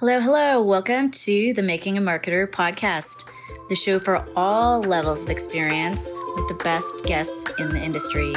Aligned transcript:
Hello, 0.00 0.20
hello. 0.20 0.62
Welcome 0.62 1.10
to 1.10 1.54
the 1.54 1.62
Making 1.62 1.96
a 1.96 2.02
Marketer 2.02 2.46
podcast, 2.46 3.24
the 3.70 3.74
show 3.74 3.98
for 3.98 4.22
all 4.36 4.82
levels 4.82 5.22
of 5.22 5.30
experience 5.30 6.12
with 6.34 6.48
the 6.48 6.60
best 6.62 6.92
guests 7.04 7.46
in 7.58 7.70
the 7.70 7.82
industry. 7.82 8.34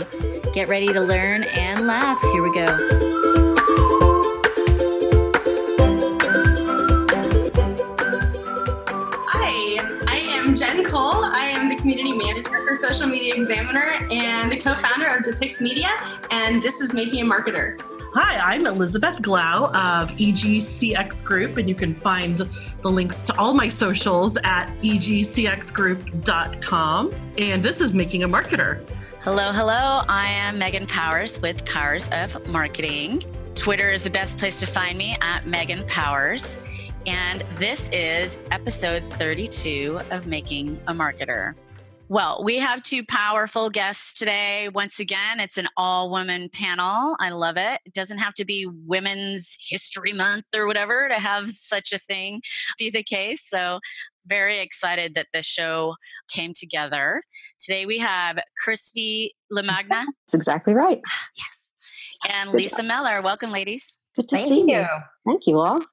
Get 0.54 0.70
ready 0.70 0.88
to 0.88 1.02
learn 1.02 1.44
and 1.44 1.86
laugh. 1.86 2.18
Here 2.22 2.42
we 2.42 2.54
go. 2.54 2.66
Hi, 9.28 10.06
I 10.08 10.18
am 10.32 10.56
Jen 10.56 10.86
Cole. 10.86 11.26
I 11.26 11.52
am 11.54 11.68
the 11.68 11.76
community 11.76 12.14
manager 12.14 12.66
for 12.66 12.74
Social 12.74 13.08
Media 13.08 13.36
Examiner 13.36 14.08
and 14.10 14.50
the 14.50 14.58
co 14.58 14.76
founder 14.76 15.08
of 15.08 15.26
Depict 15.26 15.60
Media, 15.60 15.90
and 16.32 16.64
this 16.64 16.80
is 16.80 16.94
Making 16.94 17.24
a 17.24 17.30
Marketer. 17.30 17.99
Hi, 18.16 18.56
I'm 18.56 18.66
Elizabeth 18.66 19.22
Glau 19.22 19.68
of 19.68 20.10
EGCX 20.14 21.24
Group, 21.24 21.58
and 21.58 21.70
you 21.70 21.76
can 21.76 21.94
find 21.94 22.40
the 22.82 22.90
links 22.90 23.22
to 23.22 23.38
all 23.38 23.54
my 23.54 23.68
socials 23.68 24.36
at 24.44 24.76
egcxgroup.com. 24.82 27.14
And 27.38 27.62
this 27.62 27.82
is 27.82 27.94
Making 27.94 28.24
a 28.24 28.28
Marketer. 28.28 28.82
Hello, 29.20 29.52
hello. 29.52 30.02
I 30.08 30.26
am 30.26 30.58
Megan 30.58 30.88
Powers 30.88 31.40
with 31.40 31.64
Powers 31.66 32.10
of 32.12 32.48
Marketing. 32.48 33.22
Twitter 33.54 33.92
is 33.92 34.06
the 34.06 34.10
best 34.10 34.40
place 34.40 34.60
to 34.60 34.66
find 34.66 34.98
me 34.98 35.16
at 35.22 35.46
Megan 35.46 35.86
Powers. 35.86 36.58
And 37.06 37.44
this 37.58 37.92
is 37.94 38.40
episode 38.50 39.04
32 39.20 40.00
of 40.10 40.26
Making 40.26 40.82
a 40.88 40.94
Marketer. 40.94 41.54
Well, 42.12 42.42
we 42.44 42.58
have 42.58 42.82
two 42.82 43.06
powerful 43.06 43.70
guests 43.70 44.18
today. 44.18 44.68
Once 44.74 45.00
again, 45.00 45.40
it's 45.40 45.60
an 45.60 45.68
all 45.78 46.10
woman 46.10 46.50
panel. 46.52 47.16
I 47.20 47.30
love 47.30 47.56
it. 47.56 47.82
It 47.86 47.94
doesn't 47.94 48.18
have 48.18 48.34
to 48.34 48.46
be 48.46 48.68
Women's 48.88 49.56
History 49.70 50.12
Month 50.12 50.46
or 50.56 50.66
whatever 50.66 51.08
to 51.08 51.20
have 51.20 51.52
such 51.52 51.94
a 51.94 52.00
thing 52.00 52.42
be 52.80 52.90
the 52.90 53.04
case. 53.04 53.48
So, 53.48 53.80
very 54.26 54.60
excited 54.60 55.14
that 55.14 55.28
this 55.34 55.46
show 55.46 55.94
came 56.32 56.54
together. 56.54 57.22
Today 57.60 57.86
we 57.86 58.00
have 58.00 58.40
Christy 58.64 59.36
Lamagna. 59.54 60.06
That's 60.08 60.34
exactly 60.34 60.74
right. 60.74 61.00
Ah, 61.08 61.28
yes. 61.38 61.74
And 62.28 62.52
Lisa 62.52 62.82
Miller. 62.82 63.22
Welcome, 63.22 63.52
ladies. 63.52 63.98
Good 64.16 64.30
to 64.30 64.36
Thank 64.36 64.48
see 64.48 64.62
you. 64.62 64.80
you. 64.80 64.86
Thank 65.28 65.46
you 65.46 65.60
all. 65.60 65.84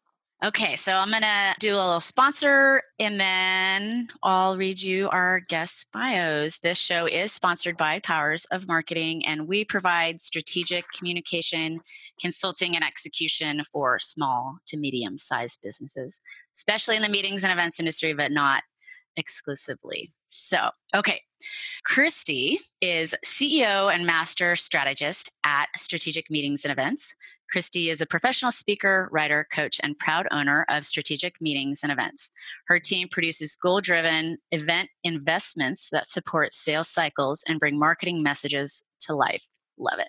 Okay, 0.44 0.76
so 0.76 0.92
I'm 0.92 1.08
going 1.08 1.22
to 1.22 1.54
do 1.60 1.72
a 1.72 1.76
little 1.76 1.98
sponsor 1.98 2.82
and 2.98 3.18
then 3.18 4.08
I'll 4.22 4.54
read 4.54 4.78
you 4.78 5.08
our 5.08 5.40
guest 5.48 5.86
bios. 5.94 6.58
This 6.58 6.76
show 6.76 7.06
is 7.06 7.32
sponsored 7.32 7.78
by 7.78 8.00
Powers 8.00 8.44
of 8.50 8.68
Marketing, 8.68 9.24
and 9.24 9.48
we 9.48 9.64
provide 9.64 10.20
strategic 10.20 10.84
communication, 10.92 11.80
consulting, 12.20 12.76
and 12.76 12.84
execution 12.84 13.62
for 13.72 13.98
small 13.98 14.58
to 14.66 14.76
medium 14.76 15.16
sized 15.16 15.60
businesses, 15.62 16.20
especially 16.54 16.96
in 16.96 17.02
the 17.02 17.08
meetings 17.08 17.42
and 17.42 17.52
events 17.52 17.80
industry, 17.80 18.12
but 18.12 18.30
not 18.30 18.62
exclusively. 19.16 20.10
So, 20.26 20.68
okay. 20.94 21.22
Christy 21.84 22.60
is 22.80 23.14
CEO 23.24 23.94
and 23.94 24.06
master 24.06 24.56
strategist 24.56 25.30
at 25.44 25.68
Strategic 25.76 26.30
Meetings 26.30 26.64
and 26.64 26.72
Events. 26.72 27.14
Christy 27.50 27.90
is 27.90 28.00
a 28.00 28.06
professional 28.06 28.50
speaker, 28.50 29.08
writer, 29.12 29.46
coach, 29.52 29.80
and 29.82 29.98
proud 29.98 30.26
owner 30.32 30.66
of 30.68 30.84
Strategic 30.84 31.40
Meetings 31.40 31.80
and 31.82 31.92
Events. 31.92 32.32
Her 32.66 32.80
team 32.80 33.08
produces 33.08 33.56
goal 33.56 33.80
driven 33.80 34.38
event 34.50 34.90
investments 35.04 35.88
that 35.92 36.06
support 36.06 36.52
sales 36.52 36.88
cycles 36.88 37.44
and 37.46 37.60
bring 37.60 37.78
marketing 37.78 38.22
messages 38.22 38.82
to 39.00 39.14
life. 39.14 39.46
Love 39.78 39.98
it. 39.98 40.08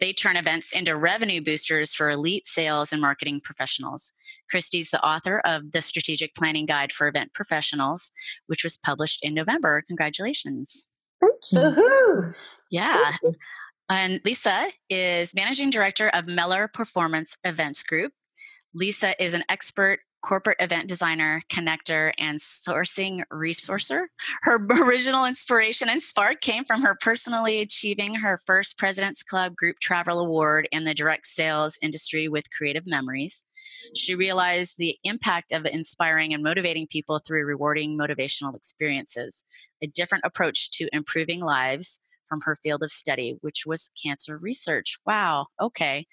They 0.00 0.12
turn 0.12 0.36
events 0.36 0.72
into 0.72 0.96
revenue 0.96 1.42
boosters 1.42 1.94
for 1.94 2.10
elite 2.10 2.46
sales 2.46 2.92
and 2.92 3.00
marketing 3.00 3.40
professionals. 3.42 4.12
Christy's 4.50 4.90
the 4.90 5.02
author 5.04 5.40
of 5.44 5.72
The 5.72 5.82
Strategic 5.82 6.34
Planning 6.34 6.66
Guide 6.66 6.92
for 6.92 7.08
Event 7.08 7.34
Professionals, 7.34 8.12
which 8.46 8.64
was 8.64 8.76
published 8.76 9.20
in 9.22 9.34
November. 9.34 9.82
Congratulations. 9.88 10.88
Thank 11.20 11.34
you. 11.52 11.58
Woohoo! 11.58 12.34
Yeah. 12.70 13.16
And 13.88 14.20
Lisa 14.24 14.68
is 14.88 15.34
managing 15.34 15.70
director 15.70 16.08
of 16.08 16.26
Miller 16.26 16.68
Performance 16.72 17.36
Events 17.44 17.82
Group. 17.82 18.12
Lisa 18.74 19.22
is 19.22 19.34
an 19.34 19.44
expert 19.48 20.00
corporate 20.22 20.56
event 20.60 20.88
designer, 20.88 21.42
connector, 21.50 22.12
and 22.18 22.38
sourcing 22.38 23.22
resourcer. 23.32 24.06
Her 24.42 24.56
original 24.82 25.24
inspiration 25.24 25.88
and 25.88 26.02
spark 26.02 26.40
came 26.40 26.64
from 26.64 26.82
her 26.82 26.96
personally 27.00 27.60
achieving 27.60 28.14
her 28.14 28.38
first 28.38 28.78
President's 28.78 29.22
Club 29.22 29.56
Group 29.56 29.78
Travel 29.80 30.20
Award 30.20 30.68
in 30.72 30.84
the 30.84 30.94
direct 30.94 31.26
sales 31.26 31.78
industry 31.82 32.28
with 32.28 32.50
Creative 32.50 32.86
Memories. 32.86 33.44
She 33.94 34.14
realized 34.14 34.78
the 34.78 34.96
impact 35.04 35.52
of 35.52 35.66
inspiring 35.66 36.32
and 36.32 36.42
motivating 36.42 36.86
people 36.86 37.18
through 37.18 37.44
rewarding 37.44 37.98
motivational 37.98 38.54
experiences, 38.54 39.44
a 39.82 39.86
different 39.86 40.24
approach 40.24 40.70
to 40.72 40.88
improving 40.92 41.40
lives 41.40 42.00
from 42.32 42.40
her 42.44 42.56
field 42.56 42.82
of 42.82 42.90
study, 42.90 43.36
which 43.42 43.64
was 43.66 43.90
cancer 44.02 44.38
research. 44.38 44.96
Wow. 45.04 45.48
Okay, 45.60 46.06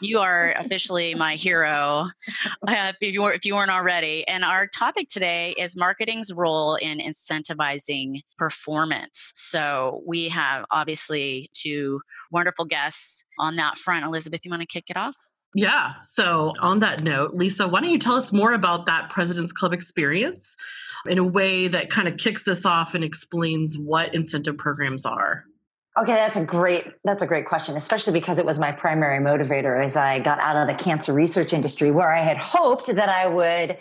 you 0.00 0.18
are 0.20 0.54
officially 0.56 1.16
my 1.16 1.34
hero, 1.34 2.06
uh, 2.68 2.92
if 3.00 3.12
you 3.12 3.22
were 3.22 3.32
if 3.32 3.44
you 3.44 3.56
weren't 3.56 3.72
already. 3.72 4.24
And 4.28 4.44
our 4.44 4.68
topic 4.68 5.08
today 5.08 5.52
is 5.58 5.74
marketing's 5.74 6.32
role 6.32 6.76
in 6.76 6.98
incentivizing 6.98 8.20
performance. 8.38 9.32
So 9.34 10.00
we 10.06 10.28
have 10.28 10.64
obviously 10.70 11.50
two 11.54 12.00
wonderful 12.30 12.66
guests 12.66 13.24
on 13.40 13.56
that 13.56 13.76
front. 13.76 14.04
Elizabeth, 14.04 14.42
you 14.44 14.52
want 14.52 14.62
to 14.62 14.66
kick 14.66 14.84
it 14.90 14.96
off? 14.96 15.16
Yeah. 15.54 15.92
So, 16.12 16.52
on 16.60 16.80
that 16.80 17.04
note, 17.04 17.34
Lisa, 17.34 17.68
why 17.68 17.80
don't 17.80 17.90
you 17.90 17.98
tell 17.98 18.16
us 18.16 18.32
more 18.32 18.52
about 18.52 18.86
that 18.86 19.08
President's 19.10 19.52
Club 19.52 19.72
experience 19.72 20.56
in 21.06 21.18
a 21.18 21.24
way 21.24 21.68
that 21.68 21.90
kind 21.90 22.08
of 22.08 22.16
kicks 22.16 22.42
this 22.42 22.66
off 22.66 22.94
and 22.94 23.04
explains 23.04 23.78
what 23.78 24.12
incentive 24.14 24.58
programs 24.58 25.06
are? 25.06 25.44
Okay, 25.96 26.14
that's 26.14 26.36
a 26.36 26.44
great 26.44 26.86
that's 27.04 27.22
a 27.22 27.26
great 27.26 27.46
question, 27.46 27.76
especially 27.76 28.12
because 28.12 28.40
it 28.40 28.44
was 28.44 28.58
my 28.58 28.72
primary 28.72 29.20
motivator 29.20 29.84
as 29.84 29.96
I 29.96 30.18
got 30.18 30.40
out 30.40 30.56
of 30.56 30.66
the 30.66 30.74
cancer 30.82 31.12
research 31.12 31.52
industry 31.52 31.92
where 31.92 32.12
I 32.12 32.20
had 32.20 32.36
hoped 32.36 32.86
that 32.86 33.08
I 33.08 33.28
would 33.28 33.78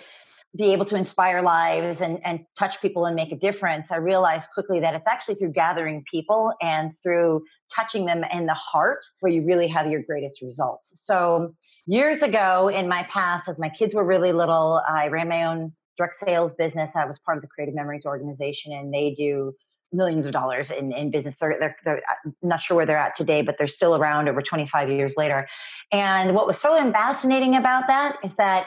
be 0.56 0.72
able 0.72 0.86
to 0.86 0.96
inspire 0.96 1.42
lives 1.42 2.02
and, 2.02 2.20
and 2.24 2.46
touch 2.56 2.80
people 2.80 3.06
and 3.06 3.16
make 3.16 3.32
a 3.32 3.36
difference. 3.36 3.92
I 3.92 3.96
realized 3.96 4.52
quickly 4.54 4.80
that 4.82 4.94
it's 4.94 5.08
actually 5.08 5.36
through 5.36 5.54
gathering 5.54 6.04
people 6.10 6.54
and 6.62 6.92
through 7.02 7.44
touching 7.74 8.06
them 8.06 8.24
in 8.32 8.46
the 8.46 8.54
heart 8.54 9.04
where 9.22 9.32
you 9.32 9.44
really 9.44 9.68
have 9.70 9.88
your 9.90 10.04
greatest 10.04 10.44
results. 10.44 10.92
So 11.04 11.56
years 11.88 12.22
ago 12.22 12.68
in 12.68 12.88
my 12.88 13.02
past, 13.10 13.50
as 13.50 13.58
my 13.58 13.70
kids 13.70 13.96
were 13.96 14.06
really 14.06 14.32
little, 14.32 14.80
I 14.88 15.08
ran 15.08 15.30
my 15.30 15.46
own 15.46 15.74
direct 15.98 16.14
sales 16.14 16.54
business. 16.54 16.96
I 16.96 17.06
was 17.06 17.18
part 17.18 17.40
of 17.40 17.42
the 17.42 17.48
Creative 17.48 17.74
Memories 17.74 18.06
organization 18.06 18.72
and 18.74 18.94
they 18.94 19.16
do 19.18 19.56
millions 19.94 20.26
of 20.26 20.32
dollars 20.32 20.72
in, 20.72 20.92
in 20.92 21.12
business. 21.12 21.38
They're, 21.38 21.58
they're, 21.60 21.76
they're 21.86 21.98
uh, 21.98 22.32
not 22.42 22.62
sure 22.62 22.76
where 22.76 22.86
they're 22.86 22.98
at 22.98 23.16
today, 23.16 23.42
but 23.42 23.58
they're 23.58 23.68
still 23.68 23.96
around 23.96 24.28
over 24.28 24.42
25 24.42 24.90
years 24.90 25.16
later. 25.18 25.48
And 25.92 26.34
what 26.36 26.48
was 26.48 26.60
so 26.60 26.76
fascinating 26.92 27.56
about 27.56 27.88
that 27.88 28.18
is 28.24 28.36
that 28.36 28.66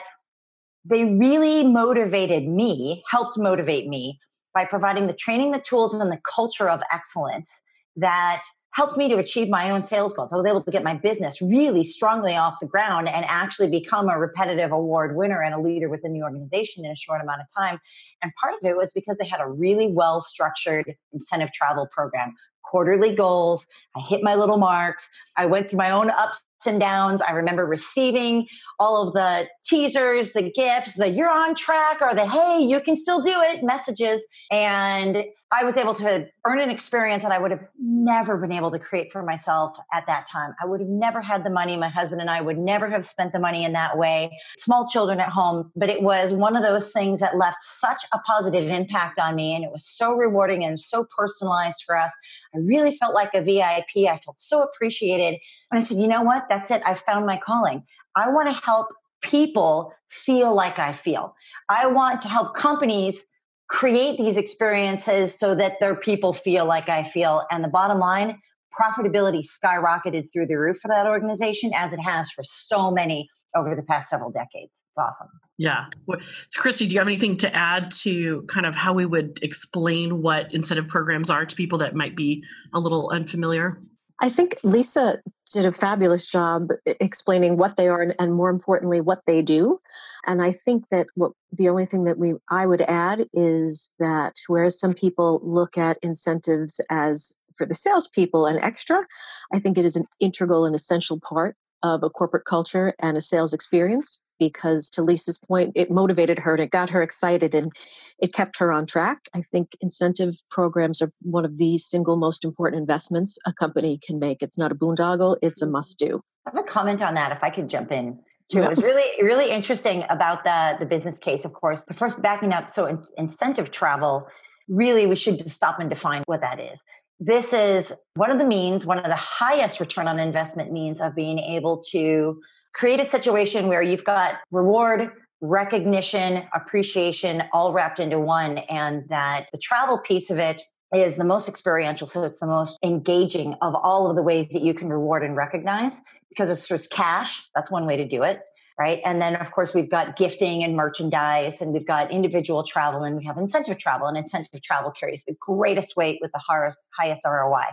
they 0.85 1.03
really 1.05 1.63
motivated 1.63 2.47
me, 2.47 3.03
helped 3.09 3.37
motivate 3.37 3.87
me 3.87 4.19
by 4.53 4.65
providing 4.65 5.07
the 5.07 5.13
training, 5.13 5.51
the 5.51 5.59
tools, 5.59 5.93
and 5.93 6.11
the 6.11 6.21
culture 6.33 6.69
of 6.69 6.81
excellence 6.91 7.63
that 7.97 8.43
helped 8.77 8.95
me 8.95 9.09
to 9.09 9.17
achieve 9.17 9.49
my 9.49 9.71
own 9.71 9.83
sales 9.83 10.13
goals. 10.13 10.31
I 10.31 10.35
was 10.35 10.45
able 10.45 10.61
to 10.61 10.69
get 10.69 10.83
my 10.83 10.93
business 10.93 11.41
really 11.41 11.83
strongly 11.83 12.35
off 12.35 12.59
the 12.61 12.67
ground 12.67 13.09
and 13.09 13.25
actually 13.27 13.69
become 13.69 14.07
a 14.07 14.19
repetitive 14.19 14.71
award 14.71 15.15
winner 15.15 15.41
and 15.41 15.55
a 15.55 15.59
leader 15.59 15.89
within 15.89 16.13
the 16.13 16.21
organization 16.21 16.85
in 16.85 16.91
a 16.91 16.95
short 16.95 17.19
amount 17.19 17.41
of 17.41 17.47
time. 17.57 17.79
And 18.21 18.31
part 18.39 18.53
of 18.53 18.69
it 18.69 18.77
was 18.77 18.93
because 18.93 19.17
they 19.17 19.25
had 19.25 19.41
a 19.41 19.47
really 19.47 19.87
well 19.87 20.21
structured 20.21 20.93
incentive 21.11 21.51
travel 21.53 21.87
program, 21.91 22.35
quarterly 22.65 23.15
goals. 23.15 23.65
I 23.95 24.01
hit 24.01 24.21
my 24.21 24.35
little 24.35 24.59
marks. 24.59 25.09
I 25.37 25.47
went 25.47 25.71
through 25.71 25.77
my 25.77 25.89
own 25.89 26.11
ups 26.11 26.39
and 26.65 26.79
downs. 26.79 27.21
I 27.21 27.31
remember 27.31 27.65
receiving 27.65 28.47
all 28.79 29.07
of 29.07 29.13
the 29.13 29.47
teasers, 29.63 30.33
the 30.33 30.51
gifts, 30.51 30.95
the 30.95 31.09
you're 31.09 31.29
on 31.29 31.55
track 31.55 32.01
or 32.01 32.13
the 32.15 32.25
hey, 32.25 32.59
you 32.63 32.79
can 32.79 32.95
still 32.95 33.21
do 33.21 33.41
it 33.41 33.63
messages. 33.63 34.25
And 34.51 35.23
I 35.49 35.63
was 35.63 35.77
able 35.77 35.95
to 35.95 36.27
earn 36.45 36.59
an 36.59 36.69
experience 36.69 37.23
that 37.23 37.31
I 37.31 37.39
would 37.39 37.51
have 37.51 37.63
never 37.79 38.35
been 38.37 38.51
able 38.51 38.69
to 38.71 38.79
create 38.79 39.13
for 39.13 39.23
myself 39.23 39.77
at 39.93 40.05
that 40.07 40.27
time. 40.27 40.53
I 40.61 40.65
would 40.65 40.81
have 40.81 40.89
never 40.89 41.21
had 41.21 41.45
the 41.45 41.49
money. 41.49 41.77
My 41.77 41.87
husband 41.87 42.19
and 42.19 42.29
I 42.29 42.41
would 42.41 42.57
never 42.57 42.89
have 42.89 43.05
spent 43.05 43.31
the 43.31 43.39
money 43.39 43.63
in 43.63 43.71
that 43.71 43.97
way. 43.97 44.37
Small 44.57 44.85
children 44.89 45.21
at 45.21 45.29
home, 45.29 45.71
but 45.77 45.89
it 45.89 46.01
was 46.01 46.33
one 46.33 46.57
of 46.57 46.63
those 46.63 46.91
things 46.91 47.21
that 47.21 47.37
left 47.37 47.63
such 47.63 48.03
a 48.13 48.19
positive 48.19 48.67
impact 48.69 49.19
on 49.19 49.35
me. 49.35 49.55
And 49.55 49.63
it 49.63 49.71
was 49.71 49.85
so 49.87 50.13
rewarding 50.15 50.65
and 50.65 50.81
so 50.81 51.05
personalized 51.17 51.83
for 51.85 51.97
us. 51.97 52.11
I 52.53 52.57
really 52.57 52.91
felt 52.91 53.13
like 53.13 53.33
a 53.33 53.41
VIP. 53.41 54.09
I 54.09 54.17
felt 54.17 54.39
so 54.39 54.63
appreciated. 54.63 55.39
And 55.71 55.79
I 55.79 55.83
said, 55.83 55.97
you 55.97 56.07
know 56.07 56.21
what? 56.21 56.45
That's 56.49 56.71
it. 56.71 56.81
I 56.85 56.93
found 56.93 57.25
my 57.25 57.37
calling. 57.37 57.83
I 58.15 58.29
want 58.29 58.47
to 58.47 58.53
help 58.53 58.87
people 59.21 59.93
feel 60.09 60.55
like 60.55 60.79
I 60.79 60.91
feel. 60.91 61.35
I 61.69 61.87
want 61.87 62.21
to 62.21 62.27
help 62.27 62.55
companies 62.55 63.25
create 63.69 64.17
these 64.17 64.37
experiences 64.37 65.37
so 65.37 65.53
that 65.55 65.79
their 65.79 65.95
people 65.95 66.31
feel 66.31 66.65
like 66.65 66.87
I 66.87 67.03
feel. 67.03 67.43
And 67.51 67.63
the 67.63 67.67
bottom 67.67 67.99
line, 67.99 68.39
profitability 68.79 69.45
skyrocketed 69.45 70.31
through 70.31 70.47
the 70.47 70.55
roof 70.55 70.77
for 70.77 70.87
that 70.87 71.07
organization 71.07 71.71
as 71.75 71.93
it 71.93 71.99
has 71.99 72.29
for 72.31 72.43
so 72.43 72.91
many 72.91 73.29
over 73.55 73.75
the 73.75 73.83
past 73.83 74.09
several 74.09 74.31
decades. 74.31 74.83
It's 74.89 74.97
awesome. 74.97 75.27
Yeah. 75.57 75.85
So, 76.07 76.61
Christy, 76.61 76.87
do 76.87 76.93
you 76.93 76.99
have 76.99 77.07
anything 77.07 77.37
to 77.37 77.53
add 77.55 77.91
to 78.03 78.43
kind 78.43 78.65
of 78.65 78.75
how 78.75 78.93
we 78.93 79.05
would 79.05 79.39
explain 79.41 80.21
what 80.21 80.53
incentive 80.53 80.87
programs 80.87 81.29
are 81.29 81.45
to 81.45 81.55
people 81.55 81.77
that 81.79 81.95
might 81.95 82.15
be 82.15 82.43
a 82.73 82.79
little 82.79 83.09
unfamiliar? 83.09 83.79
I 84.21 84.29
think 84.29 84.57
Lisa 84.63 85.19
did 85.49 85.65
a 85.65 85.71
fabulous 85.71 86.29
job 86.29 86.69
explaining 86.85 87.57
what 87.57 87.77
they 87.77 87.87
are 87.87 88.01
and, 88.01 88.13
and, 88.19 88.33
more 88.33 88.49
importantly 88.49 89.01
what 89.01 89.25
they 89.25 89.41
do. 89.41 89.79
And 90.25 90.41
I 90.41 90.51
think 90.51 90.89
that 90.89 91.07
what 91.15 91.31
the 91.51 91.69
only 91.69 91.85
thing 91.85 92.03
that 92.05 92.17
we 92.17 92.35
I 92.49 92.65
would 92.65 92.81
add 92.81 93.27
is 93.33 93.93
that 93.99 94.35
whereas 94.47 94.79
some 94.79 94.93
people 94.93 95.39
look 95.43 95.77
at 95.77 95.97
incentives 96.01 96.81
as 96.89 97.37
for 97.55 97.65
the 97.65 97.75
salespeople 97.75 98.45
an 98.45 98.59
extra, 98.61 99.05
I 99.53 99.59
think 99.59 99.77
it 99.77 99.85
is 99.85 99.95
an 99.95 100.05
integral 100.19 100.65
and 100.65 100.75
essential 100.75 101.19
part 101.19 101.55
of 101.83 102.03
a 102.03 102.09
corporate 102.09 102.45
culture 102.45 102.93
and 102.99 103.17
a 103.17 103.21
sales 103.21 103.53
experience 103.53 104.21
because 104.39 104.89
to 104.91 105.01
Lisa's 105.01 105.37
point, 105.37 105.71
it 105.75 105.91
motivated 105.91 106.39
her 106.39 106.53
and 106.53 106.63
it 106.63 106.71
got 106.71 106.89
her 106.89 107.01
excited 107.01 107.53
and 107.55 107.71
it 108.19 108.33
kept 108.33 108.57
her 108.59 108.71
on 108.71 108.85
track. 108.85 109.17
I 109.35 109.41
think 109.41 109.75
incentive 109.81 110.35
programs 110.49 111.01
are 111.01 111.11
one 111.21 111.45
of 111.45 111.57
the 111.57 111.77
single 111.77 112.17
most 112.17 112.45
important 112.45 112.81
investments 112.81 113.37
a 113.45 113.53
company 113.53 113.99
can 114.05 114.19
make. 114.19 114.41
It's 114.41 114.57
not 114.57 114.71
a 114.71 114.75
boondoggle, 114.75 115.37
it's 115.41 115.61
a 115.61 115.67
must 115.67 115.99
do. 115.99 116.21
I 116.45 116.51
have 116.55 116.65
a 116.65 116.67
comment 116.67 117.01
on 117.01 117.15
that 117.15 117.31
if 117.31 117.43
I 117.43 117.49
could 117.49 117.69
jump 117.69 117.91
in. 117.91 118.19
Too. 118.49 118.61
It 118.61 118.69
was 118.69 118.81
really, 118.81 119.03
really 119.21 119.51
interesting 119.51 120.05
about 120.09 120.45
the, 120.45 120.77
the 120.79 120.85
business 120.85 121.19
case, 121.19 121.43
of 121.43 121.51
course. 121.51 121.83
But 121.85 121.97
first, 121.97 122.21
backing 122.21 122.53
up, 122.53 122.71
so 122.71 122.85
in, 122.85 123.03
incentive 123.17 123.71
travel, 123.71 124.25
really, 124.69 125.05
we 125.05 125.17
should 125.17 125.51
stop 125.51 125.81
and 125.81 125.89
define 125.89 126.23
what 126.27 126.39
that 126.39 126.61
is 126.61 126.81
this 127.19 127.53
is 127.53 127.93
one 128.15 128.29
of 128.29 128.37
the 128.37 128.45
means, 128.45 128.85
one 128.85 128.99
of 128.99 129.05
the 129.05 129.15
highest 129.15 129.79
return 129.79 130.07
on 130.07 130.19
investment 130.19 130.71
means 130.71 131.01
of 131.01 131.15
being 131.15 131.39
able 131.39 131.83
to 131.91 132.39
create 132.77 132.99
a 132.99 133.05
situation 133.05 133.67
where 133.67 133.81
you've 133.81 134.03
got 134.03 134.35
reward, 134.51 135.11
recognition, 135.41 136.43
appreciation 136.53 137.41
all 137.51 137.73
wrapped 137.73 137.99
into 137.99 138.19
one, 138.19 138.59
and 138.59 139.03
that 139.09 139.47
the 139.51 139.57
travel 139.57 139.97
piece 139.97 140.29
of 140.29 140.37
it 140.37 140.61
is 140.93 141.17
the 141.17 141.25
most 141.25 141.49
experiential. 141.49 142.07
So 142.07 142.23
it's 142.23 142.39
the 142.39 142.45
most 142.45 142.77
engaging 142.83 143.55
of 143.63 143.73
all 143.73 144.09
of 144.09 144.15
the 144.15 144.21
ways 144.21 144.47
that 144.49 144.61
you 144.61 144.75
can 144.75 144.89
reward 144.89 145.23
and 145.23 145.35
recognize 145.35 145.99
because 146.29 146.51
it's 146.51 146.67
just 146.67 146.91
cash. 146.91 147.43
That's 147.55 147.71
one 147.71 147.87
way 147.87 147.97
to 147.97 148.07
do 148.07 148.21
it 148.23 148.41
right? 148.79 149.01
And 149.05 149.19
then, 149.21 149.35
of 149.35 149.51
course, 149.51 149.73
we've 149.73 149.89
got 149.89 150.15
gifting 150.17 150.63
and 150.63 150.75
merchandise, 150.75 151.61
and 151.61 151.73
we've 151.73 151.87
got 151.87 152.11
individual 152.11 152.63
travel, 152.63 153.03
and 153.03 153.17
we 153.17 153.25
have 153.25 153.37
incentive 153.37 153.79
travel. 153.79 154.07
And 154.07 154.17
incentive 154.17 154.61
travel 154.61 154.91
carries 154.91 155.23
the 155.25 155.35
greatest 155.39 155.95
weight 155.95 156.19
with 156.21 156.31
the 156.31 156.37
highest, 156.37 156.79
highest 156.95 157.21
ROI. 157.25 157.65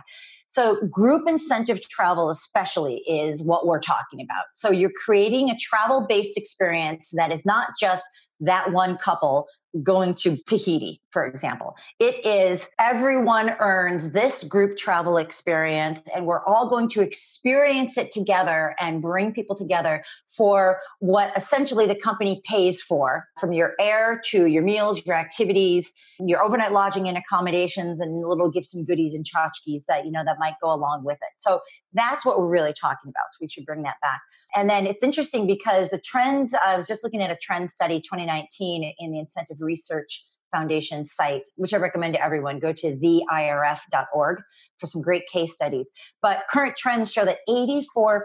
So, 0.47 0.85
group 0.87 1.27
incentive 1.27 1.81
travel, 1.81 2.29
especially, 2.29 2.97
is 3.07 3.43
what 3.43 3.65
we're 3.65 3.79
talking 3.79 4.21
about. 4.21 4.45
So, 4.53 4.71
you're 4.71 4.91
creating 5.03 5.49
a 5.49 5.57
travel 5.57 6.05
based 6.07 6.37
experience 6.37 7.09
that 7.13 7.31
is 7.31 7.45
not 7.45 7.69
just 7.79 8.05
that 8.41 8.71
one 8.71 8.97
couple 8.97 9.47
going 9.83 10.15
to 10.15 10.37
Tahiti, 10.47 11.01
for 11.11 11.25
example. 11.25 11.75
It 11.99 12.25
is 12.25 12.69
everyone 12.79 13.51
earns 13.59 14.11
this 14.11 14.43
group 14.43 14.77
travel 14.77 15.17
experience, 15.17 16.01
and 16.13 16.25
we're 16.25 16.43
all 16.45 16.69
going 16.69 16.89
to 16.89 17.01
experience 17.01 17.97
it 17.97 18.11
together 18.11 18.75
and 18.79 19.01
bring 19.01 19.33
people 19.33 19.55
together 19.55 20.03
for 20.35 20.79
what 20.99 21.35
essentially 21.35 21.87
the 21.87 21.95
company 21.95 22.41
pays 22.45 22.81
for 22.81 23.27
from 23.39 23.53
your 23.53 23.73
air 23.79 24.21
to 24.25 24.45
your 24.45 24.63
meals, 24.63 25.01
your 25.05 25.15
activities, 25.15 25.91
your 26.19 26.43
overnight 26.43 26.71
lodging 26.71 27.07
and 27.07 27.17
accommodations, 27.17 27.99
and 27.99 28.27
little 28.27 28.49
gifts 28.49 28.73
and 28.73 28.87
goodies 28.87 29.13
and 29.13 29.25
tchotchkes 29.25 29.85
that 29.87 30.05
you 30.05 30.11
know 30.11 30.23
that 30.23 30.37
might 30.39 30.55
go 30.61 30.73
along 30.73 31.03
with 31.03 31.17
it. 31.21 31.33
So 31.37 31.59
that's 31.93 32.25
what 32.25 32.39
we're 32.39 32.49
really 32.49 32.73
talking 32.73 33.09
about. 33.09 33.25
So 33.31 33.37
we 33.41 33.47
should 33.47 33.65
bring 33.65 33.83
that 33.83 33.95
back. 34.01 34.21
And 34.55 34.69
then 34.69 34.85
it's 34.85 35.03
interesting 35.03 35.47
because 35.47 35.89
the 35.89 35.97
trends, 35.97 36.53
I 36.53 36.77
was 36.77 36.87
just 36.87 37.03
looking 37.03 37.21
at 37.21 37.31
a 37.31 37.35
trend 37.35 37.69
study 37.69 38.01
2019 38.01 38.93
in 38.97 39.11
the 39.11 39.19
Incentive 39.19 39.57
Research 39.59 40.25
Foundation 40.51 41.05
site, 41.05 41.41
which 41.55 41.73
I 41.73 41.77
recommend 41.77 42.13
to 42.13 42.23
everyone. 42.23 42.59
Go 42.59 42.71
to 42.71 42.95
theirf.org 42.95 44.41
for 44.77 44.85
some 44.85 45.01
great 45.01 45.27
case 45.27 45.53
studies. 45.53 45.89
But 46.21 46.43
current 46.49 46.77
trends 46.77 47.11
show 47.11 47.25
that 47.25 47.39
84% 47.49 48.21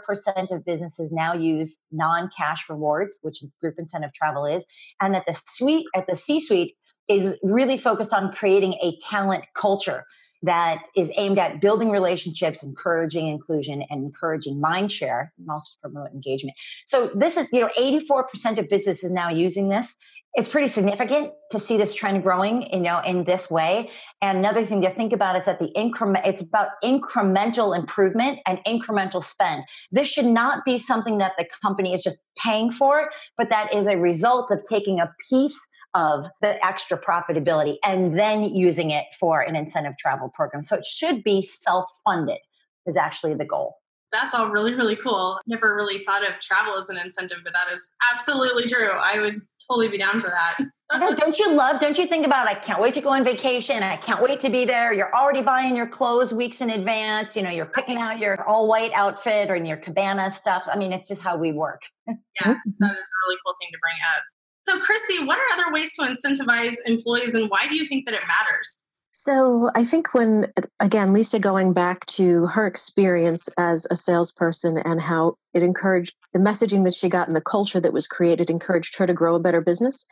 of 0.50 0.64
businesses 0.64 1.12
now 1.12 1.32
use 1.32 1.78
non-cash 1.90 2.68
rewards, 2.68 3.18
which 3.22 3.42
group 3.60 3.76
incentive 3.78 4.12
travel 4.12 4.46
is, 4.46 4.64
and 5.00 5.14
that 5.14 5.24
the 5.26 5.40
suite 5.46 5.86
at 5.96 6.06
the 6.06 6.14
C-suite 6.14 6.76
is 7.08 7.36
really 7.42 7.76
focused 7.76 8.14
on 8.14 8.32
creating 8.32 8.74
a 8.74 8.96
talent 9.08 9.46
culture 9.54 10.04
that 10.42 10.84
is 10.96 11.12
aimed 11.16 11.38
at 11.38 11.60
building 11.60 11.90
relationships, 11.90 12.62
encouraging 12.62 13.28
inclusion, 13.28 13.82
and 13.90 14.04
encouraging 14.04 14.60
mind 14.60 14.90
share, 14.90 15.32
and 15.38 15.48
also 15.50 15.76
promote 15.82 16.10
engagement. 16.12 16.56
So 16.86 17.10
this 17.14 17.36
is, 17.36 17.48
you 17.52 17.60
know, 17.60 17.70
84% 17.78 18.58
of 18.58 18.68
businesses 18.68 19.12
now 19.12 19.28
using 19.28 19.68
this. 19.68 19.96
It's 20.34 20.48
pretty 20.48 20.68
significant 20.68 21.32
to 21.50 21.58
see 21.58 21.76
this 21.76 21.92
trend 21.92 22.22
growing, 22.22 22.72
you 22.72 22.78
know, 22.78 23.00
in 23.00 23.24
this 23.24 23.50
way. 23.50 23.90
And 24.22 24.38
another 24.38 24.64
thing 24.64 24.80
to 24.82 24.90
think 24.90 25.12
about 25.12 25.36
is 25.36 25.44
that 25.46 25.58
the 25.58 25.72
increment, 25.74 26.24
it's 26.24 26.40
about 26.40 26.68
incremental 26.84 27.76
improvement 27.76 28.38
and 28.46 28.60
incremental 28.64 29.24
spend. 29.24 29.64
This 29.90 30.06
should 30.06 30.26
not 30.26 30.64
be 30.64 30.78
something 30.78 31.18
that 31.18 31.32
the 31.36 31.46
company 31.60 31.92
is 31.92 32.02
just 32.02 32.18
paying 32.38 32.70
for, 32.70 33.08
but 33.36 33.50
that 33.50 33.74
is 33.74 33.88
a 33.88 33.96
result 33.96 34.52
of 34.52 34.60
taking 34.68 35.00
a 35.00 35.12
piece 35.28 35.58
of 35.94 36.28
the 36.40 36.64
extra 36.64 36.98
profitability 36.98 37.76
and 37.84 38.18
then 38.18 38.44
using 38.44 38.90
it 38.90 39.06
for 39.18 39.40
an 39.40 39.56
incentive 39.56 39.94
travel 39.98 40.30
program. 40.34 40.62
So 40.62 40.76
it 40.76 40.84
should 40.84 41.24
be 41.24 41.42
self 41.42 41.86
funded, 42.04 42.38
is 42.86 42.96
actually 42.96 43.34
the 43.34 43.44
goal. 43.44 43.76
That's 44.12 44.34
all 44.34 44.48
really, 44.48 44.74
really 44.74 44.96
cool. 44.96 45.38
Never 45.46 45.74
really 45.74 46.04
thought 46.04 46.28
of 46.28 46.40
travel 46.40 46.76
as 46.76 46.88
an 46.88 46.96
incentive, 46.96 47.38
but 47.44 47.52
that 47.52 47.68
is 47.72 47.90
absolutely 48.12 48.66
true. 48.66 48.90
I 48.90 49.20
would 49.20 49.40
totally 49.70 49.88
be 49.88 49.98
down 49.98 50.20
for 50.20 50.30
that. 50.30 50.58
no, 50.98 51.14
don't 51.14 51.38
you 51.38 51.52
love, 51.54 51.80
don't 51.80 51.96
you 51.96 52.08
think 52.08 52.26
about, 52.26 52.48
I 52.48 52.54
can't 52.54 52.80
wait 52.80 52.94
to 52.94 53.00
go 53.00 53.10
on 53.10 53.24
vacation. 53.24 53.84
I 53.84 53.96
can't 53.96 54.20
wait 54.20 54.40
to 54.40 54.50
be 54.50 54.64
there. 54.64 54.92
You're 54.92 55.14
already 55.14 55.42
buying 55.42 55.76
your 55.76 55.86
clothes 55.86 56.34
weeks 56.34 56.60
in 56.60 56.70
advance. 56.70 57.36
You 57.36 57.42
know, 57.42 57.50
you're 57.50 57.66
picking 57.66 57.98
out 57.98 58.18
your 58.18 58.42
all 58.48 58.66
white 58.66 58.90
outfit 58.94 59.48
or 59.48 59.54
in 59.54 59.64
your 59.64 59.76
cabana 59.76 60.32
stuff. 60.32 60.66
I 60.72 60.76
mean, 60.76 60.92
it's 60.92 61.06
just 61.06 61.22
how 61.22 61.36
we 61.36 61.52
work. 61.52 61.80
yeah, 62.08 62.16
that 62.42 62.52
is 62.52 62.56
a 62.82 63.18
really 63.26 63.38
cool 63.46 63.54
thing 63.60 63.68
to 63.72 63.78
bring 63.80 63.96
up. 64.16 64.24
So, 64.70 64.78
Christy, 64.78 65.24
what 65.24 65.36
are 65.36 65.58
other 65.58 65.72
ways 65.72 65.96
to 65.96 66.02
incentivize 66.02 66.76
employees 66.86 67.34
and 67.34 67.50
why 67.50 67.66
do 67.66 67.74
you 67.74 67.86
think 67.86 68.06
that 68.06 68.14
it 68.14 68.20
matters? 68.20 68.82
So, 69.10 69.68
I 69.74 69.82
think 69.82 70.14
when, 70.14 70.46
again, 70.78 71.12
Lisa 71.12 71.40
going 71.40 71.72
back 71.72 72.06
to 72.06 72.46
her 72.46 72.68
experience 72.68 73.48
as 73.58 73.88
a 73.90 73.96
salesperson 73.96 74.78
and 74.78 75.00
how 75.00 75.34
it 75.54 75.64
encouraged 75.64 76.14
the 76.32 76.38
messaging 76.38 76.84
that 76.84 76.94
she 76.94 77.08
got 77.08 77.26
and 77.26 77.34
the 77.34 77.40
culture 77.40 77.80
that 77.80 77.92
was 77.92 78.06
created 78.06 78.48
encouraged 78.48 78.96
her 78.96 79.08
to 79.08 79.12
grow 79.12 79.34
a 79.34 79.40
better 79.40 79.60
business. 79.60 80.06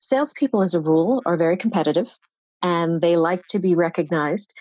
Salespeople, 0.00 0.60
as 0.60 0.74
a 0.74 0.80
rule, 0.80 1.22
are 1.24 1.36
very 1.36 1.56
competitive 1.56 2.18
and 2.62 3.00
they 3.00 3.14
like 3.14 3.46
to 3.50 3.60
be 3.60 3.76
recognized. 3.76 4.52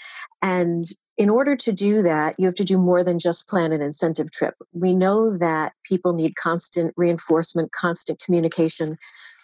And 0.44 0.86
in 1.18 1.27
order 1.27 1.56
to 1.56 1.72
do 1.72 2.03
that, 2.03 2.36
you 2.38 2.46
have 2.46 2.56
to 2.56 2.63
do 2.63 2.77
more 2.77 3.03
than 3.03 3.18
just 3.18 3.48
plan 3.48 3.74
an 3.74 3.82
incentive 3.82 4.29
trip. 4.29 4.53
We 4.74 4.94
know 4.94 5.36
that 5.39 5.74
people 5.84 6.13
need 6.13 6.36
constant 6.36 6.94
reinforcement, 6.96 7.72
constant 7.72 8.22
communication 8.24 8.96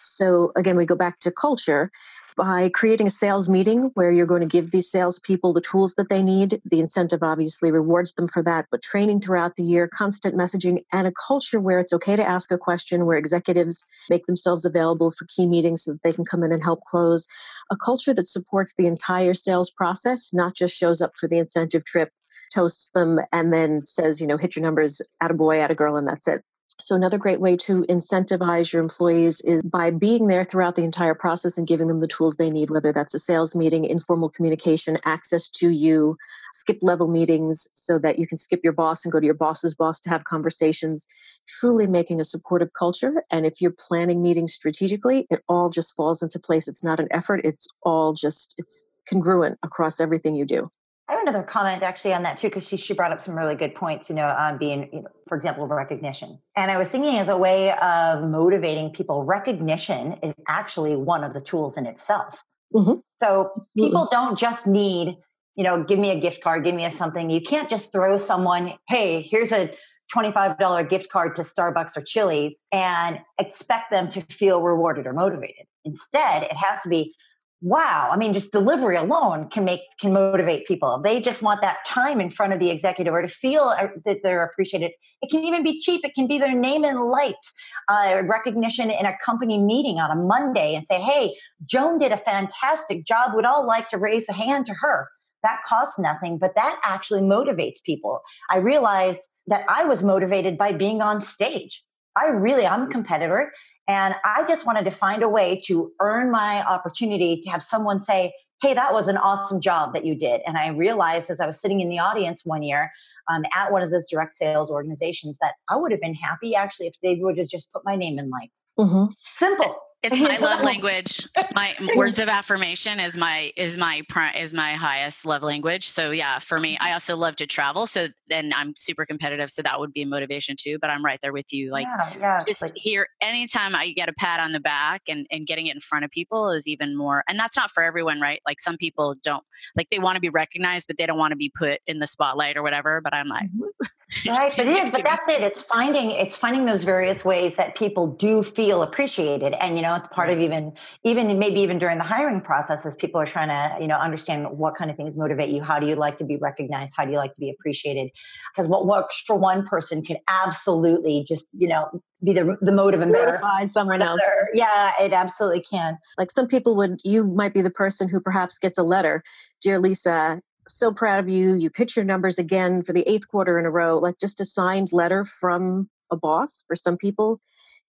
so 0.06 0.52
again, 0.56 0.76
we 0.76 0.86
go 0.86 0.94
back 0.94 1.20
to 1.20 1.30
culture 1.30 1.90
by 2.36 2.68
creating 2.68 3.06
a 3.06 3.10
sales 3.10 3.48
meeting 3.48 3.90
where 3.94 4.10
you're 4.10 4.26
going 4.26 4.42
to 4.42 4.46
give 4.46 4.70
these 4.70 4.90
salespeople 4.90 5.54
the 5.54 5.60
tools 5.60 5.94
that 5.94 6.10
they 6.10 6.22
need. 6.22 6.60
The 6.66 6.80
incentive 6.80 7.22
obviously 7.22 7.72
rewards 7.72 8.12
them 8.14 8.28
for 8.28 8.42
that, 8.42 8.66
but 8.70 8.82
training 8.82 9.22
throughout 9.22 9.56
the 9.56 9.64
year, 9.64 9.88
constant 9.88 10.34
messaging, 10.34 10.84
and 10.92 11.06
a 11.06 11.12
culture 11.26 11.58
where 11.58 11.78
it's 11.78 11.94
okay 11.94 12.14
to 12.14 12.26
ask 12.26 12.52
a 12.52 12.58
question, 12.58 13.06
where 13.06 13.16
executives 13.16 13.82
make 14.10 14.26
themselves 14.26 14.66
available 14.66 15.10
for 15.10 15.26
key 15.34 15.46
meetings 15.46 15.84
so 15.84 15.92
that 15.92 16.02
they 16.02 16.12
can 16.12 16.26
come 16.26 16.42
in 16.42 16.52
and 16.52 16.62
help 16.62 16.80
close. 16.82 17.26
A 17.70 17.76
culture 17.76 18.12
that 18.12 18.26
supports 18.26 18.74
the 18.76 18.86
entire 18.86 19.34
sales 19.34 19.70
process, 19.70 20.32
not 20.34 20.54
just 20.54 20.76
shows 20.76 21.00
up 21.00 21.12
for 21.18 21.28
the 21.28 21.38
incentive 21.38 21.86
trip, 21.86 22.10
toasts 22.52 22.90
them, 22.90 23.18
and 23.32 23.52
then 23.52 23.82
says, 23.84 24.20
you 24.20 24.26
know, 24.26 24.36
hit 24.36 24.56
your 24.56 24.62
numbers, 24.62 25.00
at 25.22 25.30
a 25.30 25.34
boy, 25.34 25.60
at 25.60 25.70
a 25.70 25.74
girl, 25.74 25.96
and 25.96 26.06
that's 26.06 26.28
it. 26.28 26.42
So, 26.78 26.94
another 26.94 27.16
great 27.16 27.40
way 27.40 27.56
to 27.56 27.84
incentivize 27.84 28.70
your 28.70 28.82
employees 28.82 29.40
is 29.40 29.62
by 29.62 29.90
being 29.90 30.26
there 30.26 30.44
throughout 30.44 30.74
the 30.74 30.84
entire 30.84 31.14
process 31.14 31.56
and 31.56 31.66
giving 31.66 31.86
them 31.86 32.00
the 32.00 32.06
tools 32.06 32.36
they 32.36 32.50
need, 32.50 32.68
whether 32.68 32.92
that's 32.92 33.14
a 33.14 33.18
sales 33.18 33.56
meeting, 33.56 33.86
informal 33.86 34.28
communication, 34.28 34.98
access 35.06 35.48
to 35.48 35.70
you, 35.70 36.18
skip 36.52 36.78
level 36.82 37.08
meetings 37.08 37.66
so 37.72 37.98
that 37.98 38.18
you 38.18 38.26
can 38.26 38.36
skip 38.36 38.60
your 38.62 38.74
boss 38.74 39.04
and 39.04 39.12
go 39.12 39.18
to 39.18 39.24
your 39.24 39.34
boss's 39.34 39.74
boss 39.74 40.00
to 40.00 40.10
have 40.10 40.24
conversations, 40.24 41.06
truly 41.48 41.86
making 41.86 42.20
a 42.20 42.24
supportive 42.24 42.74
culture. 42.74 43.24
And 43.30 43.46
if 43.46 43.62
you're 43.62 43.70
planning 43.70 44.22
meetings 44.22 44.52
strategically, 44.52 45.26
it 45.30 45.42
all 45.48 45.70
just 45.70 45.96
falls 45.96 46.22
into 46.22 46.38
place. 46.38 46.68
It's 46.68 46.84
not 46.84 47.00
an 47.00 47.08
effort, 47.10 47.40
it's 47.42 47.66
all 47.84 48.12
just, 48.12 48.54
it's 48.58 48.90
congruent 49.08 49.58
across 49.62 49.98
everything 49.98 50.34
you 50.34 50.44
do. 50.44 50.66
I 51.08 51.12
have 51.12 51.22
another 51.22 51.42
comment 51.42 51.82
actually 51.82 52.14
on 52.14 52.24
that 52.24 52.36
too, 52.36 52.48
because 52.48 52.66
she, 52.66 52.76
she 52.76 52.92
brought 52.92 53.12
up 53.12 53.22
some 53.22 53.36
really 53.36 53.54
good 53.54 53.74
points, 53.74 54.08
you 54.08 54.16
know, 54.16 54.26
on 54.26 54.58
being, 54.58 54.88
you 54.92 55.02
know, 55.02 55.08
for 55.28 55.36
example, 55.36 55.66
recognition. 55.68 56.38
And 56.56 56.70
I 56.70 56.78
was 56.78 56.88
thinking 56.88 57.18
as 57.18 57.28
a 57.28 57.36
way 57.36 57.72
of 57.72 58.24
motivating 58.24 58.90
people, 58.90 59.22
recognition 59.24 60.18
is 60.22 60.34
actually 60.48 60.96
one 60.96 61.22
of 61.22 61.32
the 61.32 61.40
tools 61.40 61.76
in 61.76 61.86
itself. 61.86 62.36
Mm-hmm. 62.74 63.00
So 63.12 63.50
people 63.76 64.08
don't 64.10 64.36
just 64.36 64.66
need, 64.66 65.16
you 65.54 65.62
know, 65.62 65.84
give 65.84 66.00
me 66.00 66.10
a 66.10 66.18
gift 66.18 66.42
card, 66.42 66.64
give 66.64 66.74
me 66.74 66.84
a 66.84 66.90
something. 66.90 67.30
You 67.30 67.40
can't 67.40 67.70
just 67.70 67.92
throw 67.92 68.16
someone, 68.16 68.74
hey, 68.88 69.22
here's 69.22 69.52
a 69.52 69.70
$25 70.14 70.88
gift 70.88 71.08
card 71.10 71.36
to 71.36 71.42
Starbucks 71.42 71.96
or 71.96 72.02
Chili's 72.02 72.62
and 72.72 73.18
expect 73.38 73.90
them 73.90 74.08
to 74.10 74.22
feel 74.22 74.60
rewarded 74.60 75.06
or 75.06 75.12
motivated. 75.12 75.66
Instead, 75.84 76.42
it 76.44 76.56
has 76.56 76.82
to 76.82 76.88
be, 76.88 77.14
wow, 77.62 78.10
I 78.12 78.16
mean, 78.16 78.34
just 78.34 78.52
delivery 78.52 78.96
alone 78.96 79.48
can 79.48 79.64
make, 79.64 79.80
can 80.00 80.12
motivate 80.12 80.66
people. 80.66 81.00
They 81.02 81.20
just 81.20 81.42
want 81.42 81.62
that 81.62 81.78
time 81.86 82.20
in 82.20 82.30
front 82.30 82.52
of 82.52 82.58
the 82.58 82.70
executive 82.70 83.14
or 83.14 83.22
to 83.22 83.28
feel 83.28 83.64
uh, 83.64 83.88
that 84.04 84.18
they're 84.22 84.44
appreciated. 84.44 84.92
It 85.22 85.30
can 85.30 85.44
even 85.44 85.62
be 85.62 85.80
cheap. 85.80 86.04
It 86.04 86.14
can 86.14 86.26
be 86.26 86.38
their 86.38 86.54
name 86.54 86.84
in 86.84 87.00
lights, 87.00 87.54
uh, 87.88 88.22
recognition 88.24 88.90
in 88.90 89.06
a 89.06 89.16
company 89.24 89.58
meeting 89.58 89.98
on 89.98 90.10
a 90.10 90.20
Monday 90.20 90.74
and 90.74 90.86
say, 90.86 91.00
hey, 91.00 91.34
Joan 91.64 91.98
did 91.98 92.12
a 92.12 92.18
fantastic 92.18 93.06
job. 93.06 93.34
Would 93.34 93.46
all 93.46 93.66
like 93.66 93.88
to 93.88 93.98
raise 93.98 94.28
a 94.28 94.34
hand 94.34 94.66
to 94.66 94.74
her 94.74 95.08
that 95.46 95.62
costs 95.64 95.98
nothing, 95.98 96.38
but 96.38 96.54
that 96.56 96.80
actually 96.82 97.20
motivates 97.20 97.82
people. 97.84 98.20
I 98.50 98.56
realized 98.56 99.20
that 99.46 99.64
I 99.68 99.84
was 99.84 100.02
motivated 100.02 100.58
by 100.58 100.72
being 100.72 101.00
on 101.00 101.20
stage. 101.20 101.84
I 102.16 102.28
really, 102.28 102.66
I'm 102.66 102.82
a 102.82 102.88
competitor. 102.88 103.52
And 103.88 104.14
I 104.24 104.44
just 104.46 104.66
wanted 104.66 104.84
to 104.84 104.90
find 104.90 105.22
a 105.22 105.28
way 105.28 105.60
to 105.66 105.90
earn 106.00 106.30
my 106.30 106.64
opportunity 106.64 107.40
to 107.42 107.50
have 107.50 107.62
someone 107.62 108.00
say, 108.00 108.32
Hey, 108.62 108.72
that 108.74 108.92
was 108.92 109.06
an 109.06 109.18
awesome 109.18 109.60
job 109.60 109.92
that 109.92 110.06
you 110.06 110.14
did. 110.14 110.40
And 110.46 110.56
I 110.56 110.68
realized 110.68 111.30
as 111.30 111.40
I 111.40 111.46
was 111.46 111.60
sitting 111.60 111.80
in 111.80 111.90
the 111.90 111.98
audience 111.98 112.42
one 112.44 112.62
year 112.62 112.90
um, 113.30 113.44
at 113.54 113.70
one 113.70 113.82
of 113.82 113.90
those 113.90 114.06
direct 114.08 114.34
sales 114.34 114.70
organizations 114.70 115.36
that 115.42 115.54
I 115.68 115.76
would 115.76 115.92
have 115.92 116.00
been 116.00 116.14
happy 116.14 116.54
actually 116.54 116.86
if 116.86 116.94
they 117.02 117.16
would 117.16 117.38
have 117.38 117.48
just 117.48 117.70
put 117.72 117.84
my 117.84 117.96
name 117.96 118.18
in 118.18 118.30
lights. 118.30 118.64
Mm-hmm. 118.78 119.12
Simple. 119.34 119.76
It's 120.02 120.20
my 120.20 120.36
love 120.38 120.60
language. 120.64 121.26
My 121.54 121.74
words 121.96 122.18
of 122.18 122.28
affirmation 122.28 123.00
is 123.00 123.16
my 123.16 123.52
is 123.56 123.76
my 123.76 124.02
is 124.36 124.54
my 124.54 124.74
highest 124.74 125.26
love 125.26 125.42
language. 125.42 125.88
So 125.88 126.10
yeah, 126.10 126.38
for 126.38 126.60
me, 126.60 126.76
I 126.80 126.92
also 126.92 127.16
love 127.16 127.36
to 127.36 127.46
travel. 127.46 127.86
So 127.86 128.08
then 128.28 128.52
I'm 128.54 128.74
super 128.76 129.06
competitive. 129.06 129.50
So 129.50 129.62
that 129.62 129.80
would 129.80 129.92
be 129.92 130.02
a 130.02 130.06
motivation 130.06 130.56
too. 130.58 130.78
But 130.80 130.90
I'm 130.90 131.04
right 131.04 131.18
there 131.22 131.32
with 131.32 131.52
you. 131.52 131.70
Like 131.72 131.86
yeah, 131.86 132.12
yeah, 132.18 132.44
just 132.46 132.62
like, 132.62 132.72
here, 132.76 133.08
anytime 133.20 133.74
I 133.74 133.92
get 133.92 134.08
a 134.08 134.12
pat 134.14 134.40
on 134.40 134.52
the 134.52 134.60
back 134.60 135.02
and 135.08 135.26
and 135.30 135.46
getting 135.46 135.66
it 135.66 135.74
in 135.74 135.80
front 135.80 136.04
of 136.04 136.10
people 136.10 136.50
is 136.50 136.68
even 136.68 136.96
more. 136.96 137.24
And 137.28 137.38
that's 137.38 137.56
not 137.56 137.70
for 137.70 137.82
everyone, 137.82 138.20
right? 138.20 138.40
Like 138.46 138.60
some 138.60 138.76
people 138.76 139.16
don't 139.22 139.44
like 139.76 139.88
they 139.90 139.98
want 139.98 140.16
to 140.16 140.20
be 140.20 140.28
recognized, 140.28 140.86
but 140.86 140.96
they 140.98 141.06
don't 141.06 141.18
want 141.18 141.32
to 141.32 141.36
be 141.36 141.52
put 141.56 141.80
in 141.86 141.98
the 141.98 142.06
spotlight 142.06 142.56
or 142.56 142.62
whatever. 142.62 143.00
But 143.02 143.14
I'm 143.14 143.28
like, 143.28 143.46
mm-hmm. 143.46 143.86
right, 144.28 144.52
but 144.56 144.68
it 144.68 144.76
is. 144.76 144.92
But 144.92 145.02
that's 145.02 145.28
it. 145.28 145.42
It's 145.42 145.62
finding 145.62 146.12
it's 146.12 146.36
finding 146.36 146.64
those 146.64 146.84
various 146.84 147.24
ways 147.24 147.56
that 147.56 147.74
people 147.74 148.06
do 148.06 148.44
feel 148.44 148.82
appreciated, 148.82 149.54
and 149.54 149.76
you 149.76 149.82
know, 149.82 149.96
it's 149.96 150.06
part 150.08 150.30
of 150.30 150.38
even 150.38 150.72
even 151.02 151.38
maybe 151.40 151.60
even 151.60 151.80
during 151.80 151.98
the 151.98 152.04
hiring 152.04 152.40
process 152.40 152.86
as 152.86 152.94
people 152.94 153.20
are 153.20 153.26
trying 153.26 153.48
to 153.48 153.82
you 153.82 153.88
know 153.88 153.96
understand 153.96 154.46
what 154.50 154.76
kind 154.76 154.92
of 154.92 154.96
things 154.96 155.16
motivate 155.16 155.48
you. 155.48 155.60
How 155.60 155.80
do 155.80 155.88
you 155.88 155.96
like 155.96 156.18
to 156.18 156.24
be 156.24 156.36
recognized? 156.36 156.94
How 156.96 157.04
do 157.04 157.10
you 157.10 157.16
like 157.16 157.34
to 157.34 157.40
be 157.40 157.50
appreciated? 157.50 158.12
Because 158.54 158.68
what 158.68 158.86
works 158.86 159.20
for 159.26 159.36
one 159.36 159.66
person 159.66 160.04
can 160.04 160.18
absolutely 160.28 161.24
just 161.26 161.48
you 161.52 161.66
know 161.66 161.88
be 162.22 162.32
the 162.32 162.56
the 162.60 162.72
mode 162.72 162.94
of 162.94 163.00
embarrassment 163.00 163.70
someone 163.70 164.02
else. 164.02 164.20
yeah 164.54 164.92
it 165.00 165.12
absolutely 165.12 165.62
can. 165.62 165.98
Like 166.16 166.30
some 166.30 166.46
people 166.46 166.76
would 166.76 167.00
you 167.04 167.24
might 167.24 167.54
be 167.54 167.60
the 167.60 167.70
person 167.70 168.08
who 168.08 168.20
perhaps 168.20 168.56
gets 168.60 168.78
a 168.78 168.84
letter 168.84 169.24
dear 169.60 169.80
lisa 169.80 170.40
so 170.68 170.92
proud 170.92 171.18
of 171.18 171.28
you. 171.28 171.54
You 171.54 171.70
hit 171.74 171.96
your 171.96 172.04
numbers 172.04 172.38
again 172.38 172.82
for 172.82 172.92
the 172.92 173.08
eighth 173.08 173.28
quarter 173.28 173.58
in 173.58 173.66
a 173.66 173.70
row. 173.70 173.98
Like 173.98 174.18
just 174.18 174.40
a 174.40 174.44
signed 174.44 174.92
letter 174.92 175.24
from 175.24 175.88
a 176.10 176.16
boss 176.16 176.64
for 176.66 176.74
some 176.74 176.96
people 176.96 177.40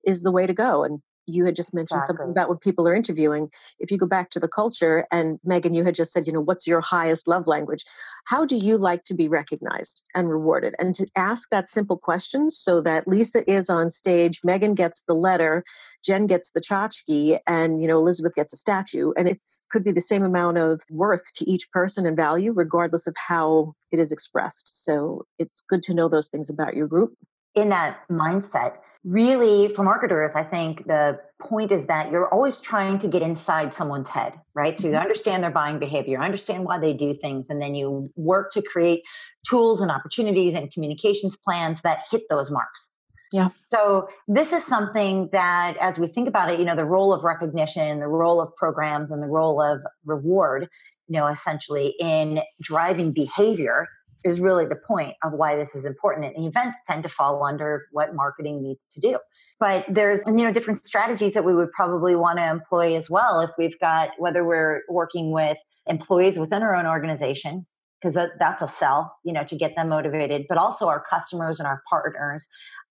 is 0.06 0.24
the 0.24 0.32
way 0.32 0.46
to 0.46 0.54
go. 0.54 0.84
And 0.84 1.02
you 1.28 1.46
had 1.46 1.56
just 1.56 1.74
mentioned 1.74 2.00
exactly. 2.00 2.16
something 2.18 2.32
about 2.32 2.50
when 2.50 2.58
people 2.58 2.88
are 2.88 2.96
interviewing. 2.96 3.50
If 3.80 3.92
you 3.92 3.98
go 3.98 4.08
back 4.08 4.30
to 4.32 4.40
the 4.40 4.48
culture, 4.48 5.06
and 5.12 5.40
Megan, 5.44 5.74
you 5.74 5.84
had 5.84 5.96
just 5.96 6.12
said, 6.12 6.26
you 6.26 6.34
know, 6.34 6.42
what's 6.42 6.66
your 6.66 6.82
highest 6.82 7.28
love 7.28 7.48
language? 7.48 7.84
How 8.26 8.46
do 8.46 8.56
you 8.56 8.78
like 8.78 9.04
to 9.06 9.14
be 9.14 9.28
recognized 9.28 10.02
and 10.16 10.30
rewarded? 10.30 10.74
And 10.80 10.96
to 10.96 11.06
ask 11.16 11.50
that 11.50 11.68
simple 11.68 11.98
question 11.98 12.50
so 12.50 12.82
that 12.82 13.08
Lisa 13.08 13.50
is 13.50 13.70
on 13.70 13.92
stage, 13.92 14.42
Megan 14.44 14.74
gets 14.74 15.04
the 15.04 15.14
letter, 15.14 15.64
Jen 16.06 16.28
gets 16.28 16.52
the 16.52 16.62
tchotchke, 16.62 17.40
and 17.46 17.82
you 17.82 17.88
know 17.88 17.98
Elizabeth 17.98 18.34
gets 18.36 18.54
a 18.54 18.58
statue, 18.58 19.12
and 19.18 19.28
it 19.28 19.44
could 19.72 19.84
be 19.84 19.92
the 19.92 20.02
same 20.02 20.24
amount 20.24 20.58
of 20.58 20.82
worth 20.90 21.34
to 21.34 21.50
each 21.50 21.70
person 21.72 22.06
and 22.06 22.16
value, 22.16 22.54
regardless 22.54 23.08
of 23.08 23.16
how 23.18 23.74
it 23.92 24.00
is 24.00 24.12
expressed. 24.12 24.86
So 24.86 25.26
it's 25.40 25.64
good 25.70 25.82
to 25.84 25.94
know 25.94 26.08
those 26.08 26.30
things 26.30 26.50
about 26.50 26.76
your 26.76 26.88
group. 26.88 27.14
In 27.56 27.70
that 27.70 28.00
mindset, 28.10 28.78
really 29.04 29.68
for 29.70 29.84
marketers 29.84 30.36
i 30.36 30.44
think 30.44 30.86
the 30.88 31.20
point 31.40 31.72
is 31.72 31.88
that 31.88 32.12
you're 32.12 32.28
always 32.34 32.60
trying 32.60 32.98
to 32.98 33.08
get 33.08 33.22
inside 33.22 33.74
someone's 33.74 34.10
head 34.10 34.34
right? 34.58 34.76
So 34.76 34.88
you 34.88 34.94
mm-hmm. 34.94 35.04
understand 35.04 35.44
their 35.44 35.52
buying 35.52 35.78
behavior 35.78 36.20
understand 36.20 36.66
why 36.66 36.80
they 36.80 36.92
do 36.92 37.14
things 37.14 37.50
and 37.50 37.62
then 37.62 37.76
you 37.76 38.08
work 38.16 38.52
to 38.54 38.62
create 38.62 39.04
tools 39.48 39.82
and 39.82 39.92
opportunities 39.92 40.56
and 40.56 40.72
communications 40.74 41.38
plans 41.38 41.84
that 41.84 42.00
hit 42.10 42.24
those 42.30 42.50
marks. 42.50 42.90
Yeah. 43.32 43.50
So 43.62 44.10
this 44.28 44.52
is 44.52 44.66
something 44.66 45.30
that 45.32 45.78
as 45.78 46.00
we 46.00 46.08
think 46.08 46.28
about 46.28 46.50
it 46.50 46.60
you 46.60 46.66
know 46.66 46.76
the 46.76 46.86
role 46.86 47.14
of 47.14 47.24
recognition 47.24 48.00
the 48.00 48.08
role 48.08 48.42
of 48.42 48.56
programs 48.56 49.12
and 49.12 49.22
the 49.22 49.28
role 49.28 49.62
of 49.62 49.82
reward 50.06 50.70
you 51.08 51.20
know 51.20 51.28
essentially 51.28 51.94
in 52.00 52.42
driving 52.62 53.12
behavior 53.12 53.88
is 54.24 54.40
really 54.40 54.66
the 54.66 54.76
point 54.76 55.14
of 55.24 55.34
why 55.34 55.56
this 55.56 55.76
is 55.76 55.86
important. 55.86 56.36
And 56.36 56.46
events 56.46 56.82
tend 56.86 57.04
to 57.04 57.10
fall 57.10 57.44
under 57.44 57.88
what 57.92 58.16
marketing 58.16 58.62
needs 58.62 58.86
to 58.94 59.00
do. 59.00 59.18
But 59.60 59.86
there's 59.90 60.24
you 60.28 60.34
know 60.34 60.52
different 60.52 60.86
strategies 60.86 61.34
that 61.34 61.46
we 61.46 61.56
would 61.56 61.72
probably 61.72 62.16
want 62.16 62.38
to 62.40 62.48
employ 62.48 62.96
as 62.96 63.10
well 63.10 63.40
if 63.42 63.50
we've 63.58 63.80
got 63.80 64.10
whether 64.18 64.46
we're 64.46 64.82
working 64.90 65.32
with 65.32 65.58
employees 65.88 66.38
within 66.38 66.62
our 66.62 66.76
own 66.76 66.86
organization 66.86 67.66
because 68.00 68.18
that's 68.40 68.62
a 68.62 68.68
sell 68.68 69.16
you 69.24 69.34
know 69.34 69.44
to 69.44 69.56
get 69.56 69.76
them 69.76 69.90
motivated 69.90 70.46
but 70.50 70.58
also 70.58 70.88
our 70.88 71.04
customers 71.10 71.60
and 71.60 71.68
our 71.68 71.82
partners 71.90 72.48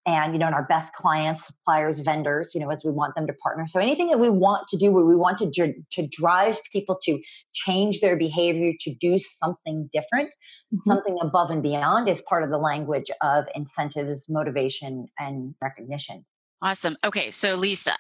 and 0.07 0.33
you 0.33 0.39
know 0.39 0.47
and 0.47 0.55
our 0.55 0.65
best 0.65 0.95
clients 0.95 1.47
suppliers 1.47 1.99
vendors 1.99 2.53
you 2.55 2.61
know 2.61 2.71
as 2.71 2.83
we 2.85 2.91
want 2.91 3.15
them 3.15 3.27
to 3.27 3.33
partner. 3.35 3.67
So 3.67 3.81
anything 3.81 4.09
that 4.09 4.19
we 4.19 4.31
want 4.31 4.69
to 4.69 4.77
do 4.77 4.91
where 4.91 5.05
we 5.05 5.17
want 5.17 5.39
to 5.39 5.75
to 5.93 6.07
drive 6.07 6.59
people 6.73 6.99
to 7.05 7.21
change 7.53 8.01
their 8.01 8.17
behavior 8.17 8.73
to 8.81 8.95
do 8.95 9.19
something 9.19 9.91
different 9.93 10.31
mm-hmm. 10.73 10.79
something 10.89 11.19
above 11.21 11.51
and 11.51 11.63
beyond 11.63 12.09
is 12.09 12.23
part 12.23 12.45
of 12.45 12.51
the 12.51 12.59
language 12.59 13.11
of 13.23 13.45
incentives 13.55 14.27
motivation 14.29 15.07
and 15.19 15.55
recognition. 15.61 16.25
Awesome. 16.63 16.97
Okay 17.05 17.31
so 17.31 17.55
lisa 17.55 17.97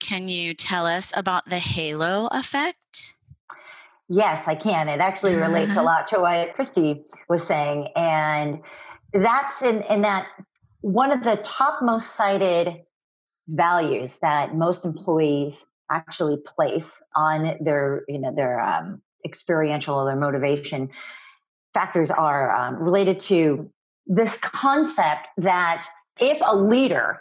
can 0.00 0.28
you 0.28 0.54
tell 0.54 0.86
us 0.86 1.12
about 1.16 1.48
the 1.50 1.58
halo 1.58 2.28
effect? 2.32 3.14
Yes 4.08 4.48
i 4.48 4.54
can. 4.54 4.88
It 4.88 5.00
actually 5.00 5.34
relates 5.34 5.76
a 5.76 5.82
lot 5.90 6.06
to 6.08 6.20
what 6.20 6.54
christy 6.54 7.04
was 7.28 7.46
saying 7.46 7.88
and 7.94 8.60
that's 9.12 9.62
in, 9.62 9.82
in 9.82 10.02
that 10.02 10.26
one 10.80 11.10
of 11.10 11.24
the 11.24 11.40
top 11.44 11.82
most 11.82 12.14
cited 12.14 12.76
values 13.48 14.18
that 14.20 14.54
most 14.54 14.84
employees 14.84 15.66
actually 15.90 16.36
place 16.44 17.02
on 17.16 17.56
their 17.60 18.04
you 18.08 18.18
know 18.18 18.34
their 18.34 18.60
um, 18.60 19.00
experiential 19.24 19.96
or 19.96 20.04
their 20.04 20.16
motivation 20.16 20.88
factors 21.74 22.10
are 22.10 22.54
um, 22.54 22.76
related 22.76 23.18
to 23.18 23.70
this 24.06 24.38
concept 24.38 25.28
that 25.38 25.86
if 26.20 26.38
a 26.44 26.56
leader 26.56 27.20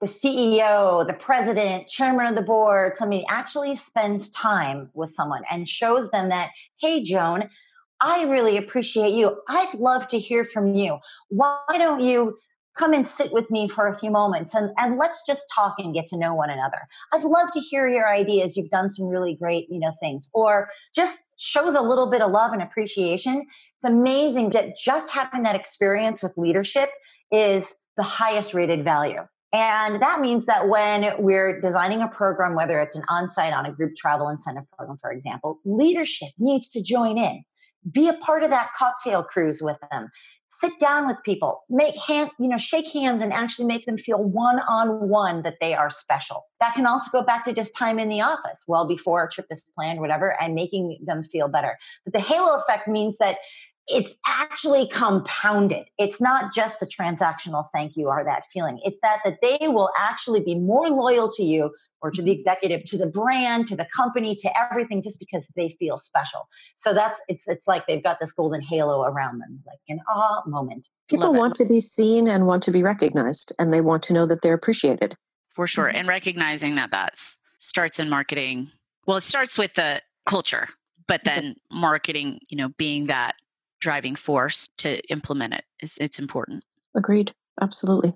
the 0.00 0.06
ceo 0.06 1.06
the 1.06 1.14
president 1.14 1.88
chairman 1.88 2.26
of 2.26 2.36
the 2.36 2.42
board 2.42 2.96
somebody 2.96 3.24
actually 3.28 3.74
spends 3.74 4.30
time 4.30 4.88
with 4.94 5.10
someone 5.10 5.42
and 5.50 5.68
shows 5.68 6.10
them 6.12 6.28
that 6.28 6.50
hey 6.78 7.02
joan 7.02 7.48
i 8.00 8.24
really 8.24 8.56
appreciate 8.56 9.14
you. 9.14 9.36
I'd 9.48 9.74
love 9.74 10.08
to 10.08 10.18
hear 10.18 10.44
from 10.44 10.74
you. 10.74 10.98
Why 11.28 11.58
don't 11.72 12.00
you 12.00 12.36
come 12.76 12.92
and 12.92 13.06
sit 13.06 13.32
with 13.32 13.50
me 13.50 13.68
for 13.68 13.86
a 13.86 13.96
few 13.96 14.10
moments 14.10 14.54
and, 14.54 14.70
and 14.78 14.98
let's 14.98 15.24
just 15.26 15.42
talk 15.54 15.74
and 15.78 15.94
get 15.94 16.06
to 16.08 16.16
know 16.16 16.34
one 16.34 16.50
another. 16.50 16.78
I'd 17.12 17.24
love 17.24 17.52
to 17.52 17.60
hear 17.60 17.88
your 17.88 18.08
ideas. 18.08 18.56
You've 18.56 18.70
done 18.70 18.90
some 18.90 19.06
really 19.06 19.36
great, 19.36 19.66
you 19.70 19.78
know, 19.78 19.92
things. 20.00 20.28
Or 20.32 20.68
just 20.94 21.18
shows 21.36 21.74
a 21.74 21.80
little 21.80 22.10
bit 22.10 22.20
of 22.20 22.30
love 22.30 22.52
and 22.52 22.62
appreciation. 22.62 23.46
It's 23.76 23.84
amazing 23.84 24.50
that 24.50 24.76
just 24.76 25.10
having 25.10 25.42
that 25.42 25.54
experience 25.56 26.22
with 26.22 26.32
leadership 26.36 26.90
is 27.30 27.74
the 27.96 28.02
highest 28.02 28.54
rated 28.54 28.84
value. 28.84 29.20
And 29.52 30.02
that 30.02 30.20
means 30.20 30.46
that 30.46 30.68
when 30.68 31.12
we're 31.18 31.60
designing 31.60 32.02
a 32.02 32.08
program, 32.08 32.56
whether 32.56 32.80
it's 32.80 32.96
an 32.96 33.04
on 33.08 33.28
site 33.28 33.52
on 33.52 33.64
a 33.66 33.72
group 33.72 33.94
travel 33.96 34.28
incentive 34.28 34.64
program, 34.76 34.98
for 35.00 35.12
example, 35.12 35.60
leadership 35.64 36.30
needs 36.38 36.70
to 36.70 36.82
join 36.82 37.18
in. 37.18 37.44
Be 37.92 38.08
a 38.08 38.14
part 38.14 38.42
of 38.42 38.50
that 38.50 38.70
cocktail 38.76 39.22
cruise 39.22 39.62
with 39.62 39.76
them 39.92 40.08
sit 40.58 40.78
down 40.78 41.06
with 41.06 41.22
people 41.24 41.64
make 41.68 41.94
hand 41.96 42.30
you 42.38 42.48
know 42.48 42.58
shake 42.58 42.88
hands 42.92 43.22
and 43.22 43.32
actually 43.32 43.66
make 43.66 43.86
them 43.86 43.98
feel 43.98 44.22
one 44.22 44.60
on 44.60 45.08
one 45.08 45.42
that 45.42 45.56
they 45.60 45.74
are 45.74 45.90
special. 45.90 46.44
That 46.60 46.74
can 46.74 46.86
also 46.86 47.10
go 47.10 47.24
back 47.24 47.44
to 47.44 47.52
just 47.52 47.76
time 47.76 47.98
in 47.98 48.08
the 48.08 48.20
office 48.20 48.64
well 48.66 48.86
before 48.86 49.24
a 49.24 49.30
trip 49.30 49.46
is 49.50 49.64
planned 49.74 50.00
whatever 50.00 50.40
and 50.40 50.54
making 50.54 50.98
them 51.04 51.22
feel 51.22 51.48
better. 51.48 51.76
But 52.04 52.14
the 52.14 52.20
halo 52.20 52.56
effect 52.56 52.88
means 52.88 53.16
that 53.18 53.38
it's 53.86 54.14
actually 54.26 54.88
compounded. 54.88 55.84
It's 55.98 56.20
not 56.20 56.54
just 56.54 56.80
the 56.80 56.86
transactional 56.86 57.66
thank 57.72 57.96
you 57.96 58.08
or 58.08 58.24
that 58.24 58.46
feeling. 58.52 58.80
It's 58.82 58.98
that 59.02 59.18
that 59.24 59.38
they 59.42 59.68
will 59.68 59.90
actually 59.98 60.40
be 60.40 60.54
more 60.54 60.88
loyal 60.88 61.30
to 61.32 61.42
you 61.42 61.70
or 62.04 62.10
to 62.10 62.20
the 62.20 62.30
executive, 62.30 62.84
to 62.84 62.98
the 62.98 63.06
brand, 63.06 63.66
to 63.66 63.74
the 63.74 63.86
company, 63.96 64.36
to 64.36 64.50
everything, 64.60 65.00
just 65.00 65.18
because 65.18 65.48
they 65.56 65.70
feel 65.70 65.96
special. 65.96 66.46
So 66.76 66.92
that's 66.92 67.20
it's 67.28 67.48
it's 67.48 67.66
like 67.66 67.86
they've 67.86 68.02
got 68.02 68.18
this 68.20 68.30
golden 68.30 68.60
halo 68.60 69.04
around 69.04 69.38
them, 69.40 69.62
like 69.66 69.78
an 69.88 70.00
ah 70.08 70.42
moment. 70.46 70.88
People 71.08 71.28
Love 71.28 71.36
it. 71.36 71.38
want 71.38 71.54
to 71.56 71.64
be 71.64 71.80
seen 71.80 72.28
and 72.28 72.46
want 72.46 72.62
to 72.64 72.70
be 72.70 72.82
recognized, 72.82 73.54
and 73.58 73.72
they 73.72 73.80
want 73.80 74.02
to 74.04 74.12
know 74.12 74.26
that 74.26 74.42
they're 74.42 74.54
appreciated. 74.54 75.16
For 75.54 75.66
sure. 75.66 75.86
Mm-hmm. 75.86 75.96
And 75.96 76.08
recognizing 76.08 76.74
that 76.74 76.90
that 76.90 77.18
starts 77.58 77.98
in 77.98 78.10
marketing. 78.10 78.70
Well, 79.06 79.16
it 79.16 79.22
starts 79.22 79.56
with 79.56 79.72
the 79.74 80.02
culture, 80.26 80.68
but 81.08 81.24
then 81.24 81.54
marketing, 81.70 82.40
you 82.50 82.58
know, 82.58 82.68
being 82.76 83.06
that 83.06 83.36
driving 83.80 84.14
force 84.14 84.68
to 84.78 85.00
implement 85.08 85.54
it 85.54 85.64
is 85.80 85.96
it's 86.00 86.18
important. 86.18 86.64
Agreed. 86.94 87.32
Absolutely. 87.60 88.12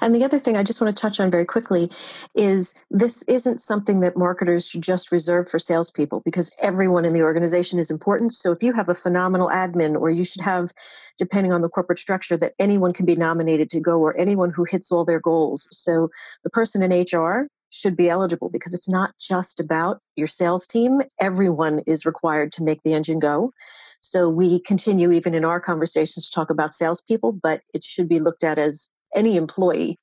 And 0.00 0.12
the 0.14 0.24
other 0.24 0.40
thing 0.40 0.56
I 0.56 0.64
just 0.64 0.80
want 0.80 0.94
to 0.94 1.00
touch 1.00 1.20
on 1.20 1.30
very 1.30 1.44
quickly 1.44 1.90
is 2.34 2.74
this 2.90 3.22
isn't 3.24 3.60
something 3.60 4.00
that 4.00 4.16
marketers 4.16 4.68
should 4.68 4.82
just 4.82 5.12
reserve 5.12 5.48
for 5.48 5.60
salespeople 5.60 6.22
because 6.24 6.50
everyone 6.60 7.04
in 7.04 7.12
the 7.12 7.22
organization 7.22 7.78
is 7.78 7.88
important. 7.88 8.32
So 8.32 8.50
if 8.50 8.64
you 8.64 8.72
have 8.72 8.88
a 8.88 8.94
phenomenal 8.94 9.48
admin, 9.48 9.98
or 9.98 10.10
you 10.10 10.24
should 10.24 10.42
have, 10.42 10.72
depending 11.18 11.52
on 11.52 11.62
the 11.62 11.68
corporate 11.68 12.00
structure, 12.00 12.36
that 12.38 12.54
anyone 12.58 12.92
can 12.92 13.06
be 13.06 13.14
nominated 13.14 13.70
to 13.70 13.80
go 13.80 14.00
or 14.00 14.16
anyone 14.18 14.50
who 14.50 14.64
hits 14.68 14.90
all 14.90 15.04
their 15.04 15.20
goals. 15.20 15.68
So 15.70 16.10
the 16.42 16.50
person 16.50 16.82
in 16.82 16.90
HR 16.90 17.48
should 17.70 17.96
be 17.96 18.10
eligible 18.10 18.50
because 18.50 18.74
it's 18.74 18.88
not 18.88 19.12
just 19.20 19.60
about 19.60 20.00
your 20.16 20.26
sales 20.26 20.66
team. 20.66 21.00
Everyone 21.20 21.80
is 21.86 22.04
required 22.04 22.50
to 22.52 22.64
make 22.64 22.82
the 22.82 22.92
engine 22.92 23.20
go. 23.20 23.52
So 24.00 24.28
we 24.28 24.60
continue 24.60 25.12
even 25.12 25.34
in 25.34 25.44
our 25.44 25.60
conversations 25.60 26.28
to 26.28 26.34
talk 26.34 26.50
about 26.50 26.74
salespeople, 26.74 27.32
but 27.32 27.62
it 27.74 27.84
should 27.84 28.08
be 28.08 28.18
looked 28.18 28.44
at 28.44 28.58
as 28.58 28.88
any 29.14 29.36
employee 29.36 29.98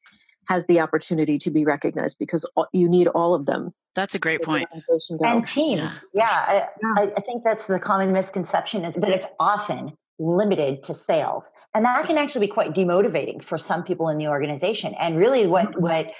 has 0.47 0.65
the 0.67 0.79
opportunity 0.79 1.37
to 1.37 1.49
be 1.49 1.65
recognized 1.65 2.17
because 2.19 2.49
you 2.71 2.87
need 2.87 3.07
all 3.09 3.33
of 3.33 3.45
them. 3.45 3.73
That's 3.95 4.15
a 4.15 4.19
great 4.19 4.43
point. 4.43 4.67
organization 4.71 5.17
and 5.21 5.47
teams. 5.47 6.05
Yeah, 6.13 6.25
I, 6.29 6.53
Yeah. 6.81 6.93
I, 6.97 7.11
I 7.17 7.21
think 7.21 7.43
that's 7.43 7.67
the 7.67 7.79
common 7.79 8.13
misconception 8.13 8.85
is 8.85 8.93
that 8.95 9.09
it's 9.09 9.27
often 9.39 9.93
limited 10.19 10.83
to 10.83 10.93
sales, 10.93 11.51
and 11.73 11.83
that 11.85 12.05
can 12.05 12.17
actually 12.17 12.45
be 12.47 12.51
quite 12.51 12.73
demotivating 12.73 13.43
for 13.43 13.57
some 13.57 13.83
people 13.83 14.09
in 14.09 14.17
the 14.17 14.27
organization. 14.27 14.93
And 14.99 15.17
really, 15.17 15.47
what 15.47 15.65
mm-hmm. 15.65 15.81
what 15.81 16.11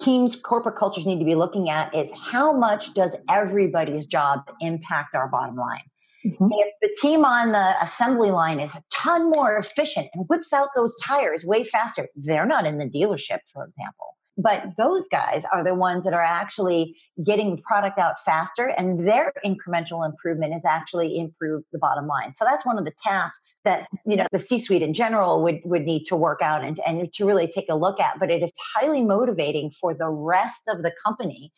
teams, 0.00 0.34
corporate 0.36 0.76
cultures 0.76 1.04
need 1.04 1.18
to 1.18 1.26
be 1.26 1.34
looking 1.34 1.68
at 1.68 1.94
is 1.94 2.10
how 2.12 2.52
much 2.52 2.94
does 2.94 3.14
everybody's 3.28 4.06
job 4.06 4.40
impact 4.60 5.14
our 5.14 5.28
bottom 5.28 5.56
line. 5.56 5.82
Mhm. 6.26 6.50
If 6.52 6.74
the 6.82 6.96
team 7.00 7.24
on 7.24 7.52
the 7.52 7.82
assembly 7.82 8.30
line 8.30 8.58
is 8.58 8.74
a 8.74 8.82
ton 8.92 9.30
more 9.34 9.56
efficient 9.56 10.08
and 10.14 10.26
whips 10.28 10.52
out 10.52 10.70
those 10.74 10.96
tires 11.04 11.44
way 11.44 11.62
faster, 11.62 12.08
they're 12.16 12.46
not 12.46 12.66
in 12.66 12.78
the 12.78 12.86
dealership, 12.86 13.40
for 13.52 13.64
example. 13.64 14.16
But 14.38 14.76
those 14.76 15.08
guys 15.08 15.46
are 15.50 15.64
the 15.64 15.74
ones 15.74 16.04
that 16.04 16.12
are 16.12 16.20
actually 16.22 16.94
getting 17.24 17.56
the 17.56 17.62
product 17.62 17.98
out 17.98 18.16
faster, 18.22 18.66
and 18.66 19.08
their 19.08 19.32
incremental 19.46 20.04
improvement 20.04 20.54
is 20.54 20.64
actually 20.66 21.18
improved 21.18 21.64
the 21.72 21.78
bottom 21.78 22.06
line. 22.06 22.34
So 22.34 22.44
that's 22.44 22.66
one 22.66 22.78
of 22.78 22.84
the 22.84 22.92
tasks 23.02 23.60
that 23.64 23.86
you 24.04 24.16
know 24.16 24.26
the 24.32 24.38
C-suite 24.38 24.82
in 24.82 24.92
general 24.92 25.42
would 25.42 25.60
would 25.64 25.84
need 25.84 26.04
to 26.06 26.16
work 26.16 26.42
out 26.42 26.66
and, 26.66 26.78
and 26.86 27.10
to 27.14 27.24
really 27.24 27.46
take 27.46 27.66
a 27.70 27.76
look 27.76 27.98
at. 27.98 28.18
But 28.18 28.30
it 28.30 28.42
is 28.42 28.52
highly 28.74 29.02
motivating 29.02 29.70
for 29.70 29.94
the 29.94 30.10
rest 30.10 30.62
of 30.68 30.82
the 30.82 30.92
company 31.02 31.50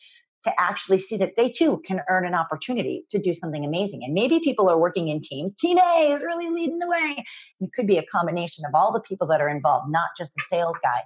to 0.45 0.53
actually 0.61 0.99
see 0.99 1.17
that 1.17 1.37
they 1.37 1.51
too 1.51 1.83
can 1.85 2.01
earn 2.09 2.27
an 2.27 2.35
opportunity 2.35 3.05
to 3.11 3.19
do 3.19 3.35
something 3.35 3.65
amazing. 3.65 4.05
And 4.05 4.15
maybe 4.15 4.41
people 4.41 4.69
are 4.69 4.79
working 4.79 5.09
in 5.09 5.21
teams. 5.21 5.55
Team 5.55 5.79
A 5.79 6.13
is 6.13 6.23
really 6.23 6.49
leading 6.49 6.79
the 6.79 6.87
way. 6.87 7.25
It 7.61 7.71
could 7.75 7.87
be 7.87 7.99
a 7.99 8.07
combination 8.07 8.65
of 8.67 8.75
all 8.75 8.93
the 8.93 9.01
people 9.01 9.27
that 9.29 9.41
are 9.41 9.49
involved, 9.49 9.91
not 9.91 10.11
just 10.17 10.35
the 10.35 10.43
sales 10.49 10.79
guy. 10.83 11.03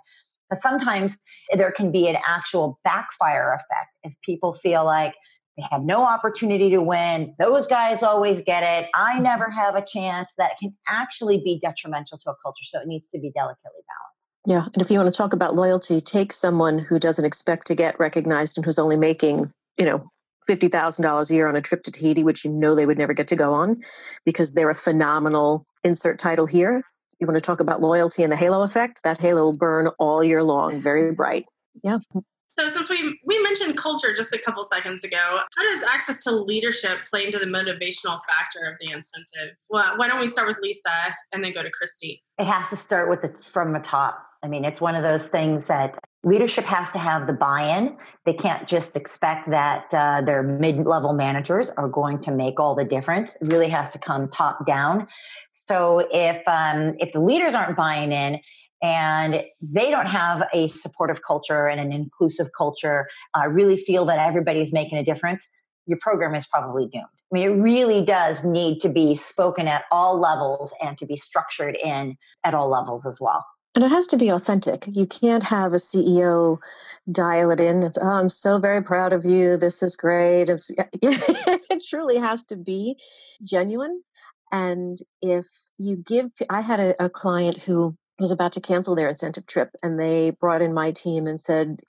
But 0.51 0.61
sometimes 0.61 1.17
there 1.55 1.73
can 1.73 1.91
be 1.91 2.09
an 2.09 2.17
actual 2.27 2.79
backfire 2.85 3.55
effect 3.55 3.91
if 4.03 4.15
people 4.23 4.53
feel 4.53 4.85
like 4.85 5.15
they 5.57 5.65
have 5.71 5.83
no 5.83 6.05
opportunity 6.05 6.71
to 6.71 6.81
win. 6.81 7.35
Those 7.39 7.67
guys 7.67 8.03
always 8.03 8.43
get 8.43 8.63
it. 8.63 8.91
I 8.95 9.15
mm-hmm. 9.15 9.23
never 9.23 9.51
have 9.51 9.77
a 9.77 9.85
chance. 9.85 10.33
That 10.39 10.59
can 10.59 10.75
actually 10.89 11.39
be 11.39 11.59
detrimental 11.63 12.19
to 12.19 12.31
a 12.31 12.35
culture. 12.43 12.65
So 12.65 12.81
it 12.81 12.87
needs 12.87 13.07
to 13.09 13.19
be 13.19 13.31
delicately 13.35 13.81
balanced. 13.89 14.12
Yeah. 14.47 14.65
And 14.75 14.83
if 14.83 14.91
you 14.91 14.99
want 14.99 15.13
to 15.13 15.17
talk 15.17 15.33
about 15.33 15.55
loyalty, 15.55 16.01
take 16.01 16.33
someone 16.33 16.79
who 16.79 16.99
doesn't 16.99 17.25
expect 17.25 17.67
to 17.69 17.75
get 17.75 17.99
recognized 18.01 18.59
and 18.59 18.65
who's 18.65 18.79
only 18.79 18.97
making, 18.97 19.53
you 19.79 19.85
know, 19.85 20.03
$50,000 20.49 21.31
a 21.31 21.35
year 21.35 21.47
on 21.47 21.55
a 21.55 21.61
trip 21.61 21.85
to 21.85 21.93
Tahiti, 21.93 22.25
which 22.25 22.45
you 22.45 22.51
know 22.51 22.75
they 22.75 22.87
would 22.87 22.99
never 22.99 23.13
get 23.13 23.29
to 23.29 23.37
go 23.37 23.53
on 23.53 23.81
because 24.25 24.53
they're 24.53 24.71
a 24.71 24.75
phenomenal 24.75 25.65
insert 25.85 26.19
title 26.19 26.47
here. 26.47 26.83
You 27.21 27.27
want 27.29 27.37
to 27.37 27.41
talk 27.41 27.61
about 27.61 27.81
loyalty 27.81 28.25
and 28.25 28.33
the 28.33 28.37
halo 28.37 28.63
effect? 28.63 29.05
That 29.05 29.21
halo 29.21 29.43
will 29.43 29.57
burn 29.57 29.89
all 30.01 30.25
year 30.25 30.43
long, 30.43 30.81
very 30.81 31.13
bright. 31.13 31.47
Yeah. 31.85 31.99
So 32.59 32.69
since 32.69 32.91
we 32.91 33.19
we 33.25 33.41
mentioned 33.43 33.77
culture 33.77 34.13
just 34.13 34.35
a 34.35 34.39
couple 34.39 34.65
seconds 34.65 35.05
ago, 35.05 35.39
how 35.57 35.63
does 35.63 35.83
access 35.85 36.23
to 36.25 36.33
leadership 36.33 36.99
play 37.09 37.25
into 37.25 37.39
the 37.39 37.47
motivational 37.47 38.21
factor 38.29 38.69
of 38.71 38.77
the 38.81 38.91
incentive? 38.91 39.57
Well, 39.71 39.97
why 39.97 40.09
don't 40.09 40.21
we 40.21 40.27
start 40.27 40.49
with 40.49 40.59
Lisa 40.61 40.91
and 41.33 41.43
then 41.43 41.53
go 41.53 41.63
to 41.63 41.71
Christy? 41.71 42.23
it 42.39 42.47
has 42.47 42.71
to 42.71 42.77
start 42.77 43.09
with 43.09 43.23
the 43.23 43.29
from 43.53 43.73
the 43.73 43.79
top. 43.79 44.27
I 44.43 44.49
mean, 44.49 44.65
it's 44.65 44.81
one 44.81 44.97
of 44.97 45.05
those 45.05 45.29
things 45.29 45.69
that 45.69 45.99
leadership 46.25 46.65
has 46.65 46.91
to 46.93 46.99
have 46.99 47.27
the 47.27 47.33
buy-in. 47.33 47.97
They 48.27 48.33
can't 48.33 48.67
just 48.67 48.97
expect 48.97 49.49
that 49.51 49.87
uh, 49.93 50.23
their 50.23 50.43
mid-level 50.43 51.13
managers 51.13 51.71
are 51.71 51.89
going 51.89 52.21
to 52.23 52.33
make 52.33 52.59
all 52.59 52.75
the 52.75 52.85
difference. 52.85 53.37
It 53.37 53.53
really 53.53 53.69
has 53.69 53.93
to 53.93 53.99
come 53.99 54.29
top 54.29 54.67
down. 54.67 55.07
So 55.53 56.09
if 56.13 56.43
um, 56.49 56.95
if 56.99 57.13
the 57.13 57.21
leaders 57.21 57.55
aren't 57.55 57.77
buying 57.77 58.11
in 58.11 58.41
and 58.83 59.43
they 59.61 59.91
don't 59.91 60.07
have 60.07 60.43
a 60.53 60.67
supportive 60.67 61.23
culture 61.25 61.69
and 61.69 61.81
an 61.81 61.93
inclusive 61.93 62.49
culture, 62.57 63.09
uh, 63.35 63.47
really 63.47 63.77
feel 63.77 64.05
that 64.07 64.19
everybody's 64.19 64.73
making 64.73 64.99
a 64.99 65.05
difference, 65.05 65.49
your 65.87 65.99
program 66.01 66.35
is 66.35 66.49
probably 66.49 66.87
doomed. 66.87 67.05
I 67.05 67.35
mean, 67.35 67.49
it 67.49 67.63
really 67.63 68.05
does 68.05 68.45
need 68.45 68.81
to 68.81 68.89
be 68.89 69.15
spoken 69.15 69.69
at 69.69 69.85
all 69.93 70.19
levels 70.19 70.75
and 70.83 70.99
to 70.99 71.07
be 71.07 71.17
structured 71.17 71.77
in 71.77 72.17
at 72.45 72.55
all 72.55 72.69
levels 72.69 73.07
as 73.07 73.21
well. 73.21 73.45
And 73.75 73.85
it 73.85 73.91
has 73.91 74.07
to 74.09 74.19
be 74.19 74.29
authentic. 74.29 74.87
You 74.93 75.07
can't 75.07 75.43
have 75.43 75.73
a 75.73 75.77
CEO 75.77 76.59
dial 77.11 77.51
it 77.51 77.61
in. 77.61 77.83
It's, 77.83 77.99
oh, 78.01 78.07
I'm 78.07 78.29
so 78.29 78.59
very 78.59 78.83
proud 78.83 79.13
of 79.13 79.25
you. 79.25 79.57
This 79.57 79.83
is 79.83 79.97
great. 79.97 80.51
It 81.03 81.85
truly 81.89 82.19
has 82.19 82.45
to 82.45 82.57
be 82.57 82.97
genuine. 83.43 84.03
And 84.53 84.99
if 85.23 85.47
you 85.79 85.97
give, 85.97 86.31
I 86.51 86.61
had 86.61 86.81
a, 86.81 87.05
a 87.05 87.09
client 87.09 87.63
who 87.63 87.97
was 88.19 88.31
about 88.31 88.53
to 88.53 88.61
cancel 88.61 88.95
their 88.95 89.09
incentive 89.09 89.47
trip, 89.47 89.71
and 89.83 89.99
they 89.99 90.31
brought 90.31 90.61
in 90.61 90.75
my 90.75 90.91
team 90.91 91.27
and 91.27 91.41
said, 91.41 91.81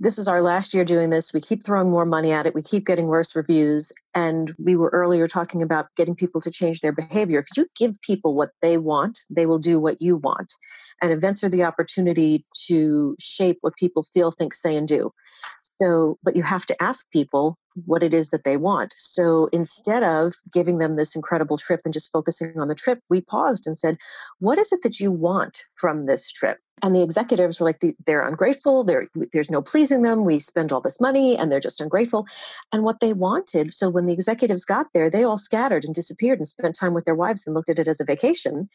this 0.00 0.18
is 0.18 0.28
our 0.28 0.42
last 0.42 0.74
year 0.74 0.84
doing 0.84 1.10
this. 1.10 1.32
We 1.32 1.40
keep 1.40 1.64
throwing 1.64 1.90
more 1.90 2.06
money 2.06 2.32
at 2.32 2.46
it. 2.46 2.54
We 2.54 2.62
keep 2.62 2.86
getting 2.86 3.06
worse 3.06 3.34
reviews. 3.36 3.92
And 4.14 4.54
we 4.58 4.76
were 4.76 4.90
earlier 4.90 5.26
talking 5.26 5.62
about 5.62 5.88
getting 5.96 6.14
people 6.14 6.40
to 6.42 6.50
change 6.50 6.80
their 6.80 6.92
behavior. 6.92 7.38
If 7.38 7.46
you 7.56 7.66
give 7.76 8.00
people 8.02 8.34
what 8.34 8.50
they 8.62 8.78
want, 8.78 9.20
they 9.30 9.46
will 9.46 9.58
do 9.58 9.78
what 9.78 10.00
you 10.00 10.16
want. 10.16 10.54
And 11.02 11.12
events 11.12 11.42
are 11.42 11.48
the 11.48 11.64
opportunity 11.64 12.44
to 12.66 13.16
shape 13.18 13.58
what 13.60 13.76
people 13.76 14.02
feel, 14.02 14.30
think, 14.30 14.54
say, 14.54 14.76
and 14.76 14.86
do. 14.86 15.12
So, 15.80 16.18
but 16.22 16.36
you 16.36 16.42
have 16.42 16.66
to 16.66 16.82
ask 16.82 17.10
people 17.10 17.56
what 17.86 18.02
it 18.02 18.14
is 18.14 18.30
that 18.30 18.44
they 18.44 18.56
want. 18.56 18.94
So 18.98 19.48
instead 19.52 20.04
of 20.04 20.34
giving 20.52 20.78
them 20.78 20.96
this 20.96 21.16
incredible 21.16 21.58
trip 21.58 21.80
and 21.84 21.92
just 21.92 22.12
focusing 22.12 22.58
on 22.60 22.68
the 22.68 22.74
trip, 22.74 23.00
we 23.10 23.20
paused 23.20 23.66
and 23.66 23.76
said, 23.76 23.96
What 24.38 24.58
is 24.58 24.72
it 24.72 24.82
that 24.82 25.00
you 25.00 25.10
want 25.10 25.64
from 25.74 26.06
this 26.06 26.30
trip? 26.30 26.58
And 26.82 26.94
the 26.94 27.02
executives 27.02 27.60
were 27.60 27.66
like, 27.66 27.80
They're 28.04 28.26
ungrateful. 28.26 28.84
They're, 28.84 29.08
there's 29.32 29.50
no 29.50 29.62
pleasing 29.62 30.02
them. 30.02 30.24
We 30.24 30.38
spend 30.38 30.72
all 30.72 30.80
this 30.80 31.00
money 31.00 31.36
and 31.36 31.50
they're 31.50 31.60
just 31.60 31.80
ungrateful. 31.80 32.26
And 32.72 32.82
what 32.82 33.00
they 33.00 33.12
wanted, 33.12 33.72
so 33.72 33.88
when 33.88 34.06
the 34.06 34.12
executives 34.12 34.64
got 34.64 34.86
there, 34.92 35.08
they 35.08 35.24
all 35.24 35.38
scattered 35.38 35.84
and 35.84 35.94
disappeared 35.94 36.38
and 36.38 36.46
spent 36.46 36.76
time 36.78 36.94
with 36.94 37.04
their 37.04 37.14
wives 37.14 37.46
and 37.46 37.54
looked 37.54 37.70
at 37.70 37.78
it 37.78 37.88
as 37.88 38.00
a 38.00 38.04
vacation. 38.04 38.68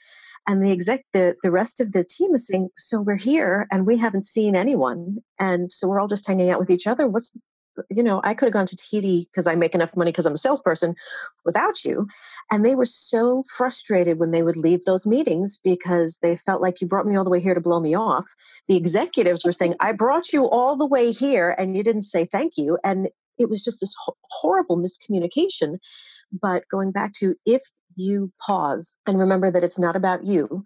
And 0.48 0.64
the 0.64 0.72
exec, 0.72 1.06
the, 1.14 1.36
the 1.44 1.52
rest 1.52 1.80
of 1.80 1.92
the 1.92 2.04
team 2.04 2.34
is 2.34 2.48
saying, 2.48 2.70
So 2.78 3.02
we're 3.02 3.18
here 3.18 3.68
and 3.72 3.86
we 3.86 3.98
haven't 3.98 4.26
seen 4.26 4.56
anyone. 4.56 5.18
And 5.40 5.72
so 5.72 5.88
we're 5.88 6.00
all 6.00 6.08
just 6.08 6.28
hanging 6.28 6.50
out 6.50 6.60
with 6.60 6.70
each 6.70 6.88
other. 6.88 7.08
What's 7.08 7.32
you 7.90 8.04
know, 8.04 8.22
I 8.24 8.34
could 8.34 8.48
have 8.48 8.54
gone 8.54 8.66
to 8.66 8.76
TD 8.76 9.26
because 9.26 9.48
I 9.48 9.56
make 9.56 9.76
enough 9.76 9.96
money 9.96 10.12
because 10.12 10.26
I'm 10.26 10.34
a 10.34 10.38
salesperson 10.38 10.96
without 11.46 11.84
you. 11.86 12.08
And 12.52 12.66
they 12.66 12.76
were 12.76 12.86
so 12.86 13.44
frustrated 13.56 14.20
when 14.20 14.32
they 14.32 14.44
would 14.44 14.58
leave 14.58 14.86
those 14.86 15.06
meetings 15.06 15.60
because 15.64 16.20
they 16.22 16.36
felt 16.36 16.62
like 16.62 16.82
you 16.82 16.88
brought 16.88 17.06
me 17.08 17.16
all 17.16 17.24
the 17.24 17.30
way 17.30 17.40
here 17.40 17.54
to 17.54 17.62
blow 17.62 17.80
me 17.80 17.96
off. 17.96 18.28
The 18.68 18.76
executives 18.76 19.44
were 19.46 19.52
saying, 19.52 19.76
I 19.80 19.92
brought 19.92 20.34
you 20.34 20.48
all 20.50 20.76
the 20.76 20.88
way 20.88 21.12
here 21.12 21.56
and 21.58 21.76
you 21.76 21.84
didn't 21.84 22.04
say 22.04 22.26
thank 22.26 22.58
you. 22.58 22.78
And 22.84 23.10
it 23.38 23.50
was 23.50 23.64
just 23.64 23.80
this 23.80 23.96
ho- 24.04 24.18
horrible 24.30 24.78
miscommunication. 24.78 25.78
But 26.32 26.64
going 26.70 26.92
back 26.92 27.14
to 27.14 27.36
if 27.46 27.62
you 27.96 28.32
pause 28.40 28.98
and 29.06 29.20
remember 29.20 29.52
that 29.52 29.64
it's 29.64 29.80
not 29.80 29.96
about 29.96 30.26
you. 30.26 30.64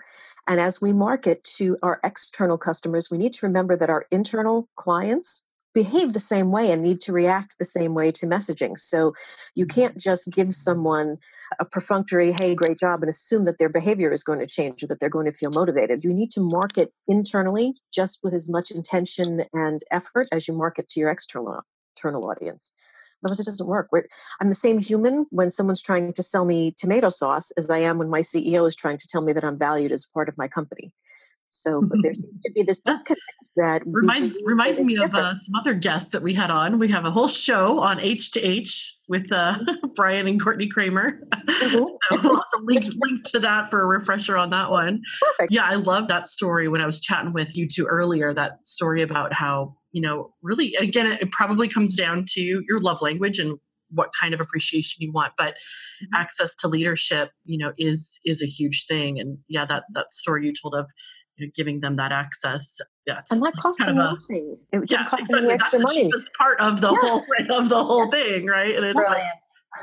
And 0.48 0.60
as 0.60 0.82
we 0.82 0.94
market 0.94 1.44
to 1.58 1.78
our 1.82 2.00
external 2.04 2.58
customers, 2.58 3.10
we 3.10 3.18
need 3.18 3.34
to 3.34 3.46
remember 3.46 3.76
that 3.78 3.90
our 3.90 4.06
internal 4.12 4.68
clients 4.76 5.44
behave 5.74 6.14
the 6.14 6.20
same 6.20 6.52
way 6.52 6.72
and 6.72 6.82
need 6.82 7.02
to 7.02 7.14
react 7.14 7.58
the 7.58 7.66
same 7.66 7.94
way 7.94 8.12
to 8.12 8.26
messaging. 8.28 8.78
So 8.78 9.14
you 9.56 9.66
mm-hmm. 9.66 9.80
can't 9.80 9.98
just 9.98 10.32
give 10.32 10.54
someone 10.54 11.18
a 11.60 11.66
perfunctory, 11.66 12.32
hey, 12.32 12.56
great 12.56 12.80
job, 12.80 13.02
and 13.02 13.10
assume 13.10 13.46
that 13.46 13.58
their 13.58 13.70
behavior 13.70 14.12
is 14.12 14.24
going 14.24 14.40
to 14.40 14.48
change 14.48 14.84
or 14.84 14.88
that 14.88 15.00
they're 15.00 15.10
going 15.10 15.26
to 15.26 15.38
feel 15.38 15.52
motivated. 15.52 16.04
You 16.04 16.14
need 16.14 16.32
to 16.32 16.42
market 16.42 16.92
internally 17.08 17.76
just 17.94 18.20
with 18.24 18.34
as 18.34 18.50
much 18.50 18.72
intention 18.72 19.44
and 19.54 19.82
effort 19.92 20.28
as 20.32 20.48
you 20.48 20.54
market 20.54 20.88
to 20.90 21.00
your 21.00 21.10
external 21.10 21.62
external 21.96 22.30
audience. 22.30 22.74
Otherwise, 23.24 23.40
it 23.40 23.46
doesn't 23.46 23.68
work. 23.68 23.88
We're, 23.92 24.08
I'm 24.42 24.50
the 24.50 24.56
same 24.56 24.80
human 24.80 25.26
when 25.30 25.50
someone's 25.50 25.82
trying 25.82 26.12
to 26.12 26.24
sell 26.24 26.44
me 26.44 26.74
tomato 26.76 27.10
sauce 27.10 27.52
as 27.52 27.70
I 27.70 27.78
am 27.78 27.98
when 27.98 28.10
my 28.10 28.22
CEO 28.22 28.68
is 28.68 28.76
trying 28.76 28.98
to 28.98 29.08
tell 29.08 29.22
me 29.22 29.32
that 29.34 29.46
I'm 29.46 29.58
valued 29.58 29.92
as 29.92 30.06
part 30.06 30.28
of 30.28 30.38
my 30.38 30.48
company. 30.48 30.92
So, 31.54 31.82
but 31.82 32.00
there 32.02 32.14
seems 32.14 32.40
to 32.42 32.52
be 32.52 32.64
this 32.64 32.80
disconnect 32.80 33.22
that 33.56 33.82
reminds 33.86 34.36
reminds 34.44 34.80
me 34.80 34.98
of 34.98 35.14
uh, 35.14 35.36
some 35.36 35.56
other 35.56 35.74
guests 35.74 36.10
that 36.12 36.24
we 36.24 36.34
had 36.34 36.50
on. 36.50 36.80
We 36.80 36.88
have 36.90 37.06
a 37.06 37.12
whole 37.12 37.28
show 37.28 37.80
on 37.80 38.00
H 38.00 38.32
to 38.32 38.42
H 38.42 38.96
with 39.08 39.32
uh, 39.32 39.60
Bryan 39.96 40.28
and 40.28 40.42
Courtney 40.42 40.68
Kramer. 40.68 41.20
Mm-hmm. 41.32 41.70
so 41.78 42.22
we'll 42.24 42.36
have 42.36 42.50
to 42.54 42.62
link, 42.64 42.86
link 42.98 43.24
to 43.26 43.40
that 43.40 43.70
for 43.70 43.82
a 43.82 43.86
refresher 43.86 44.38
on 44.38 44.50
that 44.52 44.70
one. 44.70 45.02
Perfect. 45.22 45.54
Yeah, 45.54 45.66
I 45.66 45.76
love 45.76 46.08
that 46.08 46.28
story. 46.28 46.68
When 46.68 46.82
I 46.82 46.86
was 46.86 47.00
chatting 47.00 47.34
with 47.34 47.56
you 47.56 47.68
two 47.68 47.86
earlier, 47.86 48.34
that 48.34 48.66
story 48.66 49.02
about 49.02 49.34
how 49.34 49.76
you 49.92 50.02
know 50.02 50.34
really 50.42 50.74
again 50.76 51.06
it 51.08 51.32
probably 51.32 51.68
comes 51.68 51.96
down 51.96 52.26
to 52.32 52.42
your 52.42 52.82
love 52.82 53.02
language 53.02 53.40
and 53.40 53.58
what 53.92 54.10
kind 54.20 54.34
of 54.34 54.42
appreciation 54.42 55.04
you 55.04 55.12
want 55.12 55.34
but 55.38 55.54
mm-hmm. 55.54 56.16
access 56.16 56.56
to 56.56 56.68
leadership 56.68 57.30
you 57.46 57.58
know 57.58 57.72
is 57.78 58.20
is 58.26 58.42
a 58.42 58.48
huge 58.48 58.86
thing 58.88 59.20
and 59.20 59.38
yeah 59.48 59.66
that 59.66 59.84
that 59.94 60.12
story 60.12 60.48
you 60.48 60.54
told 60.54 60.74
of 60.74 60.90
you 61.38 61.48
know, 61.48 61.52
giving 61.56 61.80
them 61.82 61.96
that 61.98 62.12
access. 62.12 62.78
Yeah, 63.06 63.22
and 63.32 63.42
that 63.42 63.54
cost 63.56 63.80
kind 63.80 63.90
them 63.90 63.98
nothing. 63.98 64.58
It 64.72 64.80
didn't 64.88 64.92
yeah, 64.92 65.06
cost 65.06 65.24
exactly. 65.24 65.48
them 65.48 65.52
extra 65.52 65.80
That's 65.80 65.96
money. 65.96 66.10
the 66.12 66.28
part 66.38 66.60
of 66.60 66.82
the 66.82 66.92
Yeah. 66.92 66.98
whole 67.00 67.26
of 67.50 67.70
the 67.70 67.84
whole 67.84 68.12
thing, 68.12 68.46
right? 68.46 68.76
And 68.76 68.86
it's 68.86 68.98
like 69.00 69.24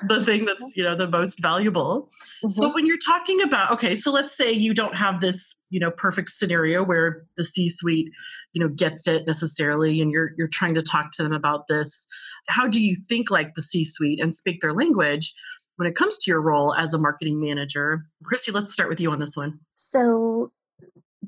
the 0.09 0.25
thing 0.25 0.45
that's 0.45 0.73
you 0.77 0.83
know 0.85 0.95
the 0.97 1.09
most 1.09 1.41
valuable. 1.41 2.09
So 2.49 2.69
Mhm. 2.69 2.75
when 2.75 2.87
you're 2.87 2.99
talking 3.05 3.43
about 3.43 3.73
okay, 3.73 3.97
so 3.97 4.11
let's 4.11 4.37
say 4.37 4.53
you 4.53 4.73
don't 4.75 4.95
have 4.97 5.21
this 5.21 5.55
you 5.71 5.81
know 5.81 5.91
perfect 5.91 6.31
scenario 6.31 6.85
where 6.85 7.25
the 7.37 7.45
C-suite 7.45 8.09
you 8.53 8.61
know 8.61 8.69
gets 8.69 9.07
it 9.09 9.27
necessarily, 9.27 10.01
and 10.01 10.11
you're 10.11 10.31
you're 10.39 10.49
trying 10.49 10.75
to 10.75 10.83
talk 10.83 11.13
to 11.13 11.23
them 11.23 11.33
about 11.33 11.67
this. 11.69 12.07
How 12.49 12.67
do 12.69 12.81
you 12.81 12.97
think 13.09 13.31
like 13.31 13.55
the 13.55 13.63
C-suite 13.63 14.21
and 14.21 14.35
speak 14.35 14.61
their 14.61 14.73
language? 14.73 15.35
When 15.77 15.89
it 15.89 15.97
comes 15.97 16.19
to 16.19 16.31
your 16.31 16.43
role 16.43 16.75
as 16.75 16.93
a 16.93 16.99
marketing 16.99 17.41
manager, 17.41 18.05
Christy, 18.23 18.53
let's 18.53 18.71
start 18.71 18.91
with 18.91 19.01
you 19.01 19.11
on 19.13 19.19
this 19.19 19.35
one. 19.35 19.59
So 19.77 20.53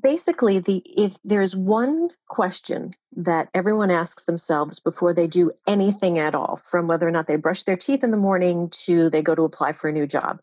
basically 0.03 0.59
the 0.59 0.83
if 0.85 1.15
there's 1.23 1.55
one 1.55 2.09
question 2.27 2.93
that 3.15 3.49
everyone 3.53 3.89
asks 3.89 4.23
themselves 4.23 4.79
before 4.79 5.13
they 5.13 5.27
do 5.27 5.51
anything 5.65 6.19
at 6.19 6.35
all 6.35 6.57
from 6.57 6.87
whether 6.87 7.07
or 7.07 7.11
not 7.11 7.25
they 7.25 7.37
brush 7.37 7.63
their 7.63 7.77
teeth 7.77 8.03
in 8.03 8.11
the 8.11 8.17
morning 8.17 8.69
to 8.69 9.09
they 9.09 9.21
go 9.21 9.33
to 9.33 9.43
apply 9.43 9.71
for 9.71 9.87
a 9.87 9.93
new 9.93 10.05
job 10.05 10.39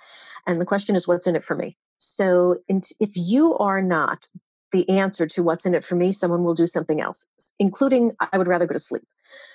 and 0.46 0.60
the 0.60 0.66
question 0.66 0.96
is 0.96 1.06
what's 1.06 1.26
in 1.26 1.36
it 1.36 1.44
for 1.44 1.54
me? 1.54 1.76
So 1.98 2.56
if 2.68 3.10
you 3.14 3.56
are 3.58 3.82
not 3.82 4.26
the 4.72 4.88
answer 4.88 5.26
to 5.26 5.42
what's 5.42 5.66
in 5.66 5.74
it 5.74 5.84
for 5.84 5.96
me 5.96 6.12
someone 6.12 6.44
will 6.44 6.54
do 6.54 6.66
something 6.66 7.00
else 7.00 7.26
including 7.58 8.12
i 8.32 8.38
would 8.38 8.48
rather 8.48 8.66
go 8.66 8.72
to 8.72 8.78
sleep. 8.78 9.02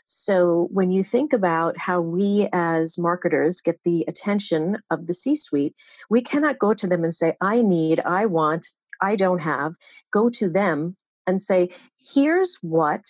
So 0.05 0.67
when 0.71 0.91
you 0.91 1.03
think 1.03 1.33
about 1.33 1.77
how 1.77 2.01
we 2.01 2.47
as 2.53 2.97
marketers 2.97 3.61
get 3.61 3.79
the 3.83 4.05
attention 4.07 4.77
of 4.91 5.07
the 5.07 5.13
c 5.13 5.35
suite 5.35 5.75
we 6.09 6.21
cannot 6.21 6.59
go 6.59 6.73
to 6.73 6.85
them 6.85 7.03
and 7.03 7.13
say 7.13 7.33
i 7.41 7.61
need 7.61 8.01
i 8.01 8.25
want 8.25 8.67
I 9.01 9.15
don't 9.15 9.41
have, 9.41 9.75
go 10.11 10.29
to 10.29 10.49
them 10.49 10.95
and 11.27 11.41
say, 11.41 11.69
here's 12.13 12.57
what 12.61 13.05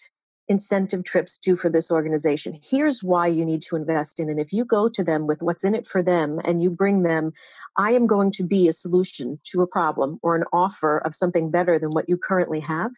incentive 0.47 1.03
trips 1.03 1.37
do 1.37 1.55
for 1.55 1.69
this 1.69 1.91
organization. 1.91 2.57
Here's 2.63 3.03
why 3.03 3.27
you 3.27 3.43
need 3.43 3.61
to 3.63 3.75
invest 3.75 4.19
in. 4.19 4.29
And 4.29 4.39
if 4.39 4.53
you 4.53 4.63
go 4.63 4.87
to 4.89 5.03
them 5.03 5.25
with 5.27 5.41
what's 5.41 5.63
in 5.63 5.73
it 5.73 5.87
for 5.87 6.03
them 6.03 6.39
and 6.45 6.61
you 6.61 6.69
bring 6.69 7.03
them, 7.03 7.33
I 7.77 7.91
am 7.91 8.05
going 8.05 8.31
to 8.31 8.43
be 8.43 8.67
a 8.67 8.73
solution 8.73 9.39
to 9.45 9.61
a 9.61 9.67
problem 9.67 10.19
or 10.21 10.35
an 10.35 10.43
offer 10.53 10.99
of 10.99 11.15
something 11.15 11.49
better 11.49 11.79
than 11.79 11.89
what 11.89 12.07
you 12.07 12.17
currently 12.17 12.59
have, 12.59 12.91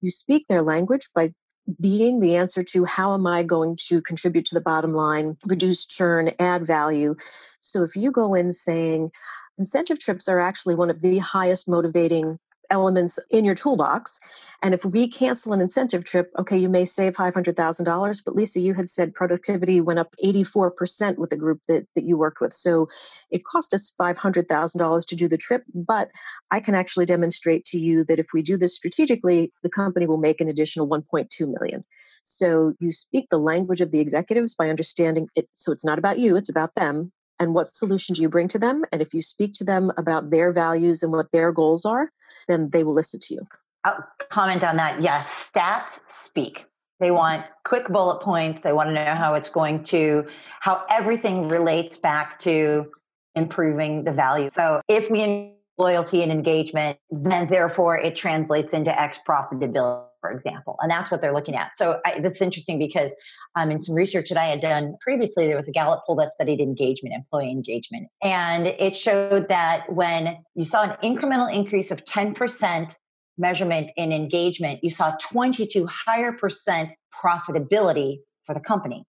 you 0.00 0.10
speak 0.10 0.46
their 0.48 0.62
language 0.62 1.08
by 1.14 1.32
being 1.80 2.20
the 2.20 2.34
answer 2.36 2.62
to 2.62 2.84
how 2.84 3.14
am 3.14 3.26
I 3.26 3.42
going 3.42 3.76
to 3.88 4.00
contribute 4.00 4.46
to 4.46 4.54
the 4.54 4.60
bottom 4.60 4.92
line, 4.92 5.36
reduce 5.46 5.86
churn, 5.86 6.32
add 6.40 6.66
value. 6.66 7.14
So 7.60 7.82
if 7.82 7.94
you 7.94 8.10
go 8.10 8.34
in 8.34 8.52
saying, 8.52 9.10
incentive 9.58 9.98
trips 9.98 10.28
are 10.28 10.40
actually 10.40 10.74
one 10.74 10.90
of 10.90 11.00
the 11.00 11.18
highest 11.18 11.68
motivating 11.68 12.38
elements 12.70 13.18
in 13.30 13.44
your 13.44 13.54
toolbox. 13.54 14.20
And 14.62 14.74
if 14.74 14.84
we 14.84 15.08
cancel 15.08 15.52
an 15.52 15.60
incentive 15.60 16.04
trip, 16.04 16.30
okay, 16.38 16.58
you 16.58 16.68
may 16.68 16.84
save 16.84 17.14
$500,000, 17.14 18.22
but 18.24 18.34
Lisa, 18.34 18.60
you 18.60 18.74
had 18.74 18.88
said 18.88 19.14
productivity 19.14 19.80
went 19.80 19.98
up 19.98 20.14
84% 20.22 21.16
with 21.16 21.30
the 21.30 21.36
group 21.36 21.60
that, 21.68 21.86
that 21.94 22.04
you 22.04 22.16
worked 22.16 22.40
with. 22.40 22.52
So 22.52 22.88
it 23.30 23.44
cost 23.44 23.72
us 23.72 23.92
$500,000 24.00 25.06
to 25.06 25.16
do 25.16 25.28
the 25.28 25.36
trip, 25.36 25.64
but 25.74 26.10
I 26.50 26.60
can 26.60 26.74
actually 26.74 27.06
demonstrate 27.06 27.64
to 27.66 27.78
you 27.78 28.04
that 28.04 28.18
if 28.18 28.28
we 28.34 28.42
do 28.42 28.56
this 28.56 28.74
strategically, 28.74 29.52
the 29.62 29.70
company 29.70 30.06
will 30.06 30.18
make 30.18 30.40
an 30.40 30.48
additional 30.48 30.88
1.2 30.88 31.28
million. 31.58 31.84
So 32.24 32.74
you 32.80 32.92
speak 32.92 33.26
the 33.30 33.38
language 33.38 33.80
of 33.80 33.92
the 33.92 34.00
executives 34.00 34.54
by 34.54 34.68
understanding 34.68 35.28
it. 35.34 35.48
So 35.52 35.72
it's 35.72 35.84
not 35.84 35.98
about 35.98 36.18
you, 36.18 36.36
it's 36.36 36.50
about 36.50 36.74
them 36.74 37.12
and 37.40 37.54
what 37.54 37.74
solution 37.74 38.14
do 38.14 38.22
you 38.22 38.28
bring 38.28 38.48
to 38.48 38.58
them 38.58 38.84
and 38.92 39.00
if 39.00 39.14
you 39.14 39.22
speak 39.22 39.52
to 39.54 39.64
them 39.64 39.92
about 39.96 40.30
their 40.30 40.52
values 40.52 41.02
and 41.02 41.12
what 41.12 41.30
their 41.32 41.52
goals 41.52 41.84
are 41.84 42.10
then 42.48 42.70
they 42.70 42.84
will 42.84 42.94
listen 42.94 43.20
to 43.20 43.34
you 43.34 43.40
I'll 43.84 44.04
comment 44.30 44.64
on 44.64 44.76
that. 44.76 45.02
Yes, 45.02 45.50
stats 45.52 46.00
speak. 46.08 46.66
They 47.00 47.06
mm-hmm. 47.06 47.16
want 47.16 47.46
quick 47.64 47.88
bullet 47.88 48.20
points. 48.20 48.62
They 48.62 48.72
want 48.72 48.88
to 48.88 48.92
know 48.92 49.14
how 49.14 49.34
it's 49.34 49.48
going 49.48 49.84
to, 49.84 50.26
how 50.60 50.84
everything 50.90 51.48
relates 51.48 51.96
back 51.96 52.38
to 52.40 52.90
improving 53.34 54.04
the 54.04 54.12
value. 54.12 54.50
So 54.52 54.80
if 54.88 55.10
we 55.10 55.22
in 55.22 55.54
loyalty 55.78 56.22
and 56.22 56.32
engagement, 56.32 56.98
then 57.10 57.46
therefore 57.46 57.96
it 57.98 58.16
translates 58.16 58.72
into 58.72 59.00
X 59.00 59.20
profitability, 59.26 60.06
for 60.20 60.32
example. 60.32 60.76
And 60.80 60.90
that's 60.90 61.10
what 61.10 61.20
they're 61.20 61.34
looking 61.34 61.54
at. 61.54 61.76
So 61.76 62.00
I, 62.04 62.18
this 62.18 62.34
is 62.34 62.42
interesting 62.42 62.80
because 62.80 63.14
um, 63.56 63.70
in 63.70 63.80
some 63.80 63.94
research 63.94 64.28
that 64.28 64.38
I 64.38 64.46
had 64.46 64.60
done 64.60 64.96
previously, 65.00 65.46
there 65.46 65.56
was 65.56 65.68
a 65.68 65.72
Gallup 65.72 66.02
poll 66.06 66.16
that 66.16 66.28
studied 66.30 66.60
engagement, 66.60 67.14
employee 67.14 67.50
engagement. 67.50 68.08
And 68.22 68.66
it 68.66 68.94
showed 68.94 69.48
that 69.48 69.92
when 69.92 70.38
you 70.54 70.64
saw 70.64 70.82
an 70.82 70.96
incremental 71.02 71.52
increase 71.52 71.90
of 71.90 72.04
10% 72.04 72.94
measurement 73.38 73.90
in 73.96 74.12
engagement, 74.12 74.80
you 74.82 74.90
saw 74.90 75.14
22 75.20 75.86
higher 75.86 76.32
percent 76.32 76.90
profitability 77.24 78.18
for 78.44 78.54
the 78.54 78.60
company. 78.60 79.04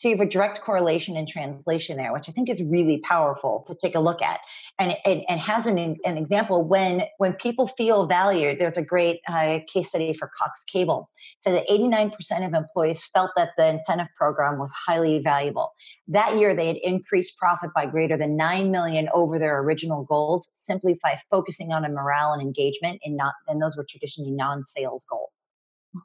So 0.00 0.08
you 0.08 0.16
have 0.16 0.26
a 0.26 0.30
direct 0.30 0.62
correlation 0.62 1.14
and 1.18 1.28
translation 1.28 1.98
there, 1.98 2.10
which 2.14 2.26
I 2.26 2.32
think 2.32 2.48
is 2.48 2.58
really 2.62 3.02
powerful 3.04 3.64
to 3.66 3.74
take 3.74 3.94
a 3.94 4.00
look 4.00 4.22
at. 4.22 4.40
And 4.78 4.96
and 5.04 5.38
has 5.38 5.66
an, 5.66 5.76
an 5.76 6.16
example 6.16 6.64
when 6.64 7.02
when 7.18 7.34
people 7.34 7.66
feel 7.68 8.06
valued. 8.06 8.58
There's 8.58 8.78
a 8.78 8.82
great 8.82 9.20
uh, 9.28 9.58
case 9.70 9.90
study 9.90 10.14
for 10.14 10.30
Cox 10.38 10.64
Cable. 10.64 11.10
So 11.40 11.52
that 11.52 11.68
89% 11.68 12.14
of 12.46 12.54
employees 12.54 13.04
felt 13.12 13.32
that 13.36 13.50
the 13.58 13.68
incentive 13.68 14.08
program 14.16 14.58
was 14.58 14.72
highly 14.72 15.18
valuable. 15.18 15.70
That 16.08 16.36
year, 16.36 16.56
they 16.56 16.68
had 16.68 16.78
increased 16.78 17.36
profit 17.36 17.68
by 17.74 17.84
greater 17.84 18.16
than 18.16 18.38
nine 18.38 18.70
million 18.70 19.10
over 19.12 19.38
their 19.38 19.58
original 19.60 20.04
goals, 20.04 20.50
simply 20.54 20.98
by 21.02 21.20
focusing 21.30 21.74
on 21.74 21.84
a 21.84 21.90
morale 21.90 22.32
and 22.32 22.40
engagement, 22.40 23.02
and 23.04 23.18
not 23.18 23.34
and 23.48 23.60
those 23.60 23.76
were 23.76 23.84
traditionally 23.86 24.30
non-sales 24.30 25.04
goals. 25.10 25.49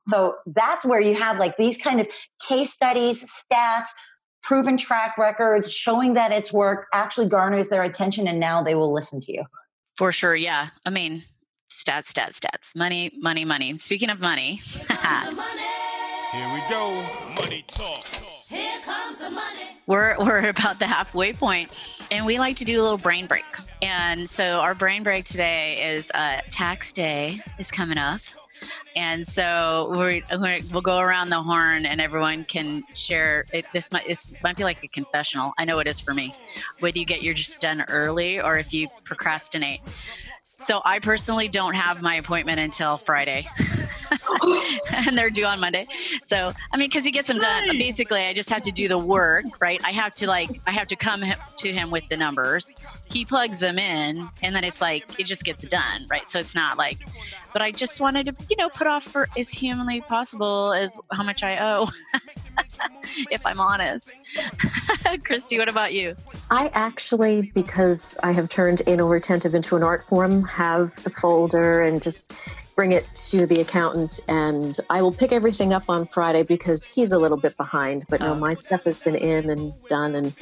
So 0.03 0.35
that's 0.47 0.85
where 0.85 0.99
you 0.99 1.15
have 1.15 1.37
like 1.37 1.57
these 1.57 1.77
kind 1.77 1.99
of 1.99 2.07
case 2.47 2.73
studies, 2.73 3.23
stats, 3.23 3.89
proven 4.41 4.77
track 4.77 5.17
records 5.17 5.71
showing 5.71 6.13
that 6.13 6.31
it's 6.31 6.53
worked 6.53 6.87
actually 6.93 7.27
garners 7.27 7.67
their 7.67 7.83
attention 7.83 8.27
and 8.27 8.39
now 8.39 8.63
they 8.63 8.75
will 8.75 8.93
listen 8.93 9.19
to 9.21 9.33
you. 9.33 9.43
For 9.97 10.11
sure. 10.11 10.35
Yeah. 10.35 10.69
I 10.85 10.89
mean, 10.89 11.23
stats, 11.69 12.11
stats, 12.11 12.39
stats. 12.39 12.75
Money, 12.75 13.11
money, 13.17 13.45
money. 13.45 13.77
Speaking 13.79 14.09
of 14.09 14.19
money, 14.19 14.55
Here 14.55 14.89
we 16.53 16.61
go. 16.69 17.03
Money 17.41 17.63
talk. 17.67 18.05
Here 18.49 18.79
comes 18.83 19.17
the 19.17 19.31
money. 19.31 19.77
We're, 19.87 20.15
we're 20.19 20.49
about 20.49 20.79
the 20.79 20.87
halfway 20.87 21.33
point 21.33 21.71
and 22.11 22.25
we 22.25 22.37
like 22.37 22.57
to 22.57 22.65
do 22.65 22.81
a 22.81 22.83
little 22.83 22.97
brain 22.97 23.25
break. 23.25 23.45
And 23.81 24.29
so 24.29 24.59
our 24.59 24.75
brain 24.75 25.03
break 25.03 25.25
today 25.25 25.93
is 25.95 26.11
uh, 26.13 26.41
tax 26.51 26.91
day 26.91 27.39
is 27.57 27.71
coming 27.71 27.97
up. 27.97 28.21
And 28.95 29.25
so 29.25 29.91
we're, 29.91 30.21
we'll 30.71 30.81
go 30.81 30.99
around 30.99 31.29
the 31.29 31.41
horn 31.41 31.85
and 31.85 31.99
everyone 31.99 32.45
can 32.45 32.83
share 32.93 33.45
it. 33.53 33.65
This 33.73 33.91
might, 33.91 34.07
this 34.07 34.33
might 34.43 34.57
be 34.57 34.63
like 34.63 34.83
a 34.83 34.87
confessional. 34.87 35.53
I 35.57 35.65
know 35.65 35.79
it 35.79 35.87
is 35.87 35.99
for 35.99 36.13
me. 36.13 36.33
Whether 36.79 36.99
you 36.99 37.05
get 37.05 37.21
your 37.23 37.33
just 37.33 37.59
done 37.59 37.83
early 37.87 38.39
or 38.39 38.57
if 38.57 38.73
you 38.73 38.87
procrastinate. 39.03 39.81
So 40.43 40.81
I 40.85 40.99
personally 40.99 41.47
don't 41.47 41.73
have 41.73 42.01
my 42.01 42.15
appointment 42.15 42.59
until 42.59 42.97
Friday. 42.97 43.47
and 44.93 45.17
they're 45.17 45.29
due 45.29 45.45
on 45.45 45.59
Monday. 45.59 45.85
So, 46.21 46.51
I 46.73 46.77
mean, 46.77 46.89
because 46.89 47.05
he 47.05 47.11
gets 47.11 47.27
them 47.27 47.39
done. 47.39 47.67
Nice. 47.67 47.77
Basically, 47.77 48.21
I 48.21 48.33
just 48.33 48.49
have 48.49 48.61
to 48.63 48.71
do 48.71 48.87
the 48.87 48.97
work, 48.97 49.45
right? 49.59 49.81
I 49.83 49.91
have 49.91 50.13
to 50.15 50.27
like, 50.27 50.61
I 50.67 50.71
have 50.71 50.87
to 50.89 50.95
come 50.95 51.23
to 51.57 51.71
him 51.71 51.91
with 51.91 52.07
the 52.09 52.17
numbers. 52.17 52.73
He 53.09 53.25
plugs 53.25 53.59
them 53.59 53.77
in, 53.77 54.27
and 54.41 54.55
then 54.55 54.63
it's 54.63 54.81
like 54.81 55.19
it 55.19 55.25
just 55.25 55.43
gets 55.43 55.65
done, 55.67 56.05
right? 56.09 56.27
So 56.27 56.39
it's 56.39 56.55
not 56.55 56.77
like, 56.77 57.05
but 57.53 57.61
I 57.61 57.71
just 57.71 58.01
wanted 58.01 58.25
to, 58.27 58.35
you 58.49 58.57
know, 58.57 58.69
put 58.69 58.87
off 58.87 59.03
for 59.03 59.29
as 59.37 59.49
humanly 59.49 60.01
possible 60.01 60.73
as 60.73 60.99
how 61.11 61.23
much 61.23 61.43
I 61.43 61.57
owe, 61.57 61.87
if 63.31 63.45
I'm 63.45 63.59
honest. 63.59 64.19
Christy, 65.23 65.57
what 65.57 65.69
about 65.69 65.93
you? 65.93 66.15
I 66.51 66.69
actually, 66.73 67.51
because 67.53 68.17
I 68.23 68.31
have 68.31 68.49
turned 68.49 68.81
anal 68.87 69.07
retentive 69.07 69.55
into 69.55 69.75
an 69.75 69.83
art 69.83 70.03
form, 70.03 70.43
have 70.43 71.01
the 71.03 71.09
folder 71.09 71.81
and 71.81 72.01
just 72.01 72.33
bring 72.75 72.91
it 72.91 73.07
to 73.15 73.45
the 73.45 73.61
accountant 73.61 74.19
and 74.27 74.77
I 74.89 75.01
will 75.01 75.11
pick 75.13 75.31
everything 75.31 75.73
up 75.73 75.89
on 75.89 76.07
Friday 76.07 76.43
because 76.43 76.85
he's 76.85 77.11
a 77.11 77.17
little 77.17 77.37
bit 77.37 77.55
behind. 77.57 78.03
But 78.09 78.19
no, 78.19 78.33
Oh. 78.33 78.35
my 78.35 78.53
stuff 78.53 78.83
has 78.83 78.99
been 78.99 79.15
in 79.15 79.49
and 79.49 79.73
done 79.87 80.15
and 80.15 80.33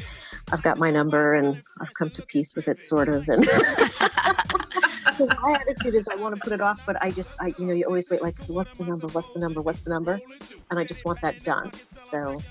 I've 0.51 0.63
got 0.63 0.77
my 0.79 0.89
number 0.89 1.33
and 1.33 1.61
I've 1.79 1.93
come 1.93 2.09
to 2.11 2.21
peace 2.23 2.55
with 2.55 2.67
it 2.67 2.81
sort 2.81 3.07
of. 3.09 3.27
And 3.29 3.43
so 5.15 5.27
my 5.41 5.57
attitude 5.61 5.93
is 5.95 6.07
I 6.07 6.15
want 6.15 6.35
to 6.35 6.41
put 6.41 6.53
it 6.53 6.61
off, 6.61 6.85
but 6.85 7.01
I 7.03 7.11
just, 7.11 7.37
I, 7.39 7.53
you 7.59 7.65
know, 7.65 7.73
you 7.73 7.85
always 7.85 8.09
wait 8.09 8.21
like, 8.21 8.39
so 8.39 8.53
what's 8.53 8.73
the 8.73 8.85
number? 8.85 9.07
What's 9.07 9.31
the 9.33 9.39
number? 9.39 9.61
What's 9.61 9.81
the 9.81 9.91
number? 9.91 10.19
And 10.71 10.79
I 10.79 10.83
just 10.83 11.05
want 11.05 11.21
that 11.21 11.43
done. 11.43 11.71
So 11.73 12.41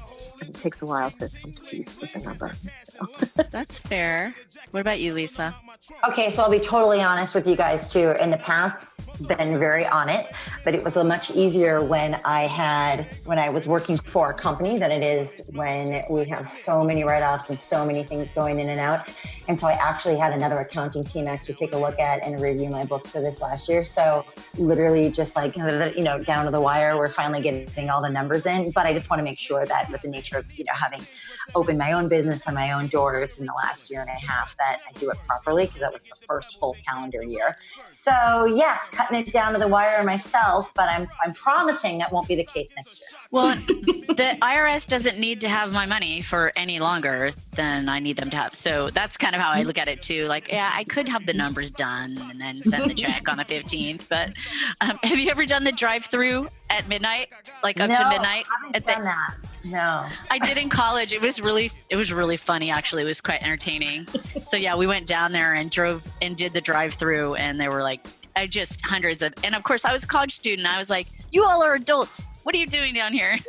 and 0.40 0.54
it 0.54 0.58
takes 0.58 0.82
a 0.82 0.86
while 0.86 1.10
to 1.10 1.28
come 1.40 1.52
to 1.52 1.62
peace 1.64 2.00
with 2.00 2.12
the 2.12 2.18
number. 2.20 2.50
So. 2.84 3.06
That's 3.50 3.78
fair. 3.78 4.34
What 4.72 4.80
about 4.80 4.98
you, 5.00 5.12
Lisa? 5.14 5.54
Okay, 6.08 6.30
so 6.30 6.42
I'll 6.42 6.50
be 6.50 6.58
totally 6.58 7.00
honest 7.00 7.34
with 7.34 7.46
you 7.46 7.54
guys 7.56 7.92
too. 7.92 8.14
In 8.20 8.30
the 8.30 8.38
past, 8.38 8.86
been 9.26 9.58
very 9.58 9.86
on 9.86 10.08
it, 10.08 10.26
but 10.64 10.74
it 10.74 10.82
was 10.82 10.96
a 10.96 11.04
much 11.04 11.30
easier 11.30 11.82
when 11.82 12.14
I 12.24 12.46
had 12.46 13.16
when 13.24 13.38
I 13.38 13.48
was 13.48 13.66
working 13.66 13.96
for 13.96 14.30
a 14.30 14.34
company 14.34 14.78
than 14.78 14.90
it 14.90 15.02
is 15.02 15.40
when 15.52 16.02
we 16.10 16.24
have 16.28 16.48
so 16.48 16.84
many 16.84 17.04
write-offs 17.04 17.48
and 17.48 17.58
so 17.58 17.84
many 17.84 18.04
things 18.04 18.32
going 18.32 18.58
in 18.60 18.68
and 18.68 18.80
out. 18.80 19.08
And 19.48 19.58
so 19.58 19.66
I 19.66 19.72
actually 19.72 20.16
had 20.16 20.32
another 20.32 20.58
accounting 20.58 21.04
team 21.04 21.26
actually 21.28 21.54
take 21.54 21.72
a 21.72 21.78
look 21.78 21.98
at 21.98 22.22
and 22.24 22.40
review 22.40 22.68
my 22.70 22.84
books 22.84 23.10
for 23.10 23.20
this 23.20 23.40
last 23.40 23.68
year. 23.68 23.84
So 23.84 24.24
literally 24.56 25.10
just 25.10 25.36
like 25.36 25.56
you 25.56 26.02
know 26.02 26.22
down 26.22 26.44
to 26.44 26.50
the 26.50 26.60
wire, 26.60 26.96
we're 26.96 27.10
finally 27.10 27.40
getting 27.40 27.90
all 27.90 28.00
the 28.00 28.10
numbers 28.10 28.46
in. 28.46 28.70
But 28.70 28.86
I 28.86 28.92
just 28.92 29.10
want 29.10 29.20
to 29.20 29.24
make 29.24 29.38
sure 29.38 29.66
that 29.66 29.90
with 29.90 30.02
the 30.02 30.08
nature 30.08 30.38
of 30.38 30.58
you 30.58 30.64
know 30.64 30.74
having 30.74 31.00
opened 31.54 31.78
my 31.78 31.92
own 31.92 32.08
business 32.08 32.46
and 32.46 32.54
my 32.54 32.72
own 32.72 32.88
doors 32.88 33.38
in 33.38 33.46
the 33.46 33.52
last 33.64 33.90
year 33.90 34.00
and 34.00 34.08
a 34.08 34.26
half 34.26 34.54
that 34.56 34.80
I 34.88 34.98
do 34.98 35.10
it 35.10 35.18
properly 35.26 35.66
because 35.66 35.80
that 35.80 35.92
was 35.92 36.04
the 36.04 36.16
first 36.26 36.58
full 36.58 36.76
calendar 36.86 37.22
year. 37.22 37.54
So 37.86 38.44
yes, 38.44 38.90
cutting 38.90 39.18
it 39.18 39.32
down 39.32 39.52
to 39.52 39.58
the 39.58 39.68
wire 39.68 40.02
myself, 40.04 40.72
but 40.74 40.88
I'm 40.88 41.08
I'm 41.24 41.34
promising 41.34 41.98
that 41.98 42.12
won't 42.12 42.28
be 42.28 42.34
the 42.34 42.44
case 42.44 42.68
next 42.76 43.00
year. 43.00 43.21
Well, 43.32 43.56
the 43.66 44.36
IRS 44.42 44.86
doesn't 44.86 45.18
need 45.18 45.40
to 45.40 45.48
have 45.48 45.72
my 45.72 45.86
money 45.86 46.20
for 46.20 46.52
any 46.54 46.78
longer 46.78 47.32
than 47.56 47.88
I 47.88 47.98
need 47.98 48.18
them 48.18 48.28
to 48.28 48.36
have. 48.36 48.54
So 48.54 48.90
that's 48.90 49.16
kind 49.16 49.34
of 49.34 49.40
how 49.40 49.50
I 49.50 49.62
look 49.62 49.78
at 49.78 49.88
it 49.88 50.02
too. 50.02 50.26
Like, 50.26 50.48
yeah, 50.48 50.70
I 50.72 50.84
could 50.84 51.08
have 51.08 51.24
the 51.24 51.32
numbers 51.32 51.70
done 51.70 52.18
and 52.20 52.38
then 52.38 52.56
send 52.56 52.90
the 52.90 52.94
check 52.94 53.30
on 53.30 53.38
the 53.38 53.44
15th. 53.46 54.06
But 54.10 54.32
um, 54.82 54.98
have 55.02 55.18
you 55.18 55.30
ever 55.30 55.46
done 55.46 55.64
the 55.64 55.72
drive-through 55.72 56.46
at 56.68 56.86
midnight, 56.88 57.28
like 57.64 57.80
up 57.80 57.88
no, 57.88 57.96
to 57.96 58.08
midnight? 58.10 58.44
I 58.50 58.56
haven't 58.60 58.76
At 58.76 58.86
the- 58.86 58.92
done 58.92 59.04
that. 59.04 59.34
No. 59.64 60.06
I 60.30 60.38
did 60.38 60.58
in 60.58 60.68
college. 60.68 61.14
It 61.14 61.22
was 61.22 61.40
really, 61.40 61.72
it 61.88 61.96
was 61.96 62.12
really 62.12 62.36
funny. 62.36 62.70
Actually, 62.70 63.02
it 63.02 63.06
was 63.06 63.22
quite 63.22 63.42
entertaining. 63.42 64.06
So 64.42 64.58
yeah, 64.58 64.76
we 64.76 64.86
went 64.86 65.06
down 65.06 65.32
there 65.32 65.54
and 65.54 65.70
drove 65.70 66.06
and 66.20 66.36
did 66.36 66.52
the 66.52 66.60
drive-through, 66.60 67.36
and 67.36 67.58
they 67.58 67.68
were 67.68 67.82
like, 67.82 68.04
I 68.36 68.46
just 68.46 68.84
hundreds 68.84 69.22
of, 69.22 69.32
and 69.44 69.54
of 69.54 69.62
course 69.62 69.84
I 69.84 69.92
was 69.92 70.04
a 70.04 70.06
college 70.06 70.34
student. 70.34 70.66
I 70.66 70.78
was 70.78 70.90
like, 70.90 71.06
you 71.30 71.44
all 71.44 71.62
are 71.62 71.74
adults. 71.74 72.28
What 72.44 72.54
are 72.54 72.58
you 72.58 72.66
doing 72.66 72.94
down 72.94 73.12
here? 73.12 73.36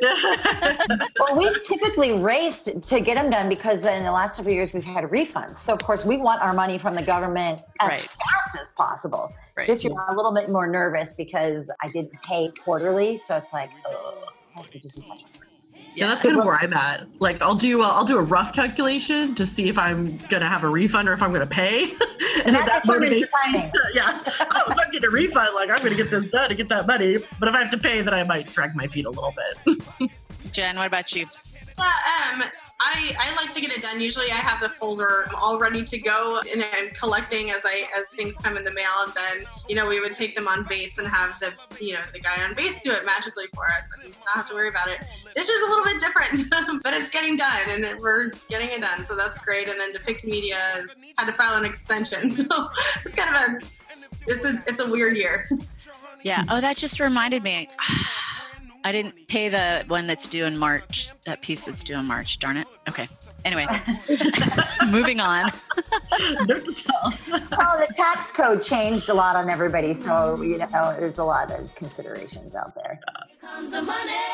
Well, 1.18 1.36
we've 1.38 1.64
typically 1.64 2.12
raced 2.12 2.66
to 2.88 3.00
get 3.00 3.14
them 3.16 3.30
done 3.30 3.48
because 3.48 3.84
in 3.84 4.02
the 4.04 4.12
last 4.12 4.36
several 4.36 4.54
years 4.54 4.72
we've 4.72 4.84
had 4.84 5.04
refunds. 5.04 5.56
So 5.56 5.72
of 5.72 5.80
course 5.82 6.04
we 6.04 6.16
want 6.18 6.42
our 6.42 6.52
money 6.52 6.76
from 6.78 6.94
the 6.94 7.02
government 7.02 7.62
as 7.80 7.88
Right. 7.88 8.00
fast 8.00 8.58
as 8.60 8.72
possible. 8.72 9.32
Right. 9.56 9.66
This 9.66 9.82
year 9.84 9.92
I'm 9.98 10.12
a 10.12 10.16
little 10.16 10.32
bit 10.34 10.48
more 10.50 10.66
nervous 10.66 11.14
because 11.14 11.70
I 11.82 11.88
didn't 11.88 12.12
pay 12.22 12.50
quarterly, 12.62 13.16
so 13.16 13.36
it's 13.36 13.52
like, 13.52 13.70
ugh, 13.88 14.14
I 14.56 14.60
have 14.60 14.70
to 14.70 14.78
do 14.78 14.88
some. 14.88 15.04
Yeah, 15.94 16.06
that's 16.06 16.22
kind 16.22 16.36
of 16.36 16.44
where 16.44 16.56
I'm 16.56 16.72
at. 16.72 17.06
Like, 17.20 17.40
I'll 17.40 17.54
do 17.54 17.82
a, 17.82 17.86
I'll 17.86 18.04
do 18.04 18.18
a 18.18 18.22
rough 18.22 18.52
calculation 18.52 19.34
to 19.36 19.46
see 19.46 19.68
if 19.68 19.78
I'm 19.78 20.16
gonna 20.28 20.48
have 20.48 20.64
a 20.64 20.68
refund 20.68 21.08
or 21.08 21.12
if 21.12 21.22
I'm 21.22 21.32
gonna 21.32 21.46
pay, 21.46 21.84
and 21.90 21.92
if 21.94 22.66
that 22.66 22.66
that 22.66 22.82
determines 22.84 23.24
motivates 23.24 23.72
the 23.72 23.90
yeah. 23.94 24.20
Oh, 24.40 24.72
if 24.72 24.78
I'm 24.78 24.90
getting 24.90 25.08
a 25.08 25.10
refund, 25.10 25.54
like 25.54 25.70
I'm 25.70 25.78
gonna 25.78 25.94
get 25.94 26.10
this 26.10 26.26
done 26.26 26.48
to 26.48 26.54
get 26.54 26.68
that 26.68 26.86
money. 26.86 27.18
But 27.38 27.48
if 27.48 27.54
I 27.54 27.60
have 27.60 27.70
to 27.70 27.78
pay, 27.78 28.02
then 28.02 28.14
I 28.14 28.24
might 28.24 28.46
drag 28.52 28.74
my 28.74 28.86
feet 28.86 29.06
a 29.06 29.10
little 29.10 29.32
bit. 29.66 29.80
Jen, 30.52 30.76
what 30.76 30.86
about 30.86 31.14
you? 31.14 31.26
Uh, 31.78 31.92
um, 32.32 32.44
I, 32.86 33.16
I 33.18 33.34
like 33.34 33.52
to 33.54 33.62
get 33.62 33.72
it 33.72 33.80
done. 33.80 33.98
Usually, 33.98 34.30
I 34.30 34.34
have 34.36 34.60
the 34.60 34.68
folder 34.68 35.26
all 35.34 35.58
ready 35.58 35.82
to 35.84 35.98
go, 35.98 36.40
and 36.52 36.62
I'm 36.62 36.90
collecting 36.90 37.50
as 37.50 37.62
I 37.64 37.88
as 37.98 38.10
things 38.10 38.36
come 38.36 38.58
in 38.58 38.64
the 38.64 38.72
mail. 38.74 38.90
And 39.04 39.12
then, 39.14 39.46
you 39.70 39.74
know, 39.74 39.86
we 39.88 40.00
would 40.00 40.14
take 40.14 40.34
them 40.36 40.46
on 40.46 40.64
base 40.64 40.98
and 40.98 41.06
have 41.06 41.40
the 41.40 41.54
you 41.82 41.94
know 41.94 42.02
the 42.12 42.20
guy 42.20 42.44
on 42.44 42.54
base 42.54 42.82
do 42.82 42.92
it 42.92 43.06
magically 43.06 43.46
for 43.54 43.64
us, 43.64 43.88
and 44.02 44.14
not 44.26 44.36
have 44.36 44.48
to 44.50 44.54
worry 44.54 44.68
about 44.68 44.88
it. 44.88 45.02
This 45.34 45.48
year's 45.48 45.62
a 45.62 45.70
little 45.70 45.84
bit 45.84 45.98
different, 45.98 46.82
but 46.82 46.92
it's 46.92 47.10
getting 47.10 47.36
done, 47.38 47.62
and 47.68 47.84
it- 47.84 47.98
we're 47.98 48.28
getting 48.50 48.68
it 48.68 48.82
done, 48.82 49.02
so 49.06 49.16
that's 49.16 49.38
great. 49.38 49.66
And 49.68 49.80
then 49.80 49.92
Depict 49.92 50.26
Media 50.26 50.56
has 50.56 50.96
had 51.16 51.24
to 51.24 51.32
file 51.32 51.56
an 51.56 51.64
extension, 51.64 52.30
so 52.30 52.44
it's 53.06 53.14
kind 53.14 53.34
of 53.34 53.62
a 53.62 53.66
it's 54.30 54.44
a 54.44 54.62
it's 54.66 54.80
a 54.80 54.90
weird 54.90 55.16
year. 55.16 55.48
Yeah. 56.22 56.44
Oh, 56.50 56.60
that 56.60 56.76
just 56.76 57.00
reminded 57.00 57.42
me. 57.42 57.70
I 58.84 58.92
didn't 58.92 59.28
pay 59.28 59.48
the 59.48 59.84
one 59.88 60.06
that's 60.06 60.28
due 60.28 60.44
in 60.44 60.58
March. 60.58 61.08
That 61.24 61.40
piece 61.40 61.64
that's 61.64 61.82
due 61.82 61.98
in 61.98 62.04
March. 62.04 62.38
Darn 62.38 62.58
it. 62.58 62.66
Okay. 62.86 63.08
Anyway, 63.46 63.66
moving 64.88 65.20
on. 65.20 65.50
Note 66.46 66.64
to 66.64 66.72
self. 66.72 67.30
Well, 67.30 67.78
the 67.78 67.92
tax 67.96 68.30
code 68.30 68.62
changed 68.62 69.08
a 69.08 69.14
lot 69.14 69.36
on 69.36 69.48
everybody, 69.50 69.94
so 69.94 70.40
you 70.42 70.58
know 70.58 70.96
there's 70.98 71.18
a 71.18 71.24
lot 71.24 71.50
of 71.50 71.74
considerations 71.74 72.54
out 72.54 72.74
there. 72.74 73.00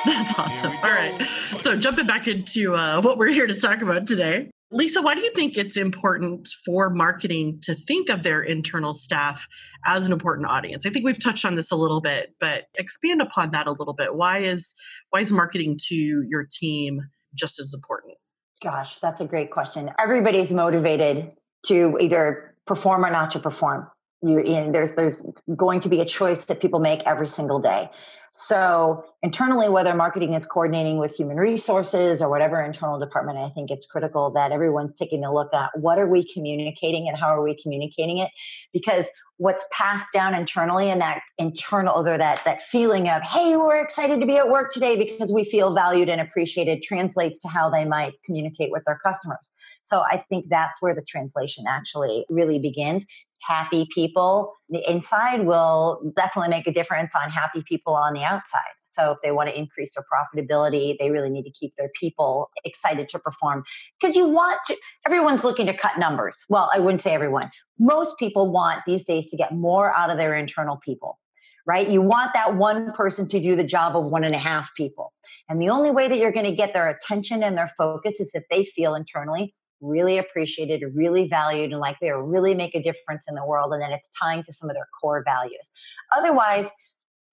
That's 0.04 0.38
awesome. 0.38 0.72
All 0.72 0.90
right. 0.90 1.28
So 1.60 1.76
jumping 1.76 2.06
back 2.06 2.26
into 2.28 2.74
uh, 2.74 3.00
what 3.02 3.18
we're 3.18 3.28
here 3.28 3.46
to 3.46 3.58
talk 3.58 3.82
about 3.82 4.06
today. 4.06 4.50
Lisa, 4.72 5.02
why 5.02 5.14
do 5.14 5.20
you 5.20 5.32
think 5.34 5.58
it's 5.58 5.76
important 5.76 6.48
for 6.64 6.90
marketing 6.90 7.58
to 7.62 7.74
think 7.74 8.08
of 8.08 8.22
their 8.22 8.40
internal 8.40 8.94
staff 8.94 9.48
as 9.84 10.06
an 10.06 10.12
important 10.12 10.46
audience? 10.46 10.86
I 10.86 10.90
think 10.90 11.04
we've 11.04 11.22
touched 11.22 11.44
on 11.44 11.56
this 11.56 11.72
a 11.72 11.76
little 11.76 12.00
bit, 12.00 12.34
but 12.38 12.64
expand 12.76 13.20
upon 13.20 13.50
that 13.50 13.66
a 13.66 13.72
little 13.72 13.94
bit. 13.94 14.14
Why 14.14 14.38
is 14.38 14.72
why 15.10 15.20
is 15.20 15.32
marketing 15.32 15.78
to 15.88 15.94
your 15.94 16.46
team 16.48 17.00
just 17.34 17.58
as 17.58 17.74
important? 17.74 18.14
Gosh, 18.62 18.98
that's 19.00 19.20
a 19.20 19.24
great 19.24 19.50
question. 19.50 19.90
Everybody's 19.98 20.52
motivated 20.52 21.32
to 21.66 21.98
either 22.00 22.54
perform 22.66 23.04
or 23.04 23.10
not 23.10 23.32
to 23.32 23.40
perform. 23.40 23.88
You, 24.22 24.38
and 24.40 24.74
there's 24.74 24.94
there's 24.94 25.24
going 25.56 25.80
to 25.80 25.88
be 25.88 26.00
a 26.00 26.04
choice 26.04 26.44
that 26.46 26.60
people 26.60 26.78
make 26.78 27.00
every 27.06 27.28
single 27.28 27.58
day. 27.58 27.88
So 28.32 29.04
internally, 29.22 29.68
whether 29.68 29.94
marketing 29.94 30.34
is 30.34 30.46
coordinating 30.46 30.98
with 30.98 31.16
human 31.16 31.36
resources 31.36 32.22
or 32.22 32.28
whatever 32.28 32.62
internal 32.62 32.98
department, 32.98 33.38
I 33.38 33.50
think 33.50 33.70
it's 33.70 33.86
critical 33.86 34.30
that 34.32 34.52
everyone's 34.52 34.94
taking 34.94 35.24
a 35.24 35.34
look 35.34 35.52
at 35.52 35.70
what 35.74 35.98
are 35.98 36.06
we 36.06 36.30
communicating 36.32 37.08
and 37.08 37.16
how 37.16 37.34
are 37.34 37.42
we 37.42 37.60
communicating 37.60 38.18
it, 38.18 38.30
because 38.72 39.08
what's 39.38 39.64
passed 39.72 40.08
down 40.12 40.34
internally 40.34 40.90
and 40.90 41.00
that 41.00 41.22
internal 41.38 42.06
or 42.06 42.18
that 42.18 42.44
that 42.44 42.60
feeling 42.60 43.08
of 43.08 43.22
hey 43.22 43.56
we're 43.56 43.80
excited 43.80 44.20
to 44.20 44.26
be 44.26 44.36
at 44.36 44.50
work 44.50 44.70
today 44.70 44.96
because 44.96 45.32
we 45.32 45.42
feel 45.42 45.74
valued 45.74 46.10
and 46.10 46.20
appreciated 46.20 46.82
translates 46.82 47.40
to 47.40 47.48
how 47.48 47.70
they 47.70 47.86
might 47.86 48.12
communicate 48.26 48.70
with 48.70 48.84
their 48.84 48.98
customers. 49.02 49.50
So 49.82 50.02
i 50.02 50.18
think 50.28 50.44
that's 50.50 50.82
where 50.82 50.94
the 50.94 51.00
translation 51.00 51.64
actually 51.66 52.26
really 52.28 52.58
begins 52.58 53.06
happy 53.46 53.86
people 53.94 54.52
the 54.68 54.82
inside 54.90 55.46
will 55.46 56.12
definitely 56.16 56.50
make 56.50 56.66
a 56.66 56.72
difference 56.72 57.12
on 57.22 57.30
happy 57.30 57.62
people 57.66 57.94
on 57.94 58.12
the 58.12 58.22
outside 58.22 58.60
so 58.84 59.12
if 59.12 59.18
they 59.22 59.30
want 59.30 59.48
to 59.48 59.58
increase 59.58 59.94
their 59.94 60.04
profitability 60.12 60.96
they 60.98 61.10
really 61.10 61.30
need 61.30 61.44
to 61.44 61.50
keep 61.50 61.72
their 61.78 61.90
people 61.98 62.50
excited 62.64 63.08
to 63.08 63.18
perform 63.18 63.62
because 64.00 64.14
you 64.16 64.28
want 64.28 64.58
to 64.66 64.76
everyone's 65.06 65.44
looking 65.44 65.66
to 65.66 65.76
cut 65.76 65.98
numbers 65.98 66.44
well 66.48 66.70
i 66.74 66.78
wouldn't 66.78 67.00
say 67.00 67.12
everyone 67.12 67.50
most 67.80 68.18
people 68.18 68.52
want 68.52 68.82
these 68.86 69.04
days 69.04 69.30
to 69.30 69.36
get 69.36 69.52
more 69.52 69.92
out 69.92 70.10
of 70.10 70.18
their 70.18 70.36
internal 70.36 70.76
people, 70.76 71.18
right? 71.66 71.88
You 71.88 72.02
want 72.02 72.32
that 72.34 72.56
one 72.56 72.92
person 72.92 73.26
to 73.28 73.40
do 73.40 73.56
the 73.56 73.64
job 73.64 73.96
of 73.96 74.04
one 74.04 74.22
and 74.22 74.34
a 74.34 74.38
half 74.38 74.70
people. 74.76 75.12
And 75.48 75.60
the 75.60 75.70
only 75.70 75.90
way 75.90 76.06
that 76.06 76.18
you're 76.18 76.30
going 76.30 76.46
to 76.46 76.54
get 76.54 76.74
their 76.74 76.90
attention 76.90 77.42
and 77.42 77.56
their 77.56 77.70
focus 77.78 78.20
is 78.20 78.32
if 78.34 78.44
they 78.50 78.64
feel 78.64 78.94
internally 78.94 79.54
really 79.80 80.18
appreciated, 80.18 80.82
really 80.94 81.28
valued, 81.28 81.72
and 81.72 81.80
like 81.80 81.96
they 82.00 82.10
really 82.12 82.54
make 82.54 82.74
a 82.74 82.82
difference 82.82 83.26
in 83.28 83.34
the 83.34 83.44
world. 83.44 83.72
And 83.72 83.82
then 83.82 83.92
it's 83.92 84.10
tying 84.20 84.42
to 84.44 84.52
some 84.52 84.68
of 84.70 84.74
their 84.76 84.88
core 85.00 85.22
values. 85.24 85.70
Otherwise, 86.16 86.70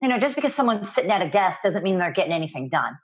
you 0.01 0.07
know, 0.09 0.17
just 0.17 0.35
because 0.35 0.53
someone's 0.53 0.91
sitting 0.91 1.11
at 1.11 1.21
a 1.21 1.29
desk 1.29 1.63
doesn't 1.63 1.83
mean 1.83 1.97
they're 1.99 2.11
getting 2.11 2.33
anything 2.33 2.69
done. 2.69 2.97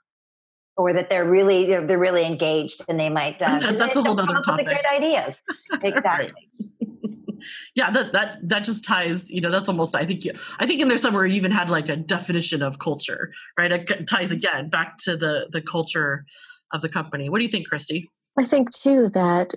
Or 0.76 0.92
that 0.92 1.08
they're 1.08 1.24
really 1.28 1.66
they're, 1.66 1.86
they're 1.86 1.98
really 1.98 2.24
engaged 2.24 2.82
and 2.88 2.98
they 2.98 3.08
might 3.08 3.40
uh, 3.40 3.58
That- 3.60 3.78
that's 3.78 3.96
a 3.96 4.02
whole 4.02 4.18
other 4.18 4.22
up 4.22 4.28
with 4.28 4.44
the 4.44 4.50
topic. 4.50 4.66
great 4.66 4.86
ideas. 4.90 5.42
Exactly. 5.82 6.32
yeah, 7.74 7.90
that 7.90 8.12
that 8.12 8.48
that 8.48 8.64
just 8.64 8.84
ties. 8.84 9.30
You 9.30 9.40
know, 9.40 9.50
that's 9.50 9.68
almost. 9.68 9.94
I 9.94 10.04
think. 10.04 10.24
You, 10.24 10.32
I 10.58 10.66
think 10.66 10.80
in 10.80 10.88
there 10.88 10.98
somewhere 10.98 11.26
you 11.26 11.36
even 11.36 11.50
had 11.52 11.68
like 11.70 11.88
a 11.88 11.96
definition 11.96 12.62
of 12.62 12.78
culture, 12.78 13.32
right? 13.58 13.70
It 13.70 14.08
ties 14.08 14.30
again 14.32 14.68
back 14.70 14.96
to 15.04 15.16
the 15.16 15.46
the 15.52 15.60
culture 15.60 16.24
of 16.72 16.80
the 16.80 16.88
company. 16.88 17.28
What 17.28 17.38
do 17.38 17.44
you 17.44 17.50
think, 17.50 17.68
Christy? 17.68 18.10
I 18.38 18.44
think 18.44 18.70
too 18.72 19.08
that 19.10 19.54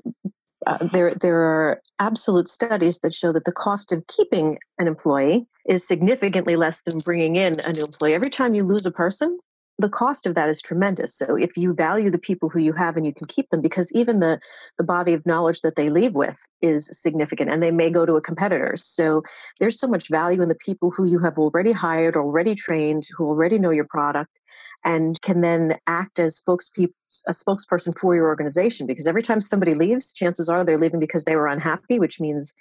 uh, 0.66 0.86
there 0.92 1.14
there 1.16 1.40
are 1.40 1.82
absolute 2.00 2.48
studies 2.48 3.00
that 3.00 3.14
show 3.14 3.32
that 3.32 3.46
the 3.46 3.52
cost 3.52 3.92
of 3.92 4.06
keeping 4.08 4.58
an 4.78 4.88
employee 4.88 5.48
is 5.68 5.88
significantly 5.88 6.56
less 6.56 6.82
than 6.82 7.00
bringing 7.06 7.36
in 7.36 7.54
a 7.66 7.72
new 7.72 7.84
employee. 7.84 8.14
Every 8.14 8.32
time 8.32 8.54
you 8.54 8.64
lose 8.64 8.86
a 8.86 8.92
person, 8.92 9.38
the 9.80 9.90
cost 9.90 10.26
of 10.26 10.34
that 10.36 10.50
is 10.50 10.62
tremendous. 10.62 11.16
So 11.16 11.36
if 11.36 11.56
you 11.56 11.74
value 11.74 12.10
the 12.10 12.20
people 12.20 12.50
who 12.50 12.60
you 12.60 12.74
have 12.74 12.98
and 12.98 13.06
you 13.06 13.14
can 13.14 13.28
keep 13.28 13.50
them, 13.50 13.62
because 13.62 13.92
even 13.94 14.20
the 14.20 14.40
the 14.78 14.84
body 14.84 15.14
of 15.14 15.26
knowledge 15.26 15.62
that 15.62 15.76
they 15.76 15.90
leave 15.90 16.16
with 16.16 16.38
is 16.62 16.90
significant, 16.92 17.50
and 17.50 17.62
they 17.62 17.72
may 17.72 17.90
go 17.90 18.06
to 18.06 18.16
a 18.16 18.22
competitor. 18.22 18.74
So 18.76 19.22
there's 19.60 19.80
so 19.80 19.88
much 19.88 20.10
value 20.10 20.42
in 20.42 20.50
the 20.50 20.56
people 20.56 20.92
who 20.92 21.06
you 21.06 21.20
have 21.20 21.38
already 21.38 21.72
hired, 21.72 22.18
already 22.18 22.56
trained, 22.56 23.04
who 23.16 23.26
already 23.26 23.60
know 23.60 23.72
your 23.72 23.86
product, 23.86 24.40
and 24.86 25.20
can 25.22 25.42
then 25.42 25.78
act 25.88 26.20
as 26.20 26.40
spokespeople, 26.40 26.94
a 27.28 27.32
spokesperson 27.32 27.98
for 27.98 28.16
your 28.16 28.28
organization. 28.28 28.88
Because 28.88 29.08
every 29.08 29.22
time 29.22 29.42
somebody 29.42 29.74
leaves, 29.74 30.14
chances 30.14 30.50
are 30.50 30.64
they're 30.64 30.78
leaving 30.78 31.00
because 31.00 31.26
they 31.26 31.36
were 31.36 31.48
unhappy, 31.48 32.00
which 32.00 32.20
means 32.20 32.54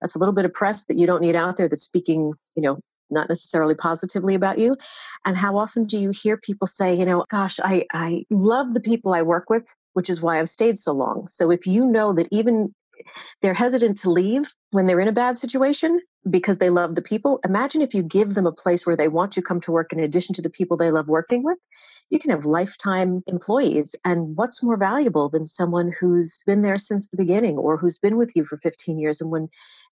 that's 0.00 0.14
a 0.14 0.18
little 0.18 0.34
bit 0.34 0.44
of 0.44 0.52
press 0.52 0.86
that 0.86 0.96
you 0.96 1.06
don't 1.06 1.22
need 1.22 1.36
out 1.36 1.56
there 1.56 1.68
that's 1.68 1.82
speaking, 1.82 2.34
you 2.54 2.62
know, 2.62 2.78
not 3.12 3.28
necessarily 3.28 3.74
positively 3.74 4.34
about 4.34 4.58
you 4.58 4.76
and 5.24 5.36
how 5.36 5.56
often 5.56 5.84
do 5.84 5.98
you 5.98 6.10
hear 6.10 6.36
people 6.36 6.66
say 6.66 6.94
you 6.94 7.04
know 7.04 7.24
gosh 7.28 7.60
i 7.62 7.84
i 7.92 8.24
love 8.30 8.74
the 8.74 8.80
people 8.80 9.12
i 9.12 9.22
work 9.22 9.50
with 9.50 9.74
which 9.92 10.08
is 10.08 10.22
why 10.22 10.40
i've 10.40 10.48
stayed 10.48 10.78
so 10.78 10.92
long 10.92 11.26
so 11.26 11.50
if 11.50 11.66
you 11.66 11.84
know 11.84 12.12
that 12.12 12.26
even 12.32 12.72
they're 13.40 13.54
hesitant 13.54 13.96
to 13.98 14.10
leave 14.10 14.54
when 14.70 14.86
they're 14.86 15.00
in 15.00 15.08
a 15.08 15.12
bad 15.12 15.38
situation 15.38 16.00
because 16.30 16.58
they 16.58 16.70
love 16.70 16.94
the 16.94 17.02
people 17.02 17.40
imagine 17.44 17.82
if 17.82 17.94
you 17.94 18.02
give 18.02 18.34
them 18.34 18.46
a 18.46 18.52
place 18.52 18.86
where 18.86 18.96
they 18.96 19.08
want 19.08 19.32
to 19.32 19.42
come 19.42 19.60
to 19.60 19.72
work 19.72 19.92
in 19.92 20.00
addition 20.00 20.34
to 20.34 20.42
the 20.42 20.50
people 20.50 20.76
they 20.76 20.90
love 20.90 21.08
working 21.08 21.42
with 21.42 21.58
you 22.10 22.18
can 22.18 22.30
have 22.30 22.44
lifetime 22.44 23.22
employees 23.26 23.94
and 24.04 24.36
what's 24.36 24.62
more 24.62 24.76
valuable 24.76 25.28
than 25.28 25.44
someone 25.44 25.92
who's 25.98 26.38
been 26.46 26.62
there 26.62 26.76
since 26.76 27.08
the 27.08 27.16
beginning 27.16 27.56
or 27.58 27.76
who's 27.76 27.98
been 27.98 28.16
with 28.16 28.32
you 28.36 28.44
for 28.44 28.56
15 28.56 28.98
years 28.98 29.20
and 29.20 29.30
when 29.30 29.48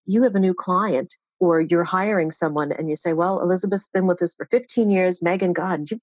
you 0.07 0.23
have 0.23 0.35
a 0.35 0.41
new 0.41 0.55
client 0.55 1.15
or 1.41 1.63
you're 1.63 1.85
hiring 1.85 2.31
someone 2.31 2.71
and 2.71 2.89
you 2.89 2.95
say, 2.95 3.15
Well, 3.15 3.41
Elizabeth's 3.41 3.89
been 3.89 4.07
with 4.07 4.23
us 4.23 4.35
for 4.35 4.47
15 4.51 4.91
years. 4.91 5.23
Megan, 5.23 5.53
God, 5.53 5.91
you, 5.91 5.99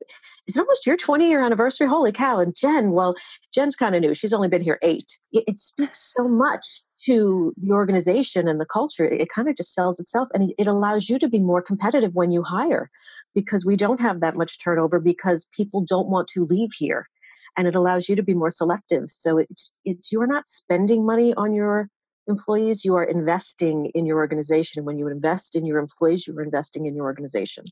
it's 0.48 0.58
almost 0.58 0.86
your 0.86 0.98
20 0.98 1.30
year 1.30 1.42
anniversary. 1.42 1.88
Holy 1.88 2.12
cow. 2.12 2.40
And 2.40 2.56
Jen, 2.56 2.92
well, 2.92 3.16
Jen's 3.54 3.76
kind 3.76 3.96
of 3.96 4.02
new. 4.02 4.14
She's 4.14 4.34
only 4.34 4.48
been 4.48 4.62
here 4.62 4.80
eight. 4.82 5.18
It, 5.32 5.44
it, 5.48 5.60
speaks 5.60 6.14
so 6.18 6.28
much 6.28 6.82
to 7.06 7.54
the 7.58 7.72
organization 7.72 8.48
and 8.48 8.60
the 8.60 8.66
culture. 8.66 9.06
It, 9.06 9.22
it 9.22 9.30
kind 9.30 9.48
of 9.48 9.56
just 9.56 9.74
sells 9.74 10.00
itself 10.00 10.30
and 10.34 10.54
it 10.58 10.68
allows 10.68 11.10
you 11.10 11.20
to 11.20 11.28
be 11.28 11.40
more 11.40 11.62
competitive 11.62 12.14
when 12.14 12.32
you 12.32 12.44
hire 12.44 12.90
because 13.36 13.66
we 13.66 13.76
don't 13.76 14.02
have 14.02 14.22
that 14.22 14.36
much 14.36 14.62
turnover 14.64 15.00
because 15.00 15.48
people 15.56 15.82
don't 15.82 16.08
want 16.08 16.28
to 16.30 16.44
leave 16.44 16.72
here. 16.78 17.06
And 17.56 17.68
it 17.68 17.76
allows 17.76 18.08
you 18.08 18.16
to 18.16 18.24
be 18.24 18.34
more 18.34 18.50
selective. 18.50 19.06
So 19.08 19.38
it's, 19.38 19.72
it's 19.86 20.12
you're 20.12 20.28
not 20.28 20.48
spending 20.48 21.06
money 21.06 21.34
on 21.36 21.54
your 21.54 21.90
employees, 22.28 22.84
you 22.84 22.96
are 22.96 23.04
investing 23.04 23.88
in 23.96 24.06
your 24.06 24.18
organization. 24.18 24.86
When 24.86 24.98
you 24.98 25.08
invest 25.08 25.56
in 25.56 25.66
your 25.66 25.80
employees, 25.80 26.28
you 26.28 26.38
are 26.38 26.44
investing 26.44 26.86
in 26.86 26.96
your 26.96 27.06
organization. 27.06 27.64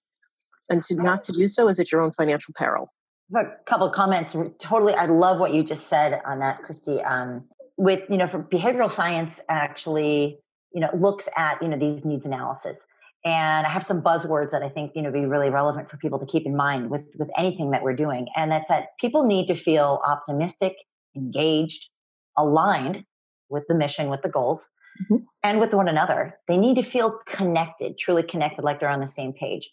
And 0.69 0.81
to 0.83 0.95
not 0.95 1.23
to 1.23 1.31
do 1.31 1.47
so 1.47 1.67
is 1.67 1.79
at 1.79 1.91
your 1.91 2.01
own 2.01 2.11
financial 2.11 2.53
peril. 2.57 2.89
A 3.35 3.43
couple 3.65 3.89
comments. 3.89 4.35
Totally, 4.59 4.93
I 4.93 5.05
love 5.05 5.39
what 5.39 5.53
you 5.53 5.63
just 5.63 5.87
said 5.87 6.21
on 6.25 6.39
that, 6.39 6.61
Christy. 6.63 7.01
Um, 7.01 7.43
with 7.77 8.03
you 8.09 8.17
know, 8.17 8.27
for 8.27 8.41
behavioral 8.41 8.89
science, 8.89 9.41
actually, 9.49 10.39
you 10.73 10.81
know, 10.81 10.89
looks 10.93 11.27
at 11.37 11.61
you 11.61 11.67
know 11.67 11.77
these 11.77 12.05
needs 12.05 12.25
analysis, 12.25 12.85
and 13.23 13.65
I 13.65 13.69
have 13.69 13.85
some 13.85 14.01
buzzwords 14.01 14.51
that 14.51 14.63
I 14.63 14.69
think 14.69 14.91
you 14.95 15.01
know 15.01 15.11
be 15.11 15.25
really 15.25 15.49
relevant 15.49 15.89
for 15.89 15.97
people 15.97 16.19
to 16.19 16.25
keep 16.25 16.45
in 16.45 16.55
mind 16.55 16.89
with 16.89 17.03
with 17.17 17.29
anything 17.37 17.71
that 17.71 17.83
we're 17.83 17.95
doing, 17.95 18.27
and 18.35 18.51
that's 18.51 18.69
that 18.69 18.97
people 18.99 19.25
need 19.25 19.47
to 19.47 19.55
feel 19.55 20.01
optimistic, 20.05 20.75
engaged, 21.15 21.89
aligned 22.37 23.05
with 23.49 23.63
the 23.67 23.75
mission, 23.75 24.09
with 24.09 24.21
the 24.21 24.29
goals, 24.29 24.69
mm-hmm. 25.03 25.23
and 25.43 25.59
with 25.59 25.73
one 25.73 25.87
another. 25.87 26.37
They 26.47 26.57
need 26.57 26.75
to 26.75 26.83
feel 26.83 27.19
connected, 27.25 27.97
truly 27.97 28.23
connected, 28.23 28.63
like 28.63 28.79
they're 28.79 28.89
on 28.89 29.01
the 29.01 29.07
same 29.07 29.33
page. 29.33 29.69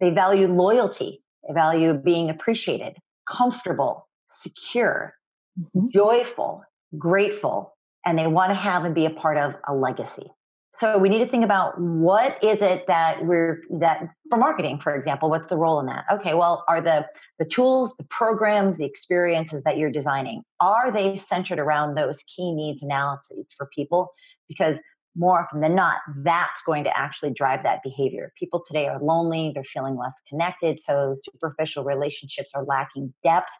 They 0.00 0.10
value 0.10 0.46
loyalty, 0.46 1.22
they 1.46 1.54
value 1.54 1.94
being 1.94 2.30
appreciated, 2.30 2.96
comfortable, 3.28 4.08
secure, 4.28 5.14
mm-hmm. 5.58 5.88
joyful, 5.92 6.64
grateful, 6.98 7.76
and 8.04 8.18
they 8.18 8.26
want 8.26 8.50
to 8.50 8.56
have 8.56 8.84
and 8.84 8.94
be 8.94 9.06
a 9.06 9.10
part 9.10 9.36
of 9.36 9.54
a 9.68 9.74
legacy. 9.74 10.30
So 10.74 10.96
we 10.96 11.10
need 11.10 11.18
to 11.18 11.26
think 11.26 11.44
about 11.44 11.78
what 11.78 12.42
is 12.42 12.62
it 12.62 12.86
that 12.86 13.26
we're 13.26 13.62
that 13.78 14.08
for 14.30 14.38
marketing, 14.38 14.80
for 14.80 14.94
example, 14.94 15.28
what's 15.28 15.48
the 15.48 15.56
role 15.56 15.78
in 15.80 15.86
that? 15.86 16.04
Okay, 16.10 16.32
well, 16.32 16.64
are 16.66 16.80
the 16.80 17.06
the 17.38 17.44
tools, 17.44 17.94
the 17.98 18.04
programs, 18.04 18.78
the 18.78 18.86
experiences 18.86 19.64
that 19.64 19.76
you're 19.76 19.90
designing, 19.90 20.42
are 20.60 20.90
they 20.90 21.16
centered 21.16 21.58
around 21.58 21.94
those 21.94 22.22
key 22.22 22.54
needs 22.54 22.82
analyses 22.82 23.52
for 23.54 23.68
people? 23.74 24.14
Because 24.48 24.80
more 25.14 25.42
often 25.42 25.60
than 25.60 25.74
not, 25.74 25.96
that's 26.18 26.62
going 26.62 26.84
to 26.84 26.98
actually 26.98 27.32
drive 27.32 27.62
that 27.64 27.82
behavior. 27.82 28.32
People 28.38 28.64
today 28.66 28.88
are 28.88 28.98
lonely, 29.02 29.52
they're 29.54 29.64
feeling 29.64 29.96
less 29.96 30.22
connected, 30.26 30.80
so 30.80 31.14
superficial 31.14 31.84
relationships 31.84 32.52
are 32.54 32.64
lacking 32.64 33.12
depth. 33.22 33.50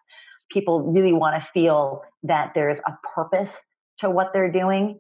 People 0.53 0.83
really 0.83 1.13
want 1.13 1.41
to 1.41 1.47
feel 1.47 2.03
that 2.23 2.53
there's 2.55 2.81
a 2.81 2.97
purpose 3.15 3.65
to 3.99 4.11
what 4.11 4.33
they're 4.33 4.51
doing 4.51 4.99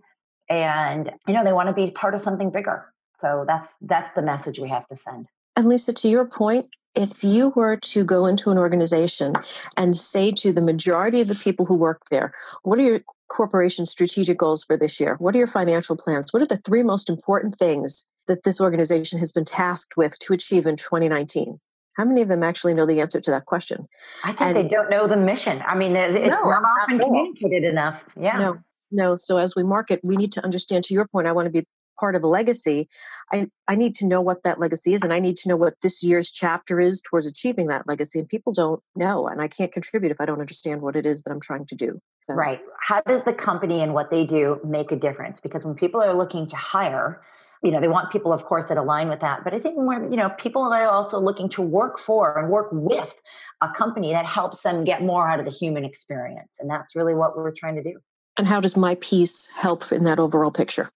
and 0.48 1.10
you 1.26 1.34
know 1.34 1.44
they 1.44 1.52
want 1.52 1.68
to 1.68 1.74
be 1.74 1.90
part 1.90 2.14
of 2.14 2.20
something 2.20 2.50
bigger. 2.50 2.92
So 3.18 3.44
that's 3.46 3.76
that's 3.82 4.12
the 4.14 4.22
message 4.22 4.58
we 4.58 4.68
have 4.68 4.86
to 4.88 4.96
send. 4.96 5.26
And 5.56 5.68
lisa 5.68 5.92
to 5.92 6.08
your 6.08 6.24
point 6.24 6.66
if 6.94 7.24
you 7.24 7.50
were 7.56 7.76
to 7.76 8.04
go 8.04 8.26
into 8.26 8.50
an 8.50 8.58
organization 8.58 9.34
and 9.78 9.96
say 9.96 10.30
to 10.30 10.52
the 10.52 10.60
majority 10.60 11.22
of 11.22 11.28
the 11.28 11.34
people 11.34 11.64
who 11.64 11.74
work 11.74 12.02
there 12.10 12.32
what 12.62 12.78
are 12.78 12.82
your 12.82 13.00
corporation's 13.28 13.90
strategic 13.90 14.36
goals 14.38 14.62
for 14.62 14.76
this 14.76 15.00
year? 15.00 15.16
What 15.18 15.34
are 15.34 15.38
your 15.38 15.46
financial 15.46 15.96
plans? 15.96 16.32
What 16.32 16.42
are 16.42 16.46
the 16.46 16.58
three 16.58 16.82
most 16.82 17.08
important 17.08 17.56
things 17.56 18.04
that 18.26 18.42
this 18.42 18.60
organization 18.60 19.18
has 19.18 19.32
been 19.32 19.46
tasked 19.46 19.96
with 19.96 20.18
to 20.20 20.34
achieve 20.34 20.66
in 20.66 20.76
2019 20.76 21.58
how 21.96 22.04
many 22.04 22.22
of 22.22 22.28
them 22.28 22.42
actually 22.42 22.74
know 22.74 22.86
the 22.86 23.00
answer 23.00 23.20
to 23.20 23.30
that 23.30 23.46
question? 23.46 23.88
I 24.24 24.28
think 24.28 24.40
and, 24.40 24.56
they 24.56 24.68
don't 24.68 24.90
know 24.90 25.06
the 25.06 25.16
mission. 25.16 25.62
I 25.66 25.74
mean, 25.74 25.94
it's 25.94 26.34
no, 26.34 26.50
not 26.50 26.62
often 26.64 26.98
communicated 26.98 27.64
enough. 27.64 28.04
Yeah. 28.18 28.38
No, 28.38 28.58
no 28.92 29.16
so 29.16 29.38
as 29.38 29.56
we 29.56 29.64
market 29.64 30.00
we 30.02 30.16
need 30.16 30.32
to 30.32 30.44
understand 30.44 30.84
to 30.84 30.94
your 30.94 31.06
point 31.08 31.26
i 31.26 31.32
want 31.32 31.46
to 31.46 31.50
be 31.50 31.66
part 31.98 32.14
of 32.16 32.24
a 32.24 32.26
legacy 32.26 32.88
I, 33.32 33.48
I 33.68 33.74
need 33.74 33.94
to 33.96 34.06
know 34.06 34.20
what 34.22 34.42
that 34.44 34.58
legacy 34.58 34.94
is 34.94 35.02
and 35.02 35.12
i 35.12 35.20
need 35.20 35.36
to 35.38 35.48
know 35.48 35.56
what 35.56 35.74
this 35.82 36.02
year's 36.02 36.30
chapter 36.30 36.80
is 36.80 37.00
towards 37.00 37.26
achieving 37.26 37.66
that 37.68 37.86
legacy 37.86 38.18
and 38.18 38.28
people 38.28 38.52
don't 38.52 38.82
know 38.94 39.26
and 39.26 39.40
i 39.40 39.48
can't 39.48 39.72
contribute 39.72 40.12
if 40.12 40.20
i 40.20 40.24
don't 40.24 40.40
understand 40.40 40.80
what 40.80 40.96
it 40.96 41.06
is 41.06 41.22
that 41.22 41.32
i'm 41.32 41.40
trying 41.40 41.66
to 41.66 41.74
do 41.74 41.98
so. 42.28 42.34
right 42.34 42.60
how 42.80 43.00
does 43.02 43.24
the 43.24 43.32
company 43.32 43.82
and 43.82 43.94
what 43.94 44.10
they 44.10 44.24
do 44.24 44.58
make 44.64 44.90
a 44.90 44.96
difference 44.96 45.40
because 45.40 45.64
when 45.64 45.74
people 45.74 46.00
are 46.00 46.14
looking 46.14 46.48
to 46.48 46.56
hire 46.56 47.22
you 47.62 47.70
know 47.70 47.80
they 47.80 47.88
want 47.88 48.10
people 48.10 48.32
of 48.32 48.44
course 48.44 48.68
that 48.68 48.78
align 48.78 49.08
with 49.08 49.20
that 49.20 49.44
but 49.44 49.54
i 49.54 49.58
think 49.58 49.76
more 49.76 49.94
you 49.94 50.16
know 50.16 50.30
people 50.30 50.62
are 50.62 50.88
also 50.88 51.18
looking 51.18 51.48
to 51.48 51.62
work 51.62 51.98
for 51.98 52.38
and 52.38 52.50
work 52.50 52.68
with 52.72 53.14
a 53.60 53.68
company 53.76 54.12
that 54.12 54.26
helps 54.26 54.62
them 54.62 54.84
get 54.84 55.02
more 55.02 55.28
out 55.28 55.38
of 55.38 55.46
the 55.46 55.52
human 55.52 55.84
experience 55.84 56.52
and 56.58 56.68
that's 56.68 56.96
really 56.96 57.14
what 57.14 57.36
we're 57.36 57.52
trying 57.52 57.76
to 57.76 57.82
do 57.82 57.98
and 58.36 58.46
how 58.46 58.60
does 58.60 58.76
my 58.76 58.94
piece 58.96 59.46
help 59.54 59.92
in 59.92 60.04
that 60.04 60.18
overall 60.18 60.50
picture? 60.50 60.90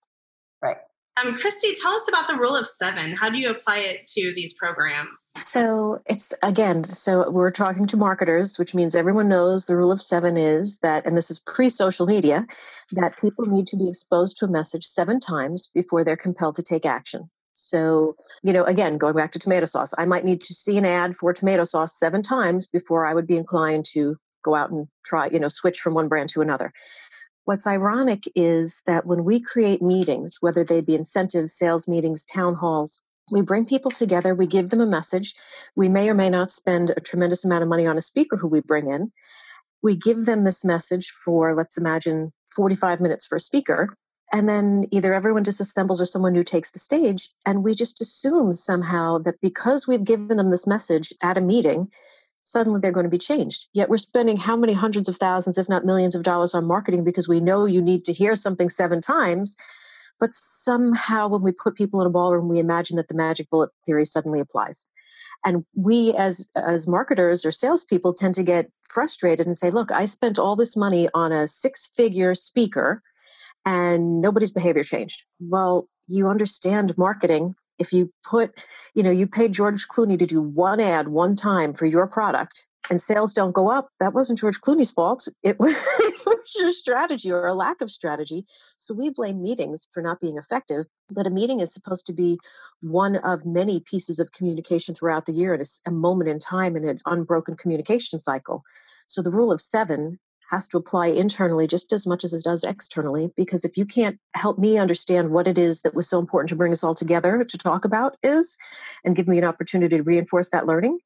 Right. 0.62 0.78
Um, 1.22 1.34
Christy, 1.34 1.72
tell 1.72 1.92
us 1.92 2.06
about 2.08 2.28
the 2.28 2.36
rule 2.36 2.54
of 2.54 2.66
seven. 2.66 3.16
How 3.16 3.30
do 3.30 3.38
you 3.38 3.48
apply 3.50 3.78
it 3.78 4.06
to 4.08 4.34
these 4.34 4.52
programs? 4.52 5.30
So 5.38 6.02
it's 6.06 6.34
again, 6.42 6.84
so 6.84 7.30
we're 7.30 7.50
talking 7.50 7.86
to 7.86 7.96
marketers, 7.96 8.58
which 8.58 8.74
means 8.74 8.94
everyone 8.94 9.28
knows 9.28 9.64
the 9.64 9.76
rule 9.76 9.90
of 9.90 10.02
seven 10.02 10.36
is 10.36 10.80
that, 10.80 11.06
and 11.06 11.16
this 11.16 11.30
is 11.30 11.38
pre 11.38 11.70
social 11.70 12.06
media, 12.06 12.46
that 12.92 13.18
people 13.18 13.46
need 13.46 13.66
to 13.68 13.76
be 13.76 13.88
exposed 13.88 14.36
to 14.38 14.44
a 14.44 14.48
message 14.48 14.84
seven 14.84 15.18
times 15.18 15.70
before 15.74 16.04
they're 16.04 16.16
compelled 16.16 16.56
to 16.56 16.62
take 16.62 16.84
action. 16.84 17.30
So, 17.54 18.16
you 18.42 18.52
know, 18.52 18.64
again, 18.64 18.98
going 18.98 19.14
back 19.14 19.32
to 19.32 19.38
tomato 19.38 19.64
sauce, 19.64 19.94
I 19.96 20.04
might 20.04 20.26
need 20.26 20.42
to 20.42 20.52
see 20.52 20.76
an 20.76 20.84
ad 20.84 21.16
for 21.16 21.32
tomato 21.32 21.64
sauce 21.64 21.98
seven 21.98 22.20
times 22.20 22.66
before 22.66 23.06
I 23.06 23.14
would 23.14 23.26
be 23.26 23.36
inclined 23.36 23.86
to 23.92 24.18
go 24.46 24.54
out 24.54 24.70
and 24.70 24.86
try, 25.04 25.28
you 25.28 25.40
know, 25.40 25.48
switch 25.48 25.80
from 25.80 25.94
one 25.94 26.08
brand 26.08 26.28
to 26.30 26.42
another. 26.42 26.72
What's 27.46 27.66
ironic 27.66 28.24
is 28.34 28.82
that 28.86 29.06
when 29.06 29.22
we 29.22 29.38
create 29.38 29.80
meetings, 29.80 30.38
whether 30.40 30.64
they 30.64 30.80
be 30.80 30.96
incentives, 30.96 31.54
sales 31.54 31.86
meetings, 31.86 32.26
town 32.26 32.56
halls, 32.56 33.00
we 33.30 33.40
bring 33.40 33.64
people 33.64 33.92
together, 33.92 34.34
we 34.34 34.48
give 34.48 34.70
them 34.70 34.80
a 34.80 34.86
message. 34.86 35.32
We 35.76 35.88
may 35.88 36.10
or 36.10 36.14
may 36.14 36.28
not 36.28 36.50
spend 36.50 36.90
a 36.90 37.00
tremendous 37.00 37.44
amount 37.44 37.62
of 37.62 37.68
money 37.68 37.86
on 37.86 37.96
a 37.96 38.02
speaker 38.02 38.36
who 38.36 38.48
we 38.48 38.60
bring 38.60 38.90
in. 38.90 39.12
We 39.80 39.94
give 39.94 40.26
them 40.26 40.42
this 40.42 40.64
message 40.64 41.08
for, 41.24 41.54
let's 41.54 41.78
imagine, 41.78 42.32
45 42.56 43.00
minutes 43.00 43.28
for 43.28 43.36
a 43.36 43.40
speaker. 43.40 43.96
And 44.32 44.48
then 44.48 44.86
either 44.90 45.14
everyone 45.14 45.44
disassembles 45.44 46.00
or 46.00 46.06
someone 46.06 46.32
new 46.32 46.42
takes 46.42 46.72
the 46.72 46.80
stage. 46.80 47.30
And 47.46 47.62
we 47.62 47.76
just 47.76 48.00
assume 48.00 48.56
somehow 48.56 49.18
that 49.18 49.40
because 49.40 49.86
we've 49.86 50.02
given 50.02 50.36
them 50.36 50.50
this 50.50 50.66
message 50.66 51.12
at 51.22 51.38
a 51.38 51.40
meeting, 51.40 51.92
suddenly 52.46 52.78
they're 52.80 52.92
going 52.92 53.04
to 53.04 53.10
be 53.10 53.18
changed. 53.18 53.66
Yet 53.72 53.88
we're 53.88 53.98
spending 53.98 54.36
how 54.36 54.56
many 54.56 54.72
hundreds 54.72 55.08
of 55.08 55.16
thousands, 55.16 55.58
if 55.58 55.68
not 55.68 55.84
millions 55.84 56.14
of 56.14 56.22
dollars 56.22 56.54
on 56.54 56.66
marketing 56.66 57.02
because 57.02 57.28
we 57.28 57.40
know 57.40 57.66
you 57.66 57.82
need 57.82 58.04
to 58.04 58.12
hear 58.12 58.36
something 58.36 58.68
seven 58.68 59.00
times. 59.00 59.56
But 60.20 60.32
somehow 60.32 61.26
when 61.26 61.42
we 61.42 61.50
put 61.50 61.74
people 61.74 62.00
in 62.00 62.06
a 62.06 62.10
ballroom, 62.10 62.48
we 62.48 62.60
imagine 62.60 62.96
that 62.96 63.08
the 63.08 63.14
magic 63.14 63.50
bullet 63.50 63.70
theory 63.84 64.04
suddenly 64.04 64.38
applies. 64.38 64.86
And 65.44 65.64
we 65.74 66.14
as 66.14 66.48
as 66.54 66.86
marketers 66.86 67.44
or 67.44 67.50
salespeople 67.50 68.14
tend 68.14 68.36
to 68.36 68.44
get 68.44 68.70
frustrated 68.88 69.46
and 69.46 69.58
say, 69.58 69.70
look, 69.70 69.90
I 69.90 70.04
spent 70.04 70.38
all 70.38 70.54
this 70.54 70.76
money 70.76 71.08
on 71.14 71.32
a 71.32 71.48
six-figure 71.48 72.34
speaker 72.36 73.02
and 73.64 74.20
nobody's 74.20 74.52
behavior 74.52 74.84
changed. 74.84 75.24
Well, 75.40 75.88
you 76.06 76.28
understand 76.28 76.96
marketing 76.96 77.56
if 77.78 77.92
you 77.92 78.12
put, 78.24 78.58
you 78.94 79.02
know, 79.02 79.10
you 79.10 79.26
pay 79.26 79.48
George 79.48 79.86
Clooney 79.88 80.18
to 80.18 80.26
do 80.26 80.40
one 80.40 80.80
ad 80.80 81.08
one 81.08 81.36
time 81.36 81.74
for 81.74 81.86
your 81.86 82.06
product 82.06 82.66
and 82.90 83.00
sales 83.00 83.32
don't 83.32 83.52
go 83.52 83.68
up, 83.68 83.88
that 84.00 84.14
wasn't 84.14 84.38
George 84.38 84.60
Clooney's 84.60 84.90
fault. 84.90 85.26
It 85.42 85.58
was, 85.60 85.74
your 86.58 86.70
strategy 86.70 87.30
or 87.30 87.46
a 87.46 87.54
lack 87.54 87.80
of 87.80 87.90
strategy. 87.90 88.46
So 88.76 88.94
we 88.94 89.10
blame 89.10 89.42
meetings 89.42 89.88
for 89.92 90.00
not 90.00 90.20
being 90.20 90.38
effective. 90.38 90.86
But 91.10 91.26
a 91.26 91.30
meeting 91.30 91.60
is 91.60 91.72
supposed 91.72 92.06
to 92.06 92.12
be 92.12 92.38
one 92.82 93.16
of 93.16 93.44
many 93.44 93.80
pieces 93.80 94.20
of 94.20 94.32
communication 94.32 94.94
throughout 94.94 95.26
the 95.26 95.32
year 95.32 95.52
and 95.52 95.60
it's 95.60 95.80
a 95.86 95.90
moment 95.90 96.30
in 96.30 96.38
time 96.38 96.76
in 96.76 96.88
an 96.88 96.98
unbroken 97.06 97.56
communication 97.56 98.18
cycle. 98.18 98.62
So 99.08 99.22
the 99.22 99.30
rule 99.30 99.52
of 99.52 99.60
seven 99.60 100.18
has 100.50 100.68
to 100.68 100.76
apply 100.76 101.08
internally 101.08 101.66
just 101.66 101.92
as 101.92 102.06
much 102.06 102.24
as 102.24 102.32
it 102.32 102.44
does 102.44 102.64
externally. 102.64 103.30
Because 103.36 103.64
if 103.64 103.76
you 103.76 103.84
can't 103.84 104.18
help 104.34 104.58
me 104.58 104.78
understand 104.78 105.30
what 105.30 105.48
it 105.48 105.58
is 105.58 105.82
that 105.82 105.94
was 105.94 106.08
so 106.08 106.18
important 106.18 106.48
to 106.50 106.56
bring 106.56 106.72
us 106.72 106.84
all 106.84 106.94
together 106.94 107.44
to 107.44 107.58
talk 107.58 107.84
about 107.84 108.16
is, 108.22 108.56
and 109.04 109.16
give 109.16 109.28
me 109.28 109.38
an 109.38 109.44
opportunity 109.44 109.96
to 109.96 110.02
reinforce 110.02 110.50
that 110.50 110.66
learning, 110.66 110.98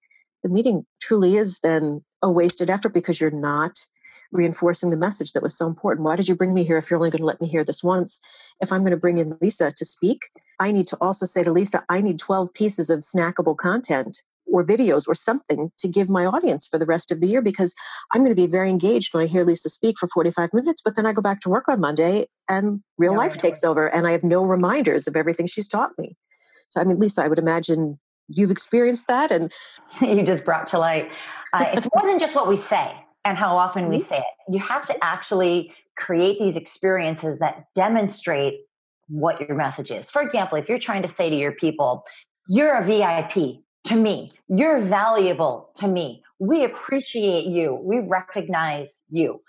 the 0.42 0.48
meeting 0.48 0.84
truly 1.00 1.36
is 1.36 1.58
then 1.62 2.02
a 2.22 2.30
wasted 2.30 2.70
effort 2.70 2.94
because 2.94 3.20
you're 3.20 3.30
not 3.30 3.72
reinforcing 4.32 4.90
the 4.90 4.96
message 4.96 5.32
that 5.32 5.42
was 5.42 5.56
so 5.56 5.66
important. 5.66 6.04
Why 6.04 6.16
did 6.16 6.28
you 6.28 6.36
bring 6.36 6.54
me 6.54 6.64
here 6.64 6.78
if 6.78 6.90
you're 6.90 6.98
only 6.98 7.10
going 7.10 7.20
to 7.20 7.26
let 7.26 7.40
me 7.40 7.48
hear 7.48 7.64
this 7.64 7.82
once? 7.82 8.20
If 8.60 8.72
I'm 8.72 8.80
going 8.80 8.92
to 8.92 8.96
bring 8.96 9.18
in 9.18 9.36
Lisa 9.40 9.72
to 9.72 9.84
speak, 9.84 10.30
I 10.60 10.70
need 10.70 10.86
to 10.88 10.96
also 11.00 11.26
say 11.26 11.42
to 11.42 11.52
Lisa, 11.52 11.82
I 11.88 12.00
need 12.00 12.18
12 12.18 12.52
pieces 12.54 12.90
of 12.90 13.00
snackable 13.00 13.56
content 13.56 14.22
or 14.52 14.64
videos 14.64 15.06
or 15.06 15.14
something 15.14 15.70
to 15.78 15.88
give 15.88 16.08
my 16.08 16.26
audience 16.26 16.66
for 16.66 16.78
the 16.78 16.86
rest 16.86 17.10
of 17.10 17.20
the 17.20 17.28
year 17.28 17.42
because 17.42 17.74
I'm 18.12 18.22
going 18.22 18.34
to 18.34 18.40
be 18.40 18.46
very 18.46 18.70
engaged 18.70 19.14
when 19.14 19.24
I 19.24 19.26
hear 19.26 19.44
Lisa 19.44 19.68
speak 19.68 19.98
for 19.98 20.08
45 20.08 20.52
minutes, 20.52 20.80
but 20.84 20.96
then 20.96 21.06
I 21.06 21.12
go 21.12 21.22
back 21.22 21.40
to 21.40 21.48
work 21.48 21.68
on 21.68 21.80
Monday 21.80 22.26
and 22.48 22.80
real 22.98 23.16
life 23.16 23.36
takes 23.36 23.64
over 23.64 23.86
and 23.86 24.06
I 24.06 24.12
have 24.12 24.24
no 24.24 24.42
reminders 24.42 25.06
of 25.06 25.16
everything 25.16 25.46
she's 25.46 25.68
taught 25.68 25.90
me. 25.98 26.16
So, 26.68 26.80
I 26.80 26.84
mean, 26.84 26.98
Lisa, 26.98 27.22
I 27.22 27.28
would 27.28 27.38
imagine 27.38 27.98
you've 28.28 28.50
experienced 28.50 29.06
that 29.08 29.30
and 29.30 29.52
you 30.00 30.22
just 30.22 30.44
brought 30.44 30.68
to 30.68 30.78
light. 30.78 31.10
Uh, 31.52 31.66
it's 31.72 31.88
more 31.94 32.08
than 32.08 32.18
just 32.18 32.34
what 32.34 32.48
we 32.48 32.56
say 32.56 32.94
and 33.24 33.36
how 33.36 33.56
often 33.56 33.88
we 33.88 33.96
mm-hmm. 33.96 34.04
say 34.04 34.18
it. 34.18 34.52
You 34.52 34.60
have 34.60 34.86
to 34.86 35.04
actually 35.04 35.72
create 35.96 36.38
these 36.38 36.56
experiences 36.56 37.38
that 37.38 37.66
demonstrate 37.74 38.60
what 39.08 39.40
your 39.40 39.54
message 39.54 39.90
is. 39.90 40.10
For 40.10 40.22
example, 40.22 40.56
if 40.56 40.68
you're 40.68 40.78
trying 40.78 41.02
to 41.02 41.08
say 41.08 41.28
to 41.28 41.36
your 41.36 41.52
people, 41.52 42.04
you're 42.48 42.74
a 42.76 42.84
VIP 42.84 43.58
to 43.84 43.96
me, 43.96 44.32
you're 44.48 44.80
valuable 44.80 45.70
to 45.76 45.88
me, 45.88 46.22
we 46.38 46.64
appreciate 46.64 47.46
you, 47.46 47.74
we 47.74 48.00
recognize 48.00 49.04
you. 49.10 49.40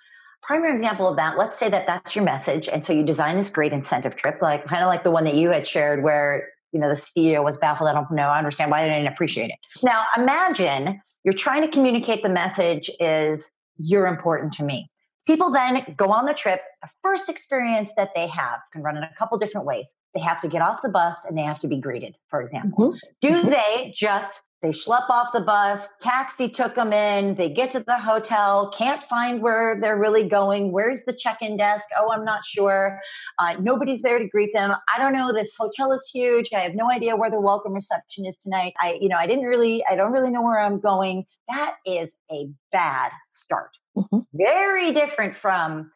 Primary 0.44 0.76
example 0.76 1.08
of 1.08 1.16
that, 1.18 1.38
let's 1.38 1.58
say 1.58 1.70
that 1.70 1.88
that's 1.88 2.16
your 2.16 2.26
message. 2.26 2.68
And 2.68 2.84
so 2.84 2.94
you 2.94 3.04
design 3.04 3.38
this 3.38 3.50
great 3.50 3.74
incentive 3.74 4.16
trip, 4.16 4.42
like 4.42 4.66
kind 4.66 4.84
of 4.84 4.88
like 4.88 5.04
the 5.04 5.12
one 5.12 5.24
that 5.24 5.36
you 5.36 5.52
had 5.52 5.66
shared 5.66 6.04
where 6.04 6.50
you 6.72 6.80
know 6.80 6.88
the 6.88 6.96
CEO 6.96 7.44
was 7.44 7.58
baffled. 7.58 7.90
I 7.90 7.94
don't 7.94 8.10
know. 8.12 8.28
I 8.28 8.38
understand 8.38 8.72
why 8.72 8.84
they 8.84 8.90
didn't 8.90 9.08
appreciate 9.08 9.50
it. 9.50 9.58
Now 9.84 10.04
imagine 10.18 11.02
you're 11.24 11.34
trying 11.34 11.62
to 11.62 11.68
communicate 11.68 12.24
the 12.24 12.30
message 12.30 12.90
is 13.00 13.50
you're 13.78 14.08
important 14.08 14.54
to 14.54 14.64
me. 14.64 14.91
People 15.28 15.52
then 15.52 15.86
go 15.96 16.12
on 16.12 16.26
the 16.26 16.34
trip. 16.34 16.62
The 16.82 16.90
first 17.04 17.30
experience 17.30 17.92
that 17.96 18.10
they 18.16 18.28
have 18.28 18.60
can 18.72 18.82
run 18.82 18.98
in 18.98 19.04
a 19.04 19.12
couple 19.18 19.38
different 19.38 19.68
ways. 19.68 19.94
They 20.16 20.20
have 20.22 20.42
to 20.42 20.48
get 20.48 20.62
off 20.62 20.82
the 20.82 20.90
bus 20.90 21.26
and 21.26 21.38
they 21.38 21.44
have 21.44 21.60
to 21.60 21.68
be 21.68 21.80
greeted, 21.80 22.16
for 22.28 22.42
example. 22.42 22.90
Mm-hmm. 22.90 22.98
Do 23.22 23.42
mm-hmm. 23.42 23.50
they 23.50 23.94
just 23.96 24.42
they 24.62 24.70
schlep 24.70 25.10
off 25.10 25.30
the 25.34 25.42
bus, 25.42 25.90
taxi 26.02 26.48
took 26.48 26.76
them 26.76 26.94
in, 26.94 27.34
they 27.34 27.50
get 27.50 27.72
to 27.72 27.80
the 27.80 27.98
hotel, 27.98 28.70
can't 28.70 29.02
find 29.02 29.42
where 29.42 29.80
they're 29.82 29.98
really 29.98 30.30
going. 30.30 30.72
Where's 30.72 31.04
the 31.06 31.14
check 31.14 31.40
in 31.42 31.58
desk? 31.58 31.86
Oh, 31.98 32.12
I'm 32.12 32.24
not 32.24 32.46
sure. 32.46 33.00
Uh, 33.40 33.56
nobody's 33.60 34.04
there 34.04 34.20
to 34.20 34.28
greet 34.28 34.54
them. 34.54 34.76
I 34.94 35.00
don't 35.00 35.14
know. 35.14 35.34
This 35.34 35.56
hotel 35.58 35.92
is 35.94 36.08
huge. 36.14 36.50
I 36.54 36.60
have 36.60 36.76
no 36.76 36.92
idea 36.92 37.16
where 37.16 37.32
the 37.32 37.42
welcome 37.42 37.74
reception 37.74 38.26
is 38.28 38.38
tonight. 38.38 38.74
I, 38.80 39.00
you 39.02 39.10
know, 39.10 39.18
I 39.18 39.26
didn't 39.26 39.46
really, 39.46 39.84
I 39.90 39.96
don't 39.96 40.12
really 40.12 40.30
know 40.30 40.44
where 40.44 40.60
I'm 40.60 40.80
going. 40.80 41.26
That 41.50 41.78
is 41.84 42.10
a 42.32 42.48
bad 42.72 43.12
start. 43.30 43.78
Mm-hmm. 43.98 44.20
Very 44.34 44.94
different 44.94 45.36
from 45.36 45.92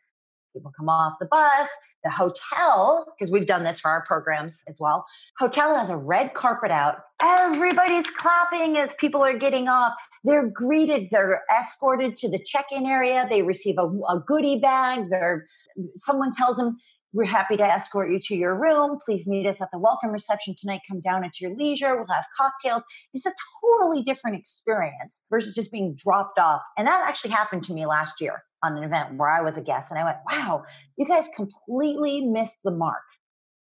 people 0.53 0.71
come 0.77 0.89
off 0.89 1.13
the 1.19 1.25
bus, 1.25 1.67
the 2.03 2.09
hotel, 2.09 3.05
because 3.17 3.31
we've 3.31 3.47
done 3.47 3.63
this 3.63 3.79
for 3.79 3.89
our 3.89 4.05
programs 4.05 4.63
as 4.67 4.77
well, 4.79 5.05
hotel 5.37 5.75
has 5.75 5.89
a 5.89 5.97
red 5.97 6.33
carpet 6.33 6.71
out. 6.71 6.97
Everybody's 7.21 8.07
clapping 8.17 8.77
as 8.77 8.93
people 8.95 9.23
are 9.23 9.37
getting 9.37 9.67
off. 9.67 9.93
They're 10.23 10.49
greeted, 10.49 11.07
they're 11.11 11.43
escorted 11.57 12.15
to 12.17 12.29
the 12.29 12.39
check 12.39 12.67
in 12.71 12.85
area, 12.85 13.27
they 13.29 13.41
receive 13.41 13.75
a, 13.77 13.87
a 14.09 14.23
goodie 14.25 14.59
bag. 14.59 15.09
They're, 15.09 15.47
someone 15.95 16.31
tells 16.31 16.57
them, 16.57 16.77
we're 17.15 17.23
happy 17.23 17.55
to 17.55 17.63
escort 17.63 18.11
you 18.11 18.19
to 18.19 18.35
your 18.35 18.53
room. 18.53 18.97
Please 19.03 19.25
meet 19.25 19.47
us 19.47 19.61
at 19.61 19.69
the 19.71 19.79
welcome 19.79 20.11
reception 20.11 20.53
tonight. 20.59 20.81
Come 20.85 20.99
down 20.99 21.23
at 21.23 21.39
your 21.39 21.55
leisure. 21.55 21.95
We'll 21.95 22.13
have 22.13 22.25
cocktails. 22.37 22.83
It's 23.13 23.25
a 23.25 23.31
totally 23.63 24.03
different 24.03 24.37
experience 24.37 25.23
versus 25.29 25.55
just 25.55 25.71
being 25.71 25.95
dropped 25.95 26.37
off. 26.37 26.61
And 26.77 26.85
that 26.85 27.05
actually 27.07 27.31
happened 27.31 27.63
to 27.63 27.73
me 27.73 27.85
last 27.85 28.19
year 28.19 28.43
on 28.61 28.75
an 28.75 28.83
event 28.83 29.15
where 29.15 29.29
I 29.29 29.41
was 29.41 29.57
a 29.57 29.61
guest. 29.61 29.91
And 29.91 29.99
I 29.99 30.03
went, 30.03 30.17
wow, 30.29 30.63
you 30.97 31.05
guys 31.05 31.29
completely 31.33 32.19
missed 32.19 32.57
the 32.65 32.71
mark 32.71 33.03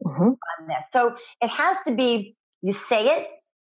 mm-hmm. 0.03 0.23
on 0.23 0.67
this. 0.67 0.85
So 0.89 1.15
it 1.39 1.51
has 1.51 1.77
to 1.85 1.93
be 1.93 2.35
you 2.63 2.73
say 2.73 3.19
it 3.19 3.27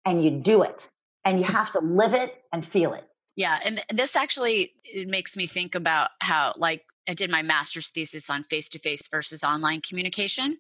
and 0.05 0.23
you 0.23 0.31
do 0.31 0.63
it, 0.63 0.89
and 1.25 1.39
you 1.39 1.45
have 1.45 1.71
to 1.73 1.81
live 1.81 2.13
it 2.13 2.35
and 2.53 2.65
feel 2.65 2.93
it. 2.93 3.05
Yeah, 3.37 3.59
and 3.65 3.83
this 3.93 4.17
actually 4.17 4.73
it 4.85 5.09
makes 5.09 5.37
me 5.37 5.47
think 5.47 5.75
about 5.75 6.11
how 6.21 6.55
like 6.59 6.83
I 7.09 7.15
did 7.15 7.31
my 7.31 7.43
master's 7.43 7.91
thesis 7.91 8.31
on 8.31 8.45
face 8.45 8.69
to 8.71 8.79
face 8.79 9.09
versus 9.11 9.43
online 9.43 9.81
communication 9.81 10.59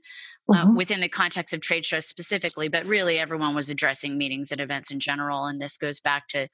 uh, 0.48 0.54
mm-hmm. 0.54 0.70
uh, 0.70 0.74
within 0.74 1.00
the 1.00 1.08
context 1.08 1.54
of 1.54 1.60
trade 1.60 1.84
shows 1.84 2.06
specifically, 2.06 2.68
but 2.68 2.84
really 2.84 3.18
everyone 3.18 3.54
was 3.54 3.68
addressing 3.68 4.18
meetings 4.18 4.50
and 4.50 4.60
events 4.60 4.90
in 4.90 5.00
general. 5.00 5.46
And 5.46 5.60
this 5.60 5.76
goes 5.76 6.00
back 6.00 6.28
to 6.28 6.48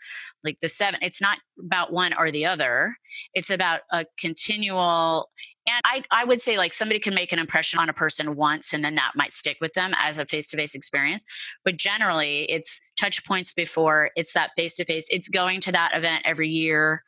like 0.45 0.59
the 0.61 0.69
seven, 0.69 1.01
it's 1.03 1.21
not 1.21 1.39
about 1.59 1.93
one 1.93 2.15
or 2.19 2.31
the 2.31 2.47
other, 2.47 2.97
it's 3.35 3.51
about 3.51 3.81
a 3.91 4.05
continual. 4.19 5.31
And 5.69 5.81
I, 5.85 6.03
I 6.13 6.25
would 6.25 6.41
say 6.41 6.59
like 6.59 6.73
somebody 6.73 7.01
can 7.01 7.15
make 7.15 7.33
an 7.33 7.39
impression 7.39 7.81
on 7.81 7.89
a 7.89 7.95
person 7.95 8.37
once 8.37 8.73
and 8.73 8.85
then 8.85 8.95
that 8.97 9.13
might 9.17 9.33
stick 9.33 9.57
with 9.61 9.73
them 9.73 9.95
as 9.97 10.19
a 10.19 10.27
face 10.27 10.49
to 10.51 10.57
face 10.57 10.75
experience. 10.75 11.25
But 11.65 11.77
generally, 11.77 12.45
it's 12.45 12.81
touch 13.01 13.25
points 13.25 13.53
before, 13.53 14.11
it's 14.15 14.33
that 14.35 14.53
face 14.57 14.77
to 14.77 14.85
face, 14.85 15.07
it's 15.11 15.29
going 15.29 15.61
to 15.63 15.73
that 15.73 15.97
event 15.97 16.23
every 16.25 16.49
year 16.49 17.03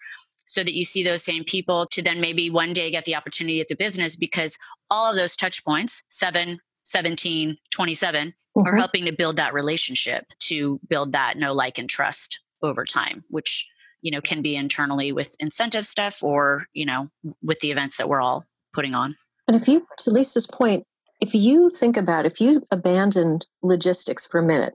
so 0.49 0.65
that 0.65 0.75
you 0.75 0.85
see 0.85 1.05
those 1.05 1.23
same 1.23 1.45
people 1.45 1.87
to 1.93 2.03
then 2.03 2.21
maybe 2.21 2.51
one 2.51 2.73
day 2.73 2.91
get 2.91 3.05
the 3.05 3.15
opportunity 3.15 3.61
at 3.61 3.69
the 3.69 3.77
business 3.77 4.17
because 4.17 4.59
all 4.91 5.09
of 5.09 5.15
those 5.15 5.37
touch 5.37 5.65
points 5.65 6.03
7 6.09 6.59
17 6.83 7.57
27 7.71 8.29
mm-hmm. 8.29 8.67
are 8.67 8.77
helping 8.77 9.05
to 9.05 9.13
build 9.13 9.37
that 9.37 9.55
relationship 9.55 10.25
to 10.41 10.81
build 10.89 11.13
that 11.13 11.37
know 11.37 11.53
like 11.53 11.79
and 11.79 11.89
trust 11.89 12.41
over 12.63 12.85
time 12.85 13.23
which 13.29 13.71
you 14.01 14.11
know 14.11 14.21
can 14.21 14.43
be 14.43 14.57
internally 14.57 15.13
with 15.13 15.37
incentive 15.39 15.87
stuff 15.87 16.23
or 16.23 16.67
you 16.73 16.87
know 16.87 17.09
with 17.43 17.61
the 17.61 17.71
events 17.71 17.99
that 17.99 18.09
we're 18.09 18.23
all 18.23 18.45
putting 18.73 18.95
on 18.95 19.17
and 19.47 19.57
if 19.57 19.69
you 19.69 19.87
to 19.99 20.11
lisa's 20.11 20.47
point 20.47 20.85
if 21.21 21.35
you 21.35 21.69
think 21.69 21.97
about 21.97 22.27
if 22.27 22.41
you 22.41 22.63
abandoned 22.71 23.47
logistics 23.63 24.25
for 24.25 24.39
a 24.39 24.43
minute 24.43 24.75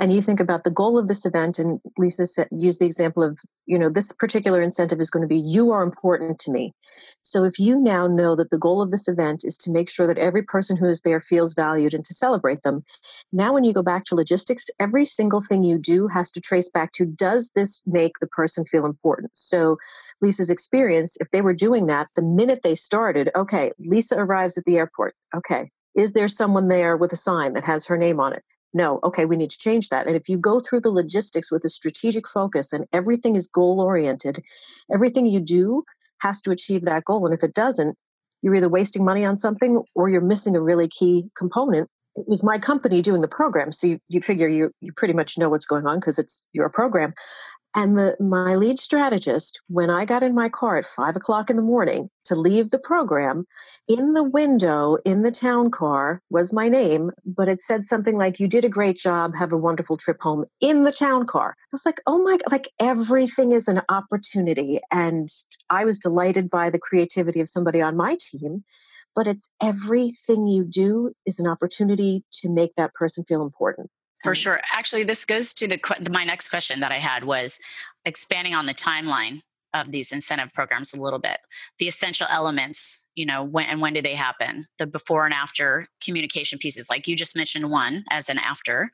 and 0.00 0.12
you 0.12 0.22
think 0.22 0.40
about 0.40 0.64
the 0.64 0.70
goal 0.70 0.96
of 0.96 1.08
this 1.08 1.26
event 1.26 1.58
and 1.58 1.78
lisa 1.98 2.26
said, 2.26 2.48
used 2.50 2.80
the 2.80 2.86
example 2.86 3.22
of 3.22 3.38
you 3.66 3.78
know 3.78 3.90
this 3.90 4.10
particular 4.12 4.62
incentive 4.62 4.98
is 4.98 5.10
going 5.10 5.20
to 5.20 5.28
be 5.28 5.38
you 5.38 5.72
are 5.72 5.82
important 5.82 6.38
to 6.38 6.50
me. 6.50 6.72
So 7.20 7.44
if 7.44 7.58
you 7.58 7.78
now 7.78 8.06
know 8.06 8.34
that 8.34 8.50
the 8.50 8.58
goal 8.58 8.80
of 8.80 8.90
this 8.90 9.08
event 9.08 9.44
is 9.44 9.58
to 9.58 9.70
make 9.70 9.90
sure 9.90 10.06
that 10.06 10.18
every 10.18 10.42
person 10.42 10.76
who 10.76 10.88
is 10.88 11.02
there 11.02 11.20
feels 11.20 11.54
valued 11.54 11.92
and 11.92 12.04
to 12.04 12.14
celebrate 12.14 12.62
them 12.62 12.82
now 13.32 13.52
when 13.52 13.64
you 13.64 13.74
go 13.74 13.82
back 13.82 14.04
to 14.04 14.14
logistics 14.14 14.66
every 14.80 15.04
single 15.04 15.42
thing 15.42 15.64
you 15.64 15.76
do 15.76 16.08
has 16.08 16.30
to 16.30 16.40
trace 16.40 16.70
back 16.70 16.92
to 16.92 17.04
does 17.04 17.50
this 17.54 17.82
make 17.84 18.18
the 18.20 18.28
person 18.28 18.64
feel 18.64 18.86
important? 18.86 19.32
So 19.34 19.76
lisa's 20.22 20.50
experience 20.50 21.18
if 21.20 21.30
they 21.30 21.42
were 21.42 21.54
doing 21.54 21.88
that 21.88 22.08
the 22.16 22.22
minute 22.22 22.60
they 22.62 22.74
started 22.74 23.30
okay 23.36 23.70
lisa 23.78 24.16
arrives 24.16 24.56
at 24.56 24.64
the 24.64 24.78
airport. 24.78 25.14
Okay 25.34 25.70
is 25.94 26.12
there 26.12 26.28
someone 26.28 26.68
there 26.68 26.96
with 26.96 27.12
a 27.12 27.16
sign 27.16 27.52
that 27.52 27.64
has 27.64 27.86
her 27.86 27.96
name 27.96 28.20
on 28.20 28.32
it 28.32 28.42
no, 28.74 28.98
okay, 29.04 29.24
we 29.24 29.36
need 29.36 29.50
to 29.50 29.58
change 29.58 29.88
that. 29.88 30.08
And 30.08 30.16
if 30.16 30.28
you 30.28 30.36
go 30.36 30.58
through 30.58 30.80
the 30.80 30.90
logistics 30.90 31.50
with 31.50 31.64
a 31.64 31.68
strategic 31.68 32.28
focus 32.28 32.72
and 32.72 32.86
everything 32.92 33.36
is 33.36 33.46
goal 33.46 33.80
oriented, 33.80 34.44
everything 34.92 35.26
you 35.26 35.38
do 35.38 35.84
has 36.18 36.42
to 36.42 36.50
achieve 36.50 36.82
that 36.82 37.04
goal. 37.04 37.24
And 37.24 37.32
if 37.32 37.44
it 37.44 37.54
doesn't, 37.54 37.96
you're 38.42 38.56
either 38.56 38.68
wasting 38.68 39.04
money 39.04 39.24
on 39.24 39.36
something 39.36 39.82
or 39.94 40.08
you're 40.08 40.20
missing 40.20 40.56
a 40.56 40.60
really 40.60 40.88
key 40.88 41.30
component. 41.36 41.88
It 42.16 42.28
was 42.28 42.44
my 42.44 42.58
company 42.58 43.02
doing 43.02 43.22
the 43.22 43.28
program, 43.28 43.72
so 43.72 43.86
you, 43.86 43.98
you 44.08 44.20
figure 44.20 44.48
you 44.48 44.70
you 44.80 44.92
pretty 44.92 45.14
much 45.14 45.36
know 45.36 45.48
what's 45.48 45.66
going 45.66 45.86
on 45.86 45.98
because 46.00 46.18
it's 46.18 46.46
your 46.52 46.68
program. 46.68 47.14
And 47.76 47.98
the, 47.98 48.16
my 48.20 48.54
lead 48.54 48.78
strategist, 48.78 49.60
when 49.66 49.90
I 49.90 50.04
got 50.04 50.22
in 50.22 50.32
my 50.32 50.48
car 50.48 50.78
at 50.78 50.84
five 50.84 51.16
o'clock 51.16 51.50
in 51.50 51.56
the 51.56 51.62
morning 51.62 52.08
to 52.26 52.36
leave 52.36 52.70
the 52.70 52.78
program, 52.78 53.46
in 53.88 54.12
the 54.12 54.22
window 54.22 54.96
in 55.04 55.22
the 55.22 55.32
town 55.32 55.72
car 55.72 56.22
was 56.30 56.52
my 56.52 56.68
name, 56.68 57.10
but 57.26 57.48
it 57.48 57.60
said 57.60 57.84
something 57.84 58.16
like, 58.16 58.38
You 58.38 58.46
did 58.46 58.64
a 58.64 58.68
great 58.68 58.96
job. 58.96 59.34
Have 59.34 59.52
a 59.52 59.58
wonderful 59.58 59.96
trip 59.96 60.18
home 60.20 60.44
in 60.60 60.84
the 60.84 60.92
town 60.92 61.26
car. 61.26 61.56
I 61.58 61.68
was 61.72 61.84
like, 61.84 62.00
Oh 62.06 62.22
my, 62.22 62.36
god, 62.36 62.52
like 62.52 62.68
everything 62.78 63.50
is 63.50 63.66
an 63.66 63.82
opportunity. 63.88 64.78
And 64.92 65.28
I 65.68 65.84
was 65.84 65.98
delighted 65.98 66.48
by 66.48 66.70
the 66.70 66.78
creativity 66.78 67.40
of 67.40 67.48
somebody 67.48 67.82
on 67.82 67.96
my 67.96 68.16
team. 68.20 68.62
But 69.14 69.26
it's 69.26 69.50
everything 69.62 70.46
you 70.46 70.64
do 70.64 71.12
is 71.26 71.38
an 71.38 71.46
opportunity 71.46 72.24
to 72.40 72.50
make 72.50 72.74
that 72.76 72.94
person 72.94 73.24
feel 73.24 73.42
important. 73.42 73.90
For 74.22 74.34
sure. 74.34 74.60
Actually, 74.72 75.04
this 75.04 75.24
goes 75.26 75.52
to 75.54 75.68
the 75.68 75.78
my 76.10 76.24
next 76.24 76.48
question 76.48 76.80
that 76.80 76.90
I 76.90 76.98
had 76.98 77.24
was 77.24 77.60
expanding 78.06 78.54
on 78.54 78.64
the 78.64 78.72
timeline 78.72 79.42
of 79.74 79.90
these 79.90 80.12
incentive 80.12 80.52
programs 80.54 80.94
a 80.94 81.00
little 81.00 81.18
bit. 81.18 81.38
The 81.78 81.88
essential 81.88 82.26
elements, 82.30 83.04
you 83.14 83.26
know, 83.26 83.42
when 83.44 83.66
and 83.66 83.82
when 83.82 83.92
do 83.92 84.00
they 84.00 84.14
happen? 84.14 84.66
The 84.78 84.86
before 84.86 85.26
and 85.26 85.34
after 85.34 85.88
communication 86.02 86.58
pieces, 86.58 86.88
like 86.88 87.06
you 87.06 87.14
just 87.14 87.36
mentioned 87.36 87.70
one 87.70 88.04
as 88.10 88.30
an 88.30 88.38
after. 88.38 88.92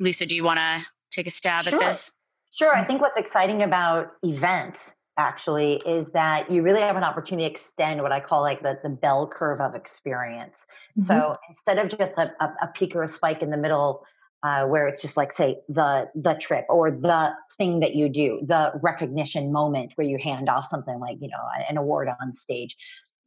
Lisa, 0.00 0.26
do 0.26 0.34
you 0.34 0.42
want 0.42 0.58
to 0.58 0.84
take 1.12 1.28
a 1.28 1.30
stab 1.30 1.64
Sure. 1.66 1.74
at 1.74 1.80
this? 1.80 2.10
Sure. 2.50 2.74
I 2.74 2.82
mm. 2.82 2.86
think 2.88 3.00
what's 3.02 3.18
exciting 3.18 3.62
about 3.62 4.08
events 4.22 4.94
actually 5.18 5.82
is 5.86 6.10
that 6.10 6.50
you 6.50 6.62
really 6.62 6.80
have 6.80 6.96
an 6.96 7.04
opportunity 7.04 7.48
to 7.48 7.50
extend 7.50 8.02
what 8.02 8.12
I 8.12 8.20
call 8.20 8.42
like 8.42 8.62
the, 8.62 8.78
the 8.82 8.88
bell 8.88 9.26
curve 9.26 9.60
of 9.60 9.74
experience. 9.74 10.66
So 10.98 11.36
instead 11.48 11.78
of 11.78 11.96
just 11.96 12.12
a, 12.16 12.30
a, 12.40 12.52
a 12.62 12.66
peak 12.74 12.94
or 12.94 13.02
a 13.02 13.08
spike 13.08 13.42
in 13.42 13.50
the 13.50 13.56
middle, 13.56 14.04
uh, 14.42 14.64
where 14.66 14.86
it's 14.86 15.02
just 15.02 15.16
like 15.16 15.32
say 15.32 15.56
the 15.68 16.08
the 16.14 16.34
trip 16.34 16.66
or 16.68 16.90
the 16.90 17.32
thing 17.56 17.80
that 17.80 17.94
you 17.94 18.08
do, 18.08 18.40
the 18.46 18.72
recognition 18.82 19.50
moment 19.50 19.92
where 19.96 20.06
you 20.06 20.18
hand 20.22 20.48
off 20.48 20.66
something 20.66 21.00
like 21.00 21.16
you 21.20 21.28
know 21.28 21.42
an 21.68 21.76
award 21.76 22.08
on 22.20 22.34
stage. 22.34 22.76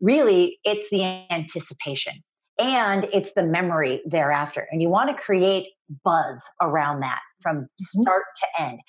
Really, 0.01 0.59
it's 0.63 0.87
the 0.91 1.03
anticipation 1.29 2.13
and 2.57 3.05
it's 3.11 3.33
the 3.33 3.43
memory 3.43 4.01
thereafter, 4.05 4.67
and 4.71 4.81
you 4.81 4.89
want 4.89 5.09
to 5.09 5.21
create 5.21 5.67
buzz 6.03 6.41
around 6.61 7.01
that 7.01 7.19
from 7.41 7.67
start 7.79 8.23
to 8.35 8.63
end 8.63 8.79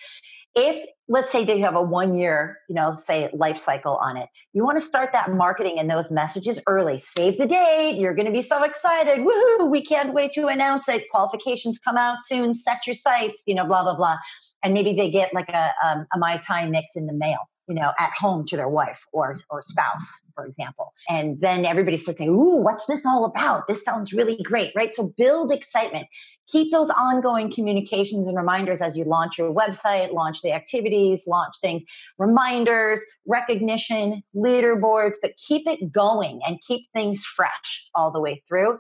if 0.55 0.85
let's 1.09 1.33
say 1.33 1.45
they 1.45 1.59
have 1.59 1.75
a 1.75 1.83
one 1.83 2.15
year 2.15 2.59
you 2.69 2.75
know 2.75 2.95
say 2.95 3.29
life 3.33 3.59
cycle 3.59 3.97
on 3.97 4.17
it 4.17 4.29
you 4.53 4.65
want 4.65 4.79
to 4.79 4.85
start 4.85 5.11
that 5.13 5.33
marketing 5.33 5.79
and 5.79 5.91
those 5.91 6.11
messages 6.11 6.61
early. 6.67 6.99
Save 6.99 7.39
the 7.39 7.47
date 7.47 7.99
you're 7.99 8.15
going 8.15 8.27
to 8.27 8.33
be 8.33 8.43
so 8.43 8.63
excited 8.63 9.21
woohoo 9.21 9.71
we 9.71 9.83
can't 9.83 10.15
wait 10.15 10.33
to 10.33 10.47
announce 10.47 10.89
it. 10.89 11.05
Qualifications 11.11 11.79
come 11.79 11.97
out 11.97 12.19
soon 12.25 12.55
set 12.55 12.87
your 12.87 12.95
sights 12.95 13.43
you 13.47 13.55
know 13.55 13.65
blah 13.65 13.83
blah 13.83 13.97
blah. 13.97 14.17
And 14.63 14.75
maybe 14.75 14.93
they 14.93 15.11
get 15.11 15.33
like 15.33 15.49
a, 15.49 15.73
um, 15.85 16.07
a 16.15 16.19
mai 16.19 16.39
tai 16.39 16.67
mix 16.69 16.95
in 16.95 17.07
the 17.07 17.15
mail 17.15 17.50
you 17.71 17.77
know 17.77 17.93
at 17.99 18.11
home 18.19 18.45
to 18.47 18.57
their 18.57 18.69
wife 18.69 18.99
or 19.13 19.37
or 19.49 19.63
spouse 19.63 20.05
for 20.35 20.45
example. 20.45 20.93
And 21.09 21.41
then 21.41 21.65
everybody 21.65 21.97
starts 21.97 22.19
saying 22.19 22.31
ooh 22.31 22.61
what's 22.61 22.87
this 22.87 23.07
all 23.07 23.25
about? 23.25 23.69
This 23.69 23.85
sounds 23.85 24.13
really 24.13 24.39
great 24.43 24.73
right? 24.75 24.93
So 24.93 25.13
build 25.17 25.53
excitement. 25.53 26.09
Keep 26.49 26.73
those 26.73 26.91
ongoing 26.91 27.53
communications 27.53 28.27
and 28.27 28.37
reminders 28.37 28.83
as 28.83 28.97
you 28.97 29.05
launch 29.05 29.39
your 29.39 29.55
website, 29.55 30.13
launch 30.13 30.43
the 30.43 30.53
activities, 30.53 31.25
launch 31.29 31.55
things, 31.61 31.85
reminders, 32.19 33.05
recognition, 33.29 34.21
leaderboards, 34.35 35.15
but 35.23 35.37
keep 35.37 35.69
it 35.69 35.93
going 35.93 36.41
and 36.45 36.61
keep 36.67 36.83
things 36.93 37.25
fresh 37.25 37.87
all 37.95 38.11
the 38.11 38.21
way 38.21 38.43
through. 38.49 38.79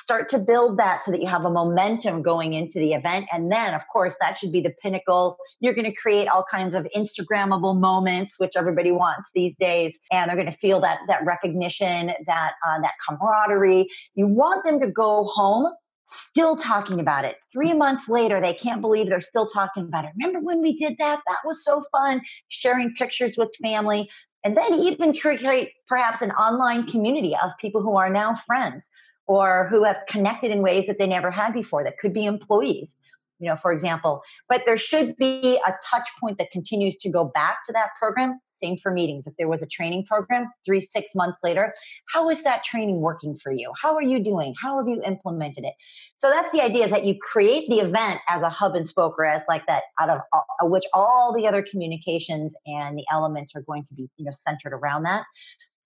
Start 0.00 0.28
to 0.30 0.38
build 0.38 0.78
that 0.78 1.02
so 1.02 1.10
that 1.10 1.20
you 1.20 1.26
have 1.26 1.44
a 1.44 1.50
momentum 1.50 2.22
going 2.22 2.52
into 2.52 2.78
the 2.78 2.92
event. 2.92 3.26
And 3.32 3.50
then, 3.50 3.74
of 3.74 3.82
course, 3.88 4.16
that 4.20 4.36
should 4.36 4.52
be 4.52 4.60
the 4.60 4.72
pinnacle. 4.82 5.36
You're 5.60 5.74
going 5.74 5.86
to 5.86 5.94
create 5.94 6.28
all 6.28 6.44
kinds 6.48 6.74
of 6.74 6.86
Instagrammable 6.96 7.78
moments, 7.78 8.38
which 8.38 8.52
everybody 8.56 8.92
wants 8.92 9.30
these 9.34 9.56
days. 9.56 9.98
And 10.12 10.28
they're 10.28 10.36
going 10.36 10.50
to 10.50 10.56
feel 10.56 10.80
that, 10.80 11.00
that 11.08 11.24
recognition, 11.24 12.12
that, 12.26 12.52
uh, 12.66 12.80
that 12.80 12.94
camaraderie. 13.08 13.88
You 14.14 14.28
want 14.28 14.64
them 14.64 14.78
to 14.80 14.86
go 14.86 15.24
home 15.24 15.72
still 16.06 16.56
talking 16.56 17.00
about 17.00 17.24
it. 17.24 17.36
Three 17.52 17.74
months 17.74 18.08
later, 18.08 18.40
they 18.40 18.54
can't 18.54 18.80
believe 18.80 19.08
they're 19.08 19.20
still 19.20 19.46
talking 19.46 19.84
about 19.84 20.04
it. 20.04 20.12
Remember 20.16 20.40
when 20.40 20.62
we 20.62 20.78
did 20.78 20.96
that? 20.98 21.20
That 21.26 21.38
was 21.44 21.64
so 21.64 21.82
fun. 21.92 22.22
Sharing 22.48 22.94
pictures 22.94 23.36
with 23.36 23.54
family. 23.62 24.08
And 24.44 24.56
then 24.56 24.72
even 24.74 25.12
create 25.12 25.72
perhaps 25.88 26.22
an 26.22 26.30
online 26.32 26.86
community 26.86 27.36
of 27.42 27.50
people 27.60 27.82
who 27.82 27.96
are 27.96 28.08
now 28.08 28.34
friends 28.34 28.88
or 29.28 29.68
who 29.70 29.84
have 29.84 29.98
connected 30.08 30.50
in 30.50 30.62
ways 30.62 30.86
that 30.88 30.98
they 30.98 31.06
never 31.06 31.30
had 31.30 31.52
before 31.52 31.84
that 31.84 31.98
could 31.98 32.12
be 32.12 32.24
employees 32.24 32.96
you 33.38 33.48
know 33.48 33.56
for 33.56 33.72
example. 33.72 34.22
But 34.48 34.62
there 34.66 34.76
should 34.76 35.16
be 35.16 35.60
a 35.66 35.74
touch 35.88 36.08
point 36.20 36.38
that 36.38 36.50
continues 36.50 36.96
to 36.98 37.10
go 37.10 37.24
back 37.24 37.58
to 37.66 37.72
that 37.72 37.90
program. 37.98 38.40
Same 38.50 38.76
for 38.82 38.90
meetings. 38.90 39.26
If 39.26 39.34
there 39.36 39.48
was 39.48 39.62
a 39.62 39.66
training 39.66 40.04
program 40.06 40.46
three 40.66 40.80
six 40.80 41.14
months 41.14 41.40
later 41.42 41.72
how 42.12 42.30
is 42.30 42.42
that 42.42 42.64
training 42.64 43.00
working 43.00 43.38
for 43.38 43.52
you? 43.52 43.72
How 43.80 43.94
are 43.94 44.02
you 44.02 44.22
doing? 44.22 44.54
How 44.60 44.78
have 44.78 44.88
you 44.88 45.02
implemented 45.02 45.64
it? 45.64 45.74
So 46.16 46.30
that's 46.30 46.52
the 46.52 46.62
idea 46.62 46.84
is 46.84 46.90
that 46.90 47.04
you 47.04 47.16
create 47.18 47.68
the 47.68 47.80
event 47.80 48.20
as 48.28 48.42
a 48.42 48.48
hub 48.48 48.74
and 48.74 48.88
spoke 48.88 49.18
or 49.18 49.24
as 49.24 49.42
like 49.48 49.66
that 49.66 49.84
out 50.00 50.10
of 50.10 50.20
which 50.62 50.84
all 50.92 51.34
the 51.34 51.46
other 51.46 51.62
communications 51.62 52.54
and 52.66 52.98
the 52.98 53.04
elements 53.12 53.54
are 53.54 53.62
going 53.62 53.84
to 53.84 53.94
be 53.94 54.08
you 54.16 54.24
know 54.24 54.32
centered 54.32 54.72
around 54.72 55.04
that. 55.04 55.24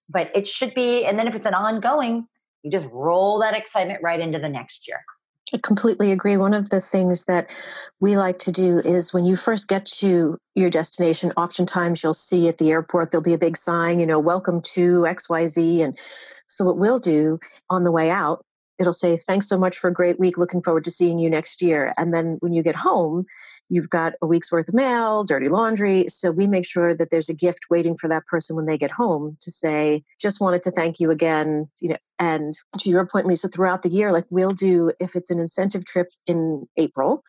But 0.08 0.30
it 0.34 0.48
should 0.48 0.74
be 0.74 1.04
and 1.04 1.18
then 1.18 1.28
if 1.28 1.34
it's 1.34 1.46
an 1.46 1.54
ongoing 1.54 2.26
you 2.62 2.70
just 2.70 2.88
roll 2.90 3.40
that 3.40 3.54
excitement 3.54 4.00
right 4.02 4.20
into 4.20 4.38
the 4.38 4.48
next 4.48 4.86
year 4.88 5.00
I 5.54 5.58
completely 5.58 6.12
agree. 6.12 6.36
One 6.36 6.54
of 6.54 6.70
the 6.70 6.80
things 6.80 7.24
that 7.24 7.50
we 8.00 8.16
like 8.16 8.38
to 8.40 8.52
do 8.52 8.78
is 8.78 9.12
when 9.12 9.24
you 9.24 9.36
first 9.36 9.68
get 9.68 9.84
to 9.98 10.38
your 10.54 10.70
destination, 10.70 11.32
oftentimes 11.36 12.02
you'll 12.02 12.14
see 12.14 12.48
at 12.48 12.58
the 12.58 12.70
airport 12.70 13.10
there'll 13.10 13.22
be 13.22 13.34
a 13.34 13.38
big 13.38 13.56
sign, 13.56 14.00
you 14.00 14.06
know, 14.06 14.18
welcome 14.18 14.62
to 14.74 15.00
XYZ. 15.02 15.84
And 15.84 15.98
so, 16.46 16.64
what 16.64 16.78
we'll 16.78 16.98
do 16.98 17.38
on 17.68 17.84
the 17.84 17.92
way 17.92 18.10
out, 18.10 18.44
it'll 18.78 18.92
say, 18.92 19.16
thanks 19.16 19.48
so 19.48 19.58
much 19.58 19.76
for 19.76 19.88
a 19.88 19.92
great 19.92 20.18
week. 20.18 20.38
Looking 20.38 20.62
forward 20.62 20.84
to 20.84 20.90
seeing 20.90 21.18
you 21.18 21.28
next 21.28 21.60
year. 21.60 21.92
And 21.98 22.14
then 22.14 22.38
when 22.40 22.54
you 22.54 22.62
get 22.62 22.76
home, 22.76 23.26
you've 23.72 23.88
got 23.88 24.12
a 24.20 24.26
week's 24.26 24.52
worth 24.52 24.68
of 24.68 24.74
mail, 24.74 25.24
dirty 25.24 25.48
laundry. 25.48 26.04
So 26.06 26.30
we 26.30 26.46
make 26.46 26.66
sure 26.66 26.94
that 26.94 27.08
there's 27.08 27.30
a 27.30 27.34
gift 27.34 27.70
waiting 27.70 27.96
for 27.96 28.06
that 28.06 28.26
person 28.26 28.54
when 28.54 28.66
they 28.66 28.76
get 28.76 28.92
home 28.92 29.38
to 29.40 29.50
say, 29.50 30.04
just 30.20 30.42
wanted 30.42 30.60
to 30.64 30.70
thank 30.70 31.00
you 31.00 31.10
again. 31.10 31.70
You 31.80 31.90
know, 31.90 31.96
and 32.18 32.52
to 32.80 32.90
your 32.90 33.06
point, 33.06 33.26
Lisa, 33.26 33.48
throughout 33.48 33.80
the 33.80 33.88
year, 33.88 34.12
like 34.12 34.26
we'll 34.28 34.50
do 34.50 34.92
if 35.00 35.16
it's 35.16 35.30
an 35.30 35.38
incentive 35.38 35.86
trip 35.86 36.08
in 36.26 36.68
April 36.76 37.24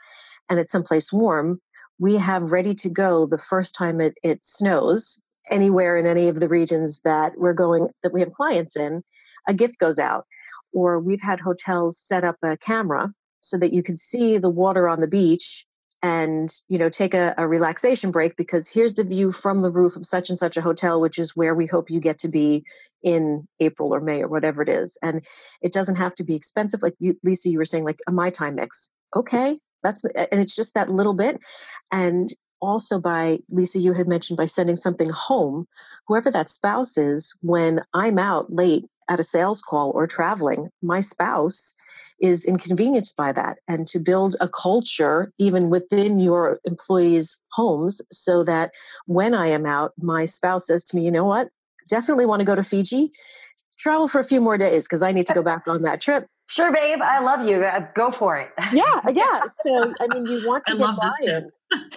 and 0.49 0.59
it's 0.59 0.69
someplace 0.69 1.13
warm, 1.13 1.61
we 1.97 2.17
have 2.17 2.51
ready 2.51 2.73
to 2.73 2.89
go 2.89 3.25
the 3.25 3.37
first 3.37 3.73
time 3.73 4.01
it, 4.01 4.15
it 4.21 4.43
snows 4.43 5.21
anywhere 5.49 5.97
in 5.97 6.05
any 6.05 6.27
of 6.27 6.41
the 6.41 6.49
regions 6.49 6.99
that 7.05 7.31
we're 7.37 7.53
going 7.53 7.87
that 8.01 8.11
we 8.11 8.19
have 8.19 8.33
clients 8.33 8.75
in, 8.75 9.01
a 9.47 9.53
gift 9.53 9.79
goes 9.79 9.97
out. 9.97 10.25
Or 10.73 10.99
we've 10.99 11.21
had 11.21 11.39
hotels 11.39 11.97
set 11.97 12.25
up 12.25 12.35
a 12.43 12.57
camera 12.57 13.13
so 13.39 13.57
that 13.59 13.71
you 13.71 13.81
could 13.81 13.97
see 13.97 14.37
the 14.37 14.49
water 14.49 14.89
on 14.89 14.99
the 14.99 15.07
beach 15.07 15.65
and 16.03 16.53
you 16.67 16.77
know 16.77 16.89
take 16.89 17.13
a, 17.13 17.33
a, 17.37 17.47
relaxation 17.47 18.11
break 18.11 18.35
because 18.35 18.69
here's 18.69 18.95
the 18.95 19.05
view 19.05 19.31
from 19.31 19.61
the 19.61 19.71
roof 19.71 19.95
of 19.95 20.05
such 20.05 20.29
and 20.29 20.37
such 20.37 20.57
a 20.57 20.61
hotel 20.61 20.99
which 20.99 21.17
is 21.17 21.35
where 21.35 21.55
we 21.55 21.65
hope 21.65 21.89
you 21.89 21.99
get 21.99 22.19
to 22.19 22.27
be 22.27 22.63
in 23.01 23.47
april 23.61 23.95
or 23.95 24.01
may 24.01 24.21
or 24.21 24.27
whatever 24.27 24.61
it 24.61 24.69
is. 24.69 24.97
And 25.01 25.25
it 25.61 25.71
doesn't 25.71 25.95
have 25.95 26.13
to 26.15 26.23
be 26.23 26.35
expensive. 26.35 26.83
Like 26.83 26.95
you 26.99 27.17
lisa 27.23 27.49
you 27.49 27.57
were 27.57 27.65
saying 27.65 27.85
like 27.85 27.99
a 28.07 28.11
mai 28.11 28.29
tai 28.29 28.51
mix. 28.51 28.91
Okay. 29.15 29.57
That's 29.81 30.03
and 30.05 30.39
it's 30.39 30.55
just 30.55 30.73
that 30.75 30.89
little 30.89 31.13
bit. 31.13 31.39
And 31.91 32.29
also 32.61 32.99
by 32.99 33.37
lisa 33.49 33.79
you 33.79 33.93
had 33.93 34.07
mentioned 34.07 34.37
by 34.37 34.45
sending 34.45 34.77
something 34.77 35.09
home 35.09 35.67
whoever 36.07 36.31
that 36.31 36.49
spouse 36.49 36.97
is 36.97 37.33
when 37.41 37.81
i'm 37.93 38.17
out 38.17 38.53
late 38.53 38.85
at 39.09 39.19
a 39.19 39.23
sales 39.23 39.61
call 39.61 39.91
or 39.91 40.07
traveling 40.07 40.69
my 40.81 41.01
spouse 41.01 41.73
is 42.23 42.45
inconvenienced 42.45 43.17
by 43.17 43.33
that 43.33 43.57
and 43.67 43.85
to 43.85 43.99
build 43.99 44.35
a 44.39 44.47
culture 44.47 45.31
even 45.37 45.69
within 45.69 46.17
your 46.17 46.57
employees 46.63 47.37
homes 47.51 48.01
so 48.11 48.43
that 48.43 48.71
when 49.05 49.35
i 49.35 49.45
am 49.45 49.65
out 49.65 49.91
my 49.99 50.23
spouse 50.23 50.65
says 50.67 50.83
to 50.83 50.95
me 50.95 51.03
you 51.03 51.11
know 51.11 51.25
what? 51.25 51.49
Definitely 51.89 52.25
want 52.25 52.39
to 52.39 52.45
go 52.45 52.55
to 52.55 52.63
fiji. 52.63 53.11
Travel 53.77 54.07
for 54.07 54.19
a 54.19 54.23
few 54.23 54.39
more 54.39 54.57
days 54.57 54.85
because 54.85 55.03
i 55.03 55.11
need 55.11 55.27
to 55.27 55.33
go 55.33 55.43
back 55.43 55.63
on 55.67 55.81
that 55.81 55.99
trip 55.99 56.25
sure 56.47 56.71
babe 56.71 56.99
i 57.01 57.19
love 57.19 57.47
you 57.47 57.63
uh, 57.63 57.85
go 57.95 58.11
for 58.11 58.37
it 58.37 58.49
yeah 58.73 58.99
yeah 59.13 59.41
so 59.61 59.93
i 59.99 60.07
mean 60.07 60.27
you 60.27 60.41
want 60.47 60.63
to 60.65 60.73
I 60.73 60.75
get 60.75 60.81
love 60.81 60.95
this 61.01 61.27
buy-in 61.27 61.51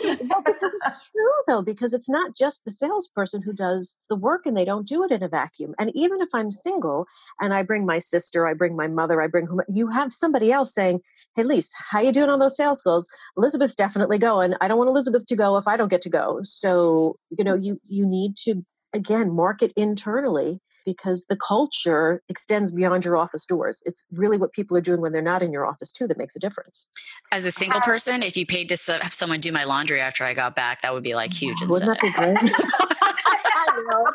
no, 0.05 0.43
because 0.45 0.75
it's 0.75 1.05
true 1.13 1.33
though, 1.47 1.63
because 1.63 1.93
it's 1.93 2.09
not 2.09 2.37
just 2.37 2.65
the 2.65 2.71
salesperson 2.71 3.43
who 3.43 3.53
does 3.53 3.97
the 4.09 4.17
work 4.17 4.47
and 4.47 4.57
they 4.57 4.65
don't 4.65 4.87
do 4.87 5.05
it 5.05 5.11
in 5.11 5.23
a 5.23 5.29
vacuum. 5.29 5.75
And 5.79 5.91
even 5.95 6.21
if 6.21 6.29
I'm 6.35 6.51
single 6.51 7.07
and 7.41 7.55
I 7.55 7.63
bring 7.63 7.87
my 7.87 7.99
sister, 7.99 8.47
I 8.47 8.55
bring 8.55 8.77
my 8.77 8.89
mother, 8.89 9.21
I 9.21 9.27
bring 9.27 9.47
whom 9.47 9.61
you 9.69 9.89
have 9.89 10.13
somebody 10.13 10.53
else 10.53 10.75
saying, 10.75 11.01
Hey 11.35 11.43
Lise, 11.43 11.73
how 11.79 12.01
you 12.01 12.13
doing 12.13 12.31
on 12.31 12.39
those 12.39 12.57
sales 12.57 12.83
goals? 12.83 13.09
Elizabeth's 13.37 13.75
definitely 13.75 14.19
going. 14.19 14.55
I 14.61 14.69
don't 14.69 14.79
want 14.79 14.91
Elizabeth 14.91 15.27
to 15.27 15.37
go 15.37 15.57
if 15.57 15.69
I 15.69 15.77
don't 15.77 15.91
get 15.91 16.03
to 16.03 16.11
go. 16.11 16.41
So, 16.43 17.17
you 17.31 17.45
know, 17.45 17.55
you 17.55 17.81
you 17.85 18.07
need 18.07 18.37
to 18.45 18.65
again 18.93 19.35
market 19.35 19.73
internally 19.77 20.61
because 20.87 21.27
the 21.29 21.37
culture 21.37 22.23
extends 22.31 22.71
beyond 22.71 23.05
your 23.05 23.17
office 23.19 23.45
doors. 23.45 23.83
It's 23.85 24.07
really 24.13 24.39
what 24.39 24.53
people 24.55 24.75
are 24.77 24.81
doing 24.81 25.03
when 25.03 25.13
they're 25.13 25.21
not 25.21 25.43
in 25.43 25.53
your 25.53 25.67
office 25.67 25.93
too 25.93 26.07
that 26.09 26.17
makes 26.17 26.35
a 26.37 26.39
difference. 26.39 26.89
As 27.33 27.45
a 27.45 27.51
single 27.51 27.81
person, 27.83 28.23
if 28.23 28.37
you 28.39 28.47
paid 28.47 28.71
to 28.71 28.99
have 29.03 29.13
someone 29.13 29.41
do 29.41 29.53
my 29.53 29.65
laundry 29.65 30.01
after 30.01 30.25
I 30.25 30.33
got 30.33 30.55
back, 30.57 30.81
that 30.83 30.95
would 30.95 31.03
be 31.03 31.15
like 31.15 31.35
huge. 31.35 31.59
Wouldn't 31.69 31.91
that 31.91 32.01
be 32.01 32.11
great? 32.13 32.37
I 32.41 33.83
know. 33.91 34.07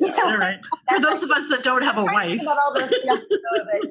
Yeah. 0.00 0.20
All 0.24 0.36
right. 0.36 0.58
For 0.88 1.00
those 1.00 1.22
of 1.24 1.30
us 1.30 1.48
that 1.50 1.62
don't 1.64 1.82
have 1.82 1.98
a 1.98 2.04
wife. 2.04 2.28
think 2.28 2.42
about 2.42 2.58
all 2.64 2.74
this 2.74 2.88
stuff, 3.02 3.18
but- 3.30 3.90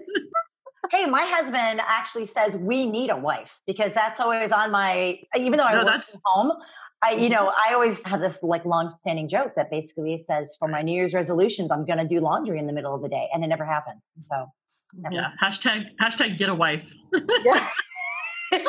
Hey, 0.89 1.05
my 1.05 1.23
husband 1.23 1.81
actually 1.85 2.25
says 2.27 2.55
we 2.55 2.85
need 2.89 3.09
a 3.09 3.17
wife 3.17 3.59
because 3.67 3.93
that's 3.93 4.21
always 4.21 4.53
on 4.53 4.71
my. 4.71 5.19
Even 5.35 5.57
though 5.57 5.65
I 5.65 5.73
No, 5.73 5.79
work 5.79 5.87
that's- 5.87 6.11
from 6.11 6.21
home, 6.23 6.51
I, 7.03 7.11
you 7.11 7.29
know, 7.29 7.51
I 7.55 7.73
always 7.73 8.03
have 8.05 8.21
this 8.21 8.41
like 8.41 8.65
long-standing 8.65 9.27
joke 9.27 9.53
that 9.55 9.69
basically 9.69 10.17
says, 10.17 10.55
for 10.57 10.67
my 10.67 10.81
New 10.81 10.93
Year's 10.93 11.13
resolutions, 11.13 11.71
I'm 11.71 11.85
going 11.85 11.99
to 11.99 12.07
do 12.07 12.19
laundry 12.19 12.57
in 12.57 12.65
the 12.65 12.73
middle 12.73 12.95
of 12.95 13.01
the 13.01 13.09
day, 13.09 13.29
and 13.31 13.43
it 13.43 13.47
never 13.47 13.65
happens. 13.65 14.09
So, 14.25 14.51
never 14.93 15.15
Yeah. 15.15 15.31
Hashtag 15.41 15.85
hashtag 16.01 16.37
get 16.37 16.49
a 16.49 16.55
wife. 16.55 16.91
Yeah. 17.43 17.67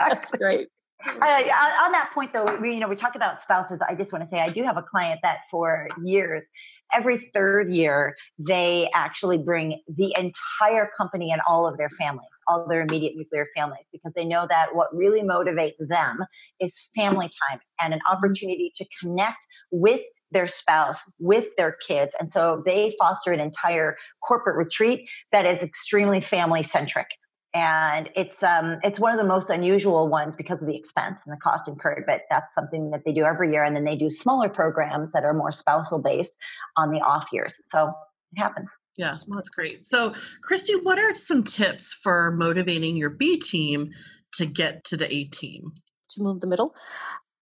That's 0.00 0.30
great. 0.32 0.68
I, 1.06 1.82
on 1.84 1.92
that 1.92 2.10
point, 2.14 2.32
though, 2.32 2.58
we, 2.60 2.74
you 2.74 2.80
know, 2.80 2.88
we 2.88 2.96
talk 2.96 3.14
about 3.14 3.42
spouses. 3.42 3.80
I 3.82 3.94
just 3.94 4.12
want 4.12 4.24
to 4.24 4.30
say 4.30 4.40
I 4.40 4.48
do 4.48 4.62
have 4.64 4.76
a 4.76 4.82
client 4.82 5.20
that 5.22 5.40
for 5.50 5.88
years, 6.02 6.48
every 6.92 7.18
third 7.18 7.72
year, 7.72 8.16
they 8.38 8.90
actually 8.94 9.38
bring 9.38 9.80
the 9.88 10.14
entire 10.18 10.90
company 10.96 11.30
and 11.30 11.40
all 11.48 11.66
of 11.66 11.76
their 11.78 11.90
families, 11.90 12.28
all 12.48 12.66
their 12.68 12.82
immediate 12.82 13.14
nuclear 13.16 13.46
families, 13.56 13.88
because 13.92 14.12
they 14.14 14.24
know 14.24 14.46
that 14.48 14.74
what 14.74 14.94
really 14.94 15.22
motivates 15.22 15.86
them 15.88 16.18
is 16.60 16.88
family 16.94 17.30
time 17.48 17.60
and 17.80 17.92
an 17.92 18.00
mm-hmm. 18.00 18.16
opportunity 18.16 18.72
to 18.76 18.84
connect 19.00 19.38
with 19.70 20.00
their 20.30 20.48
spouse, 20.48 20.98
with 21.18 21.48
their 21.56 21.76
kids. 21.86 22.14
And 22.18 22.30
so 22.30 22.62
they 22.66 22.94
foster 22.98 23.32
an 23.32 23.40
entire 23.40 23.96
corporate 24.26 24.56
retreat 24.56 25.08
that 25.32 25.46
is 25.46 25.62
extremely 25.62 26.20
family 26.20 26.62
centric 26.62 27.06
and 27.54 28.10
it's 28.16 28.42
um 28.42 28.78
it's 28.82 28.98
one 28.98 29.12
of 29.12 29.18
the 29.18 29.24
most 29.24 29.48
unusual 29.48 30.08
ones 30.08 30.34
because 30.34 30.60
of 30.60 30.68
the 30.68 30.76
expense 30.76 31.22
and 31.24 31.32
the 31.32 31.40
cost 31.40 31.68
incurred 31.68 32.04
but 32.06 32.22
that's 32.28 32.52
something 32.52 32.90
that 32.90 33.02
they 33.06 33.12
do 33.12 33.24
every 33.24 33.52
year. 33.52 33.62
And 33.62 33.74
then 33.76 33.84
they 33.84 33.96
do 33.96 34.10
smaller 34.10 34.48
programs 34.48 35.12
that 35.12 35.24
are 35.24 35.32
more 35.32 35.52
spousal 35.52 36.02
based 36.02 36.36
on 36.76 36.90
the 36.90 37.00
off 37.00 37.26
years. 37.32 37.54
So 37.70 37.92
it 38.32 38.38
happens. 38.38 38.68
Yeah 38.96 39.12
well, 39.28 39.36
that's 39.36 39.50
great. 39.50 39.86
So 39.86 40.12
christy 40.42 40.74
what 40.74 40.98
are 40.98 41.14
some 41.14 41.44
tips 41.44 41.92
for 41.92 42.32
motivating 42.32 42.96
your 42.96 43.10
b 43.10 43.38
team 43.38 43.92
to 44.34 44.46
get 44.46 44.84
to 44.84 44.96
the 44.96 45.12
a 45.12 45.24
team? 45.24 45.72
To 46.10 46.22
move 46.22 46.40
the 46.40 46.48
middle? 46.48 46.74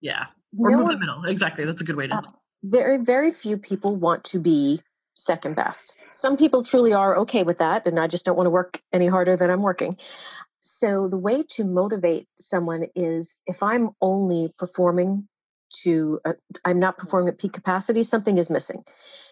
Yeah 0.03 0.27
or 0.59 0.71
no 0.71 0.77
move 0.77 0.87
one, 0.87 0.95
the 0.95 1.01
middle. 1.01 1.25
Exactly 1.25 1.65
that's 1.65 1.81
a 1.81 1.85
good 1.85 1.97
way 1.97 2.07
to 2.07 2.17
uh, 2.17 2.23
very 2.65 2.99
very 2.99 3.31
few 3.31 3.57
people 3.57 3.97
want 3.97 4.25
to 4.25 4.39
be 4.39 4.81
second 5.15 5.57
best. 5.57 5.99
Some 6.11 6.37
people 6.37 6.63
truly 6.63 6.93
are 6.93 7.17
okay 7.19 7.43
with 7.43 7.59
that, 7.59 7.87
and 7.87 7.99
I 7.99 8.07
just 8.07 8.25
don't 8.25 8.37
want 8.37 8.47
to 8.47 8.51
work 8.51 8.81
any 8.93 9.07
harder 9.07 9.37
than 9.37 9.51
I'm 9.51 9.63
working. 9.63 9.97
So, 10.61 11.09
the 11.09 11.19
way 11.19 11.43
to 11.51 11.65
motivate 11.65 12.29
someone 12.39 12.87
is 12.95 13.37
if 13.47 13.63
I'm 13.63 13.91
only 14.01 14.53
performing 14.59 15.29
to, 15.83 16.21
uh, 16.25 16.35
I'm 16.65 16.79
not 16.79 16.99
performing 16.99 17.29
at 17.29 17.39
peak 17.39 17.53
capacity, 17.53 18.03
something 18.03 18.39
is 18.39 18.51
missing. 18.51 18.85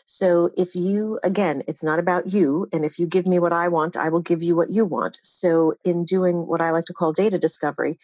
So, 0.06 0.50
if 0.56 0.74
you, 0.74 1.20
again, 1.22 1.62
it's 1.68 1.84
not 1.84 1.98
about 2.00 2.32
you, 2.32 2.66
and 2.72 2.84
if 2.84 2.98
you 2.98 3.06
give 3.06 3.26
me 3.26 3.38
what 3.38 3.52
I 3.52 3.68
want, 3.68 3.96
I 3.96 4.08
will 4.08 4.22
give 4.22 4.42
you 4.42 4.56
what 4.56 4.70
you 4.70 4.84
want. 4.84 5.18
So, 5.22 5.74
in 5.84 6.04
doing 6.04 6.46
what 6.46 6.60
I 6.60 6.72
like 6.72 6.86
to 6.86 6.92
call 6.92 7.12
data 7.12 7.38
discovery, 7.38 7.98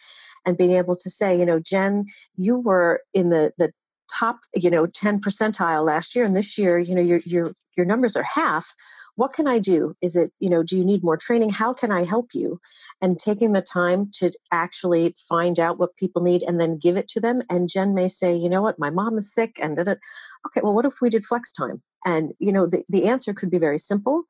and 0.44 0.56
being 0.56 0.72
able 0.72 0.94
to 0.96 1.10
say, 1.10 1.36
you 1.38 1.44
know, 1.44 1.58
Jen, 1.58 2.04
you 2.36 2.58
were 2.58 3.02
in 3.12 3.30
the 3.30 3.52
the 3.58 3.72
top 4.12 4.38
you 4.54 4.70
know 4.70 4.86
10 4.86 5.20
percentile 5.20 5.84
last 5.84 6.14
year 6.14 6.24
and 6.24 6.36
this 6.36 6.59
year 6.59 6.78
you 6.78 6.94
know 6.94 7.00
your 7.00 7.20
your 7.24 7.52
your 7.76 7.86
numbers 7.86 8.16
are 8.16 8.22
half 8.22 8.74
what 9.16 9.32
can 9.32 9.46
i 9.48 9.58
do? 9.58 9.94
Is 10.00 10.16
it 10.16 10.32
you 10.38 10.48
know 10.48 10.62
do 10.62 10.78
you 10.78 10.84
need 10.84 11.02
more 11.02 11.16
training? 11.16 11.50
How 11.50 11.72
can 11.72 11.90
i 11.90 12.04
help 12.04 12.34
you? 12.34 12.60
And 13.02 13.18
taking 13.18 13.52
the 13.52 13.62
time 13.62 14.10
to 14.14 14.30
actually 14.52 15.14
find 15.28 15.58
out 15.58 15.78
what 15.78 15.96
people 15.96 16.22
need 16.22 16.42
and 16.42 16.60
then 16.60 16.78
give 16.78 16.96
it 16.96 17.08
to 17.08 17.20
them. 17.20 17.40
And 17.50 17.68
jen 17.68 17.94
may 17.94 18.08
say 18.08 18.34
you 18.34 18.48
know 18.48 18.62
what? 18.62 18.78
My 18.78 18.90
mom 18.90 19.18
is 19.18 19.32
sick 19.32 19.58
and 19.60 19.78
it 19.78 19.88
okay 19.88 20.60
well 20.62 20.74
what 20.74 20.86
if 20.86 21.00
we 21.00 21.10
did 21.10 21.24
flex 21.24 21.52
time? 21.52 21.82
And 22.04 22.32
you 22.38 22.52
know 22.52 22.66
the, 22.66 22.84
the 22.88 23.06
answer 23.06 23.34
could 23.34 23.50
be 23.50 23.58
very 23.58 23.78
simple 23.78 24.24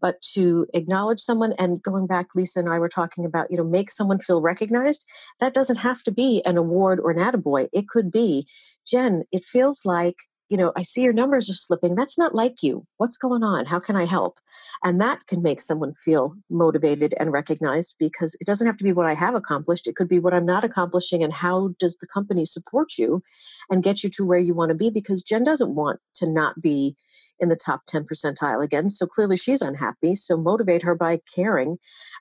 but 0.00 0.20
to 0.22 0.66
acknowledge 0.72 1.20
someone 1.20 1.52
and 1.58 1.82
going 1.82 2.06
back 2.06 2.28
lisa 2.34 2.60
and 2.60 2.68
i 2.68 2.78
were 2.78 2.88
talking 2.88 3.24
about 3.24 3.50
you 3.50 3.56
know 3.56 3.64
make 3.64 3.90
someone 3.90 4.18
feel 4.18 4.40
recognized 4.40 5.04
that 5.40 5.52
doesn't 5.52 5.76
have 5.76 6.02
to 6.02 6.12
be 6.12 6.42
an 6.44 6.56
award 6.56 7.00
or 7.00 7.10
an 7.10 7.18
attaboy. 7.18 7.68
It 7.72 7.88
could 7.88 8.10
be 8.10 8.46
jen 8.86 9.24
it 9.32 9.42
feels 9.42 9.84
like 9.84 10.16
you 10.50 10.56
know 10.56 10.72
i 10.76 10.82
see 10.82 11.02
your 11.02 11.12
numbers 11.12 11.48
are 11.48 11.54
slipping 11.54 11.94
that's 11.94 12.18
not 12.18 12.34
like 12.34 12.62
you 12.62 12.84
what's 12.98 13.16
going 13.16 13.42
on 13.42 13.64
how 13.64 13.80
can 13.80 13.96
i 13.96 14.04
help 14.04 14.38
and 14.84 15.00
that 15.00 15.26
can 15.26 15.42
make 15.42 15.60
someone 15.60 15.94
feel 15.94 16.34
motivated 16.50 17.14
and 17.18 17.32
recognized 17.32 17.94
because 17.98 18.36
it 18.40 18.46
doesn't 18.46 18.66
have 18.66 18.76
to 18.76 18.84
be 18.84 18.92
what 18.92 19.06
i 19.06 19.14
have 19.14 19.34
accomplished 19.34 19.86
it 19.86 19.96
could 19.96 20.08
be 20.08 20.18
what 20.18 20.34
i'm 20.34 20.46
not 20.46 20.64
accomplishing 20.64 21.22
and 21.22 21.32
how 21.32 21.70
does 21.78 21.96
the 21.98 22.06
company 22.06 22.44
support 22.44 22.98
you 22.98 23.22
and 23.70 23.82
get 23.82 24.02
you 24.02 24.10
to 24.10 24.24
where 24.24 24.38
you 24.38 24.52
want 24.52 24.68
to 24.68 24.74
be 24.74 24.90
because 24.90 25.22
jen 25.22 25.42
doesn't 25.42 25.74
want 25.74 25.98
to 26.14 26.30
not 26.30 26.60
be 26.60 26.94
in 27.40 27.48
the 27.48 27.56
top 27.56 27.82
10 27.86 28.04
percentile 28.04 28.62
again. 28.62 28.88
So 28.88 29.06
clearly 29.06 29.36
she's 29.36 29.62
unhappy. 29.62 30.14
So 30.14 30.36
motivate 30.36 30.82
her 30.82 30.94
by 30.94 31.20
caring 31.34 31.78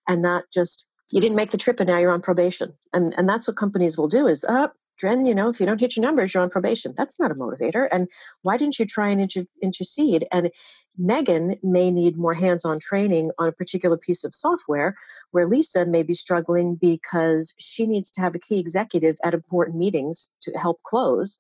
and 0.08 0.22
not 0.22 0.46
just, 0.52 0.88
you 1.12 1.22
didn't 1.22 1.36
make 1.36 1.52
the 1.52 1.58
trip 1.58 1.80
and 1.80 1.90
now 1.90 1.98
you're 1.98 2.12
on 2.12 2.22
probation. 2.22 2.74
And, 2.94 3.14
and 3.18 3.28
that's 3.28 3.48
what 3.48 3.58
companies 3.58 3.98
will 3.98 4.08
do 4.08 4.28
is, 4.28 4.44
uh, 4.46 4.70
Dren, 5.00 5.26
you 5.26 5.34
know, 5.34 5.50
if 5.50 5.60
you 5.60 5.66
don't 5.66 5.80
hit 5.80 5.96
your 5.96 6.06
numbers, 6.06 6.34
you're 6.34 6.44
on 6.44 6.50
probation. 6.50 6.94
That's 6.96 7.20
not 7.20 7.32
a 7.32 7.36
motivator. 7.36 7.88
And 7.92 8.10
why 8.42 8.58
didn't 8.58 8.80
you 8.80 8.86
try 8.86 9.10
and 9.10 9.22
inter- 9.22 9.46
intercede? 9.62 10.28
And 10.32 10.52
Megan 10.98 11.56
may 11.64 11.90
need 11.90 12.18
more 12.18 12.34
hands 12.34 12.66
on 12.66 12.80
training 12.80 13.32
on 13.40 13.48
a 13.48 13.54
particular 13.54 13.98
piece 13.98 14.26
of 14.26 14.34
software 14.34 14.96
where 15.32 15.48
Lisa 15.48 15.86
may 15.86 16.04
be 16.04 16.14
struggling 16.14 16.76
because 16.76 17.54
she 17.58 17.88
needs 17.88 18.12
to 18.12 18.22
have 18.22 18.36
a 18.36 18.40
key 18.40 18.60
executive 18.60 19.16
at 19.24 19.34
important 19.34 19.78
meetings 19.78 20.30
to 20.42 20.52
help 20.52 20.84
close. 20.84 21.40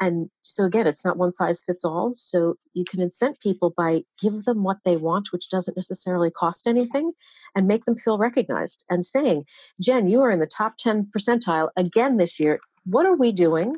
And 0.00 0.30
so 0.42 0.64
again, 0.64 0.86
it's 0.86 1.04
not 1.04 1.18
one 1.18 1.30
size 1.30 1.62
fits 1.62 1.84
all. 1.84 2.14
So 2.14 2.56
you 2.72 2.84
can 2.84 3.00
incent 3.00 3.40
people 3.40 3.74
by 3.76 4.02
give 4.18 4.44
them 4.44 4.62
what 4.62 4.78
they 4.84 4.96
want, 4.96 5.30
which 5.30 5.50
doesn't 5.50 5.76
necessarily 5.76 6.30
cost 6.30 6.66
anything, 6.66 7.12
and 7.54 7.66
make 7.66 7.84
them 7.84 7.96
feel 7.96 8.16
recognized. 8.16 8.84
And 8.88 9.04
saying, 9.04 9.44
Jen, 9.80 10.08
you 10.08 10.22
are 10.22 10.30
in 10.30 10.40
the 10.40 10.46
top 10.46 10.78
10 10.78 11.10
percentile 11.14 11.68
again 11.76 12.16
this 12.16 12.40
year. 12.40 12.60
What 12.84 13.06
are 13.06 13.16
we 13.16 13.32
doing 13.32 13.76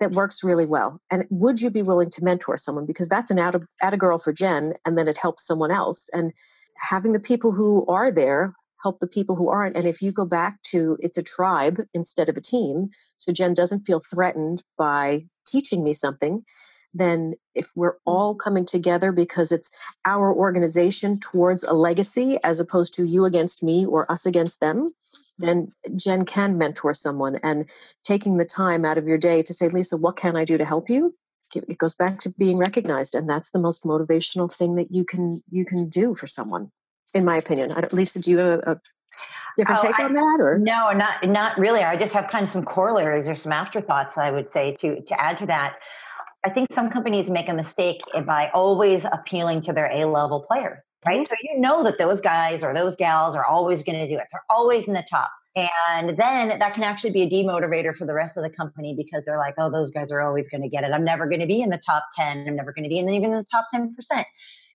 that 0.00 0.12
works 0.12 0.44
really 0.44 0.66
well? 0.66 1.00
And 1.10 1.24
would 1.30 1.60
you 1.60 1.70
be 1.70 1.82
willing 1.82 2.10
to 2.10 2.24
mentor 2.24 2.56
someone? 2.56 2.86
Because 2.86 3.08
that's 3.08 3.30
an 3.30 3.38
out 3.38 3.54
of, 3.54 3.64
out 3.82 3.94
of 3.94 4.00
girl 4.00 4.18
for 4.18 4.32
Jen, 4.32 4.74
and 4.84 4.96
then 4.96 5.08
it 5.08 5.18
helps 5.18 5.46
someone 5.46 5.70
else. 5.70 6.08
And 6.12 6.32
having 6.80 7.12
the 7.12 7.20
people 7.20 7.52
who 7.52 7.84
are 7.86 8.10
there 8.10 8.54
help 8.82 9.00
the 9.00 9.08
people 9.08 9.36
who 9.36 9.48
aren't. 9.48 9.76
And 9.76 9.86
if 9.86 10.00
you 10.00 10.12
go 10.12 10.24
back 10.24 10.62
to 10.70 10.96
it's 11.00 11.18
a 11.18 11.22
tribe 11.22 11.80
instead 11.94 12.28
of 12.28 12.36
a 12.36 12.40
team, 12.40 12.90
so 13.16 13.32
Jen 13.32 13.54
doesn't 13.54 13.80
feel 13.80 14.00
threatened 14.00 14.62
by 14.76 15.24
teaching 15.46 15.82
me 15.82 15.92
something, 15.92 16.44
then 16.94 17.34
if 17.54 17.70
we're 17.76 17.94
mm. 17.94 18.00
all 18.06 18.34
coming 18.34 18.64
together 18.64 19.12
because 19.12 19.52
it's 19.52 19.70
our 20.04 20.32
organization 20.32 21.18
towards 21.20 21.64
a 21.64 21.72
legacy 21.72 22.38
as 22.44 22.60
opposed 22.60 22.94
to 22.94 23.04
you 23.04 23.24
against 23.24 23.62
me 23.62 23.84
or 23.84 24.10
us 24.10 24.26
against 24.26 24.60
them, 24.60 24.88
then 25.38 25.68
Jen 25.96 26.24
can 26.24 26.58
mentor 26.58 26.92
someone 26.94 27.36
and 27.42 27.68
taking 28.04 28.36
the 28.36 28.44
time 28.44 28.84
out 28.84 28.98
of 28.98 29.06
your 29.06 29.18
day 29.18 29.42
to 29.42 29.54
say, 29.54 29.68
Lisa, 29.68 29.96
what 29.96 30.16
can 30.16 30.36
I 30.36 30.44
do 30.44 30.58
to 30.58 30.64
help 30.64 30.90
you? 30.90 31.14
It 31.54 31.78
goes 31.78 31.94
back 31.94 32.18
to 32.20 32.30
being 32.30 32.58
recognized, 32.58 33.14
and 33.14 33.28
that's 33.28 33.50
the 33.50 33.58
most 33.58 33.84
motivational 33.84 34.52
thing 34.52 34.74
that 34.74 34.90
you 34.90 35.04
can 35.04 35.42
you 35.50 35.64
can 35.64 35.88
do 35.88 36.14
for 36.14 36.26
someone 36.26 36.70
in 37.14 37.24
my 37.24 37.38
opinion. 37.38 37.72
Lisa, 37.90 38.20
do 38.20 38.30
you 38.30 38.38
have 38.38 38.60
a, 38.60 38.72
a 38.72 38.80
different 39.58 39.80
oh, 39.80 39.86
take 39.86 39.98
I, 39.98 40.04
on 40.04 40.12
that 40.12 40.38
or 40.40 40.58
no 40.58 40.92
not 40.92 41.26
not 41.26 41.58
really 41.58 41.80
i 41.80 41.96
just 41.96 42.14
have 42.14 42.28
kind 42.28 42.44
of 42.44 42.50
some 42.50 42.64
corollaries 42.64 43.28
or 43.28 43.34
some 43.34 43.50
afterthoughts 43.50 44.16
i 44.16 44.30
would 44.30 44.50
say 44.50 44.76
to 44.76 45.00
to 45.00 45.20
add 45.20 45.36
to 45.38 45.46
that 45.46 45.78
i 46.44 46.50
think 46.50 46.70
some 46.72 46.90
companies 46.90 47.30
make 47.30 47.48
a 47.48 47.54
mistake 47.54 48.00
by 48.26 48.50
always 48.54 49.04
appealing 49.04 49.60
to 49.60 49.72
their 49.72 49.90
a 49.90 50.04
level 50.04 50.44
players 50.48 50.84
right 51.06 51.18
mm-hmm. 51.18 51.24
so 51.24 51.34
you 51.42 51.60
know 51.60 51.82
that 51.82 51.98
those 51.98 52.20
guys 52.20 52.62
or 52.62 52.72
those 52.74 52.96
gals 52.96 53.34
are 53.34 53.44
always 53.44 53.82
going 53.82 53.98
to 53.98 54.08
do 54.08 54.18
it 54.18 54.26
they're 54.32 54.44
always 54.50 54.88
in 54.88 54.94
the 54.94 55.04
top 55.10 55.30
and 55.56 56.10
then 56.10 56.58
that 56.58 56.74
can 56.74 56.84
actually 56.84 57.10
be 57.10 57.22
a 57.22 57.30
demotivator 57.30 57.94
for 57.96 58.06
the 58.06 58.14
rest 58.14 58.36
of 58.36 58.42
the 58.42 58.50
company 58.50 58.94
because 58.96 59.24
they're 59.24 59.38
like 59.38 59.54
oh 59.58 59.70
those 59.70 59.90
guys 59.90 60.10
are 60.12 60.20
always 60.20 60.48
going 60.48 60.62
to 60.62 60.68
get 60.68 60.84
it 60.84 60.92
i'm 60.92 61.04
never 61.04 61.26
going 61.26 61.40
to 61.40 61.46
be 61.46 61.60
in 61.60 61.70
the 61.70 61.80
top 61.84 62.04
10 62.16 62.46
i'm 62.46 62.56
never 62.56 62.72
going 62.72 62.84
to 62.84 62.88
be 62.88 62.98
in 62.98 63.08
even 63.08 63.30
in 63.30 63.36
the 63.36 63.46
top 63.50 63.66
10% 63.74 64.24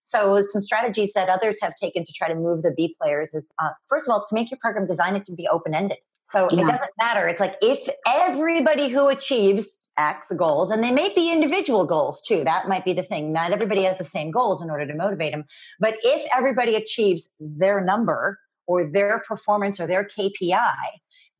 so, 0.04 0.42
some 0.42 0.62
strategies 0.62 1.14
that 1.14 1.30
others 1.30 1.60
have 1.62 1.76
taken 1.78 2.04
to 2.04 2.12
try 2.12 2.28
to 2.28 2.36
move 2.36 2.62
the 2.62 2.72
B 2.72 2.94
players 3.02 3.34
is 3.34 3.54
uh, 3.64 3.70
first 3.88 4.08
of 4.08 4.12
all, 4.12 4.26
to 4.28 4.36
make 4.36 4.52
your 4.52 4.58
program 4.62 4.86
design 4.86 5.16
it 5.16 5.26
to 5.26 5.32
be 5.32 5.48
open 5.48 5.74
ended. 5.74 5.98
So, 6.24 6.50
yeah. 6.52 6.62
it 6.62 6.72
doesn't 6.72 6.92
matter. 7.00 7.28
It's 7.28 7.40
like 7.40 7.56
if 7.62 7.88
everybody 8.06 8.90
who 8.90 9.08
achieves 9.08 9.82
X 9.98 10.32
goals, 10.38 10.72
and 10.72 10.84
they 10.84 10.92
may 10.92 11.14
be 11.14 11.32
individual 11.32 11.86
goals 11.86 12.22
too, 12.22 12.44
that 12.44 12.68
might 12.68 12.86
be 12.86 12.94
the 12.94 13.04
thing. 13.04 13.32
Not 13.32 13.52
everybody 13.52 13.84
has 13.84 13.98
the 13.98 14.04
same 14.04 14.32
goals 14.32 14.62
in 14.62 14.70
order 14.70 14.88
to 14.88 14.94
motivate 14.94 15.34
them. 15.34 15.46
But 15.80 15.96
if 16.02 16.28
everybody 16.36 16.76
achieves 16.76 17.30
their 17.40 17.82
number 17.82 18.40
or 18.66 18.90
their 18.90 19.24
performance 19.28 19.80
or 19.80 19.88
their 19.88 20.04
KPI, 20.04 20.76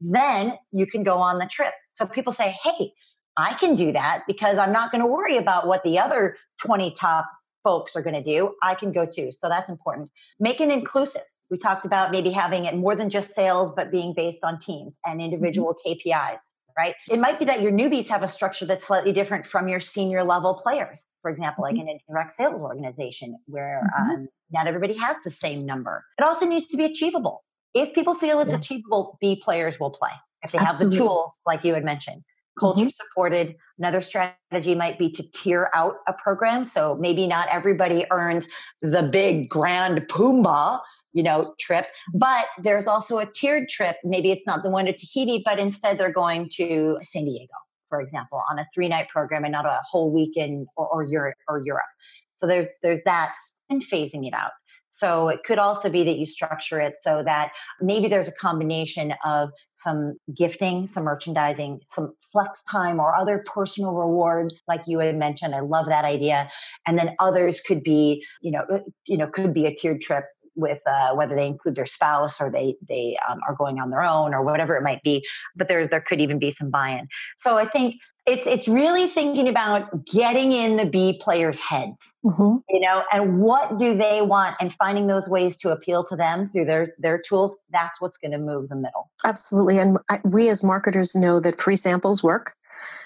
then 0.02 0.54
you 0.72 0.86
can 0.86 1.04
go 1.04 1.18
on 1.18 1.40
the 1.40 1.46
trip. 1.46 1.74
So, 1.94 2.06
people 2.06 2.34
say, 2.34 2.56
hey, 2.64 2.92
I 3.38 3.54
can 3.54 3.76
do 3.76 3.92
that 3.94 4.24
because 4.28 4.58
I'm 4.58 4.72
not 4.72 4.92
going 4.92 5.02
to 5.02 5.08
worry 5.08 5.38
about 5.38 5.68
what 5.68 5.84
the 5.84 5.98
other 5.98 6.38
20 6.62 6.92
top 6.92 7.26
folks 7.64 7.96
are 7.96 8.02
going 8.02 8.16
to 8.16 8.24
do, 8.24 8.54
I 8.62 8.76
can 8.76 8.92
go 8.92 9.06
too. 9.06 9.32
So 9.32 9.50
that's 9.50 9.70
important. 9.70 10.12
Make 10.40 10.62
it 10.62 10.70
inclusive. 10.70 11.24
We 11.50 11.58
talked 11.58 11.86
about 11.86 12.12
maybe 12.12 12.32
having 12.32 12.66
it 12.66 12.76
more 12.76 12.96
than 12.96 13.10
just 13.10 13.34
sales, 13.34 13.72
but 13.72 13.92
being 13.92 14.14
based 14.14 14.40
on 14.44 14.60
teams 14.60 15.00
and 15.06 15.20
mm-hmm. 15.20 15.34
individual 15.34 15.76
mm-hmm. 15.86 16.10
KPIs, 16.10 16.40
right? 16.78 16.96
It 17.10 17.20
might 17.20 17.40
be 17.40 17.46
that 17.46 17.62
your 17.62 17.72
newbies 17.72 18.08
have 18.08 18.24
a 18.24 18.28
structure 18.28 18.66
that's 18.66 18.86
slightly 18.86 19.12
different 19.12 19.46
from 19.46 19.68
your 19.68 19.80
senior 19.80 20.24
level 20.24 20.62
players. 20.64 21.06
For 21.22 21.32
example, 21.32 21.64
mm-hmm. 21.64 21.78
like 21.78 21.88
an 21.88 22.00
indirect 22.08 22.32
sales 22.32 22.62
organization 22.62 23.38
where 23.46 23.90
mm-hmm. 23.98 24.12
um, 24.12 24.28
not 24.52 24.68
everybody 24.68 24.98
has 24.98 25.18
the 25.24 25.32
same 25.32 25.66
number. 25.66 26.04
It 26.20 26.24
also 26.24 26.46
needs 26.46 26.68
to 26.68 26.78
be 26.78 26.86
achievable. 26.86 27.44
If 27.74 27.94
people 27.94 28.16
feel 28.16 28.40
it's 28.40 28.52
yeah. 28.52 28.58
achievable, 28.58 29.18
B 29.20 29.36
players 29.36 29.80
will 29.80 29.90
play. 29.90 30.12
If 30.44 30.52
they 30.52 30.60
Absolutely. 30.60 30.98
have 30.98 31.04
the 31.04 31.10
tools, 31.10 31.36
like 31.46 31.64
you 31.64 31.74
had 31.74 31.84
mentioned 31.84 32.24
culture 32.60 32.82
mm-hmm. 32.82 32.90
supported. 32.90 33.56
Another 33.80 34.02
strategy 34.02 34.76
might 34.76 35.00
be 35.00 35.10
to 35.12 35.24
tier 35.34 35.70
out 35.74 35.96
a 36.08 36.14
program. 36.14 36.66
So 36.66 36.96
maybe 36.96 37.28
not 37.28 37.48
everybody 37.50 38.06
earns 38.12 38.48
the 38.82 39.04
big 39.04 39.50
grand 39.50 40.02
Poobah, 40.08 40.80
you 41.14 41.24
know, 41.24 41.54
trip. 41.60 41.86
But 42.14 42.46
there's 42.62 42.88
also 42.88 43.20
a 43.20 43.26
tiered 43.26 43.70
trip. 43.70 43.98
Maybe 44.04 44.32
it's 44.32 44.46
not 44.46 44.64
the 44.64 44.70
one 44.70 44.86
to 44.86 44.94
Tahiti, 44.94 45.42
but 45.46 45.60
instead 45.60 45.98
they're 45.98 46.12
going 46.12 46.50
to 46.56 46.98
San 47.02 47.26
Diego, 47.26 47.54
for 47.90 48.02
example, 48.02 48.42
on 48.52 48.60
a 48.60 48.66
three 48.74 48.88
night 48.88 49.10
program 49.10 49.44
and 49.44 49.52
not 49.52 49.66
a 49.66 49.80
whole 49.90 50.12
weekend 50.12 50.68
or, 50.76 50.88
or 50.88 51.04
Europe 51.04 51.38
or 51.48 51.62
Europe. 51.66 51.86
So 52.34 52.48
there's 52.48 52.68
there's 52.82 53.02
that 53.06 53.32
and 53.70 53.82
phasing 53.82 54.28
it 54.28 54.34
out. 54.34 54.52
So 54.96 55.28
it 55.30 55.40
could 55.44 55.58
also 55.58 55.90
be 55.90 56.04
that 56.04 56.18
you 56.18 56.26
structure 56.26 56.80
it 56.80 56.96
so 57.02 57.24
that 57.26 57.52
maybe 57.82 58.08
there's 58.08 58.28
a 58.28 58.34
combination 58.34 59.14
of 59.26 59.50
some 59.74 60.16
gifting, 60.38 60.86
some 60.86 61.04
merchandising, 61.04 61.80
some 61.88 62.14
flex 62.32 62.62
time 62.64 63.00
or 63.00 63.16
other 63.16 63.44
personal 63.52 63.94
rewards 63.94 64.62
like 64.68 64.82
you 64.86 65.00
had 65.00 65.18
mentioned. 65.18 65.56
I 65.56 65.62
love 65.62 65.88
that 65.88 66.06
idea. 66.06 66.48
And 66.86 66.98
then 66.98 67.16
others 67.20 67.60
could 67.60 67.82
be, 67.82 68.24
you 68.42 68.52
know, 68.52 68.66
uh, 68.72 68.80
you 69.08 69.18
know, 69.18 69.28
could 69.28 69.54
be 69.54 69.66
a 69.66 69.74
tiered 69.74 70.02
trip 70.02 70.26
with 70.56 70.80
uh, 70.86 71.14
whether 71.16 71.36
they 71.36 71.48
include 71.48 71.76
their 71.76 71.86
spouse 71.86 72.40
or 72.42 72.52
they 72.52 72.76
they 72.88 73.18
um, 73.30 73.40
are 73.48 73.56
going 73.56 73.80
on 73.80 73.90
their 73.90 74.04
own 74.04 74.34
or 74.34 74.44
whatever 74.44 74.76
it 74.76 74.84
might 74.84 75.04
be. 75.04 75.26
But 75.56 75.68
there's 75.68 75.90
there 75.90 76.02
could 76.02 76.22
even 76.22 76.40
be 76.40 76.52
some 76.52 76.70
buy-in. 76.70 77.08
So 77.38 77.58
I 77.58 77.66
think 77.66 77.96
it's 78.26 78.48
it's 78.48 78.68
really 78.68 79.08
thinking 79.08 79.50
about 79.50 80.06
getting 80.06 80.54
in 80.54 80.78
the 80.78 80.86
B 80.86 81.20
players' 81.22 81.60
heads, 81.60 81.98
mm-hmm. 82.24 82.58
you 82.70 82.80
know, 82.80 83.04
and 83.12 83.40
what 83.40 83.78
do 83.78 83.98
they 83.98 84.22
want, 84.22 84.56
and 84.62 84.74
finding 84.74 85.08
those 85.08 85.28
ways 85.28 85.58
to 85.58 85.72
appeal 85.72 86.06
to 86.06 86.16
them 86.16 86.50
through 86.50 86.66
their 86.66 86.94
their 87.00 87.18
tools. 87.18 87.58
That's 87.72 88.00
what's 88.00 88.18
going 88.18 88.32
to 88.32 88.38
move 88.38 88.70
the 88.70 88.76
middle. 88.76 89.12
Absolutely, 89.26 89.78
and 89.78 89.98
I, 90.10 90.20
we 90.24 90.50
as 90.50 90.64
marketers 90.64 91.16
know 91.16 91.40
that 91.42 91.60
free 91.60 91.76
samples 91.76 92.24
work. 92.24 92.54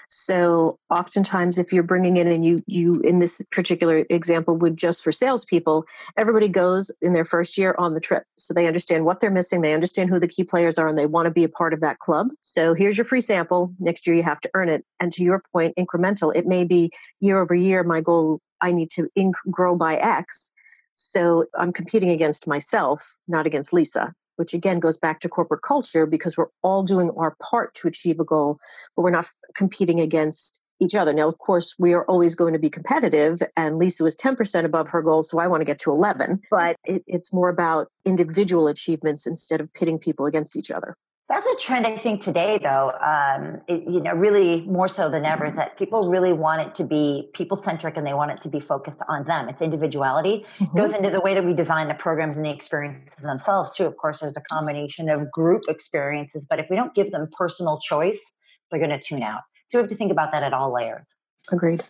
So 0.08 0.78
oftentimes, 0.90 1.58
if 1.58 1.72
you're 1.72 1.82
bringing 1.82 2.16
in 2.16 2.28
and 2.28 2.44
you 2.44 2.58
you 2.66 3.00
in 3.00 3.18
this 3.18 3.42
particular 3.50 4.06
example 4.08 4.56
would 4.56 4.76
just 4.76 5.04
for 5.04 5.12
salespeople, 5.12 5.84
everybody 6.16 6.48
goes 6.48 6.90
in 7.02 7.12
their 7.12 7.26
first 7.26 7.58
year 7.58 7.74
on 7.78 7.94
the 7.94 8.00
trip, 8.00 8.24
so 8.36 8.54
they 8.54 8.66
understand 8.66 9.04
what 9.04 9.20
they're 9.20 9.30
missing, 9.30 9.60
they 9.60 9.74
understand 9.74 10.08
who 10.08 10.18
the 10.18 10.28
key 10.28 10.44
players 10.44 10.78
are, 10.78 10.88
and 10.88 10.96
they 10.96 11.06
want 11.06 11.26
to 11.26 11.30
be 11.30 11.44
a 11.44 11.48
part 11.48 11.74
of 11.74 11.80
that 11.80 11.98
club. 11.98 12.28
So 12.42 12.72
here's 12.72 12.96
your 12.96 13.04
free 13.04 13.20
sample. 13.20 13.72
Next 13.78 14.06
year 14.06 14.16
you 14.16 14.22
have 14.22 14.40
to 14.40 14.50
earn 14.54 14.70
it, 14.70 14.84
and 14.98 15.12
to 15.12 15.22
your 15.22 15.42
point, 15.52 15.74
incremental. 15.76 16.34
It 16.34 16.46
may 16.46 16.64
be 16.64 16.90
year 17.20 17.40
over 17.40 17.54
year. 17.54 17.84
My 17.84 18.00
goal 18.00 18.40
I 18.60 18.72
need 18.72 18.90
to 18.92 19.08
inc- 19.16 19.34
grow 19.50 19.76
by 19.76 19.96
X. 19.96 20.52
So 20.94 21.44
I'm 21.56 21.72
competing 21.72 22.10
against 22.10 22.46
myself, 22.46 23.18
not 23.28 23.46
against 23.46 23.72
Lisa 23.72 24.14
which 24.38 24.54
again 24.54 24.78
goes 24.80 24.96
back 24.96 25.20
to 25.20 25.28
corporate 25.28 25.62
culture 25.62 26.06
because 26.06 26.36
we're 26.36 26.48
all 26.62 26.82
doing 26.82 27.10
our 27.16 27.36
part 27.42 27.74
to 27.74 27.88
achieve 27.88 28.20
a 28.20 28.24
goal, 28.24 28.58
but 28.94 29.02
we're 29.02 29.10
not 29.10 29.26
competing 29.54 30.00
against 30.00 30.60
each 30.80 30.94
other. 30.94 31.12
Now, 31.12 31.28
of 31.28 31.38
course, 31.38 31.74
we 31.78 31.92
are 31.92 32.04
always 32.04 32.34
going 32.34 32.52
to 32.52 32.58
be 32.58 32.70
competitive, 32.70 33.38
and 33.56 33.78
Lisa 33.78 34.04
was 34.04 34.14
10% 34.16 34.64
above 34.64 34.88
her 34.88 35.02
goal, 35.02 35.22
so 35.22 35.38
I 35.38 35.48
want 35.48 35.60
to 35.60 35.64
get 35.64 35.78
to 35.80 35.90
11. 35.90 36.40
But 36.50 36.76
it, 36.84 37.02
it's 37.06 37.32
more 37.32 37.48
about 37.48 37.88
individual 38.04 38.68
achievements 38.68 39.26
instead 39.26 39.60
of 39.60 39.72
pitting 39.74 39.98
people 39.98 40.26
against 40.26 40.56
each 40.56 40.70
other. 40.70 40.96
That's 41.28 41.46
a 41.46 41.56
trend 41.56 41.86
I 41.86 41.98
think 41.98 42.22
today, 42.22 42.58
though. 42.62 42.90
Um, 42.90 43.60
it, 43.68 43.82
you 43.86 44.00
know, 44.00 44.14
really 44.14 44.62
more 44.62 44.88
so 44.88 45.10
than 45.10 45.26
ever, 45.26 45.44
is 45.44 45.56
that 45.56 45.76
people 45.76 46.00
really 46.02 46.32
want 46.32 46.66
it 46.66 46.74
to 46.76 46.84
be 46.84 47.28
people 47.34 47.54
centric 47.54 47.98
and 47.98 48.06
they 48.06 48.14
want 48.14 48.30
it 48.30 48.40
to 48.42 48.48
be 48.48 48.60
focused 48.60 49.02
on 49.08 49.24
them. 49.26 49.48
It's 49.50 49.60
individuality 49.60 50.46
mm-hmm. 50.58 50.78
goes 50.78 50.94
into 50.94 51.10
the 51.10 51.20
way 51.20 51.34
that 51.34 51.44
we 51.44 51.52
design 51.52 51.88
the 51.88 51.94
programs 51.94 52.38
and 52.38 52.46
the 52.46 52.50
experiences 52.50 53.22
themselves 53.22 53.74
too. 53.74 53.84
Of 53.84 53.98
course, 53.98 54.20
there's 54.20 54.38
a 54.38 54.42
combination 54.54 55.10
of 55.10 55.30
group 55.30 55.64
experiences, 55.68 56.46
but 56.48 56.60
if 56.60 56.66
we 56.70 56.76
don't 56.76 56.94
give 56.94 57.10
them 57.10 57.28
personal 57.30 57.78
choice, 57.78 58.32
they're 58.70 58.80
going 58.80 58.98
to 58.98 58.98
tune 58.98 59.22
out. 59.22 59.42
So 59.66 59.78
we 59.78 59.82
have 59.82 59.90
to 59.90 59.96
think 59.96 60.10
about 60.10 60.32
that 60.32 60.42
at 60.42 60.54
all 60.54 60.72
layers. 60.72 61.14
Agreed. 61.52 61.82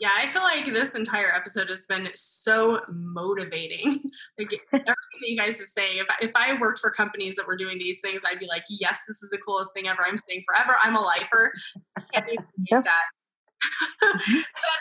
Yeah, 0.00 0.10
I 0.16 0.26
feel 0.26 0.42
like 0.42 0.66
this 0.66 0.94
entire 0.94 1.32
episode 1.32 1.68
has 1.70 1.86
been 1.86 2.08
so 2.14 2.80
motivating. 2.88 4.02
like 4.38 4.52
everything 4.72 4.86
that 5.20 5.28
you 5.28 5.38
guys 5.38 5.58
have 5.58 5.68
saying. 5.68 5.98
If 5.98 6.06
I, 6.10 6.14
if 6.24 6.32
I 6.34 6.58
worked 6.58 6.80
for 6.80 6.90
companies 6.90 7.36
that 7.36 7.46
were 7.46 7.56
doing 7.56 7.78
these 7.78 8.00
things, 8.00 8.22
I'd 8.26 8.40
be 8.40 8.46
like, 8.46 8.64
yes, 8.68 9.00
this 9.06 9.22
is 9.22 9.30
the 9.30 9.38
coolest 9.38 9.72
thing 9.72 9.86
ever. 9.86 10.04
I'm 10.04 10.18
staying 10.18 10.42
forever. 10.46 10.76
I'm 10.82 10.96
a 10.96 11.00
lifer. 11.00 11.52
I 11.96 12.02
can't 12.12 12.26
even 12.28 12.82
that. 12.82 13.04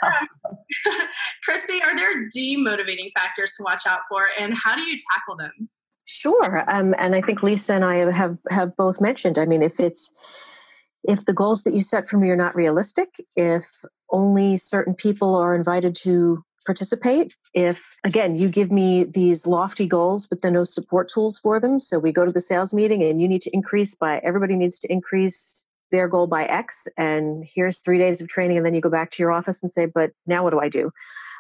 um, 0.01 0.28
Christy, 1.43 1.82
are 1.84 1.95
there 1.95 2.28
demotivating 2.36 3.11
factors 3.14 3.53
to 3.57 3.64
watch 3.64 3.86
out 3.88 4.01
for, 4.09 4.28
and 4.38 4.53
how 4.53 4.76
do 4.76 4.82
you 4.82 4.97
tackle 5.11 5.38
them? 5.38 5.70
Sure, 6.05 6.70
um, 6.70 6.93
and 6.97 7.16
I 7.16 7.22
think 7.22 7.43
Lisa 7.43 7.76
and 7.76 7.86
I 7.86 8.11
have 8.11 8.38
have 8.49 8.76
both 8.76 8.99
mentioned. 8.99 9.38
I 9.38 9.45
mean, 9.45 9.61
if 9.61 9.80
it's 9.80 10.11
if 11.05 11.26
the 11.26 11.34
goals 11.34 11.64
that 11.64 11.74
you 11.74 11.82
set 11.82 12.09
for 12.09 12.18
me 12.18 12.30
are 12.30 12.36
not 12.36 12.55
realistic, 12.55 13.09
if 13.38 13.66
only 14.14 14.55
certain 14.55 14.93
people 14.93 15.36
are 15.36 15.55
invited 15.55 15.95
to 15.95 16.41
participate. 16.66 17.36
If, 17.53 17.97
again, 18.05 18.36
you 18.36 18.47
give 18.47 18.72
me 18.72 19.03
these 19.03 19.45
lofty 19.45 19.86
goals, 19.86 20.26
but 20.26 20.41
then 20.41 20.53
no 20.53 20.64
support 20.64 21.09
tools 21.09 21.38
for 21.39 21.59
them. 21.59 21.80
So 21.80 21.99
we 21.99 22.14
go 22.14 22.24
to 22.24 22.32
the 22.32 22.39
sales 22.39 22.74
meeting 22.74 23.03
and 23.03 23.22
you 23.22 23.28
need 23.28 23.41
to 23.41 23.53
increase 23.53 23.95
by, 23.95 24.20
everybody 24.20 24.55
needs 24.55 24.80
to 24.80 24.91
increase 24.91 25.68
their 25.91 26.07
goal 26.07 26.28
by 26.28 26.45
X. 26.45 26.88
And 26.97 27.45
here's 27.45 27.80
three 27.80 27.97
days 27.97 28.22
of 28.22 28.30
training. 28.30 28.57
And 28.57 28.66
then 28.66 28.74
you 28.74 28.82
go 28.82 28.89
back 28.89 29.11
to 29.11 29.22
your 29.22 29.32
office 29.32 29.61
and 29.61 29.72
say, 29.72 29.88
but 29.88 30.11
now 30.26 30.43
what 30.43 30.51
do 30.51 30.59
I 30.59 30.70
do? 30.70 30.91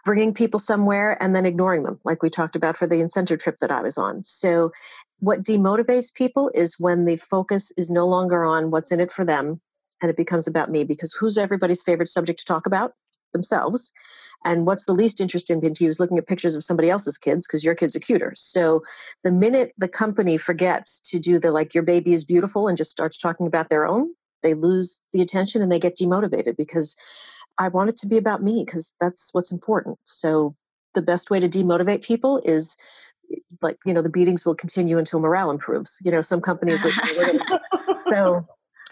Bringing 0.03 0.33
people 0.33 0.59
somewhere 0.59 1.17
and 1.23 1.33
then 1.33 1.45
ignoring 1.45 1.83
them, 1.83 1.99
like 2.03 2.21
we 2.21 2.29
talked 2.29 2.55
about 2.55 2.75
for 2.75 2.85
the 2.85 2.99
incentive 2.99 3.39
trip 3.39 3.59
that 3.59 3.71
I 3.71 3.81
was 3.81 3.97
on. 3.97 4.23
So 4.25 4.71
what 5.19 5.43
demotivates 5.43 6.13
people 6.13 6.51
is 6.53 6.77
when 6.77 7.05
the 7.05 7.15
focus 7.15 7.71
is 7.77 7.89
no 7.89 8.05
longer 8.05 8.43
on 8.43 8.69
what's 8.69 8.91
in 8.91 8.99
it 8.99 9.11
for 9.11 9.23
them 9.23 9.61
and 10.03 10.09
it 10.09 10.17
becomes 10.17 10.45
about 10.45 10.69
me 10.69 10.83
because 10.83 11.13
who's 11.13 11.37
everybody's 11.37 11.81
favorite 11.81 12.09
subject 12.09 12.37
to 12.39 12.45
talk 12.45 12.67
about? 12.67 12.91
Themselves. 13.31 13.91
And 14.45 14.67
what's 14.67 14.85
the 14.85 14.93
least 14.93 15.21
interesting 15.21 15.59
thing 15.59 15.73
to 15.73 15.85
you 15.85 15.89
is 15.89 15.99
looking 15.99 16.17
at 16.19 16.27
pictures 16.27 16.53
of 16.53 16.63
somebody 16.63 16.89
else's 16.89 17.17
kids 17.17 17.47
because 17.47 17.63
your 17.63 17.73
kids 17.73 17.95
are 17.95 17.99
cuter. 17.99 18.33
So 18.35 18.83
the 19.23 19.31
minute 19.31 19.73
the 19.77 19.87
company 19.87 20.37
forgets 20.37 20.99
to 21.05 21.17
do 21.17 21.39
the 21.39 21.51
like 21.51 21.73
your 21.73 21.83
baby 21.83 22.13
is 22.13 22.23
beautiful 22.23 22.67
and 22.67 22.77
just 22.77 22.91
starts 22.91 23.17
talking 23.17 23.47
about 23.47 23.69
their 23.69 23.87
own, 23.87 24.09
they 24.43 24.53
lose 24.53 25.01
the 25.13 25.21
attention 25.21 25.63
and 25.63 25.71
they 25.71 25.79
get 25.79 25.97
demotivated 25.97 26.57
because 26.57 26.95
I 27.57 27.69
want 27.69 27.89
it 27.89 27.97
to 27.97 28.07
be 28.07 28.17
about 28.17 28.43
me 28.43 28.63
because 28.65 28.93
that's 28.99 29.29
what's 29.31 29.51
important. 29.51 29.97
So 30.03 30.55
the 30.93 31.01
best 31.01 31.31
way 31.31 31.39
to 31.39 31.47
demotivate 31.47 32.03
people 32.03 32.39
is 32.43 32.77
like 33.61 33.77
you 33.85 33.93
know 33.93 34.01
the 34.01 34.09
beatings 34.09 34.45
will 34.45 34.53
continue 34.53 34.97
until 34.99 35.19
morale 35.19 35.49
improves 35.49 35.97
you 36.03 36.11
know 36.11 36.21
some 36.21 36.39
companies 36.39 36.83
would 36.83 36.93
so 38.09 38.45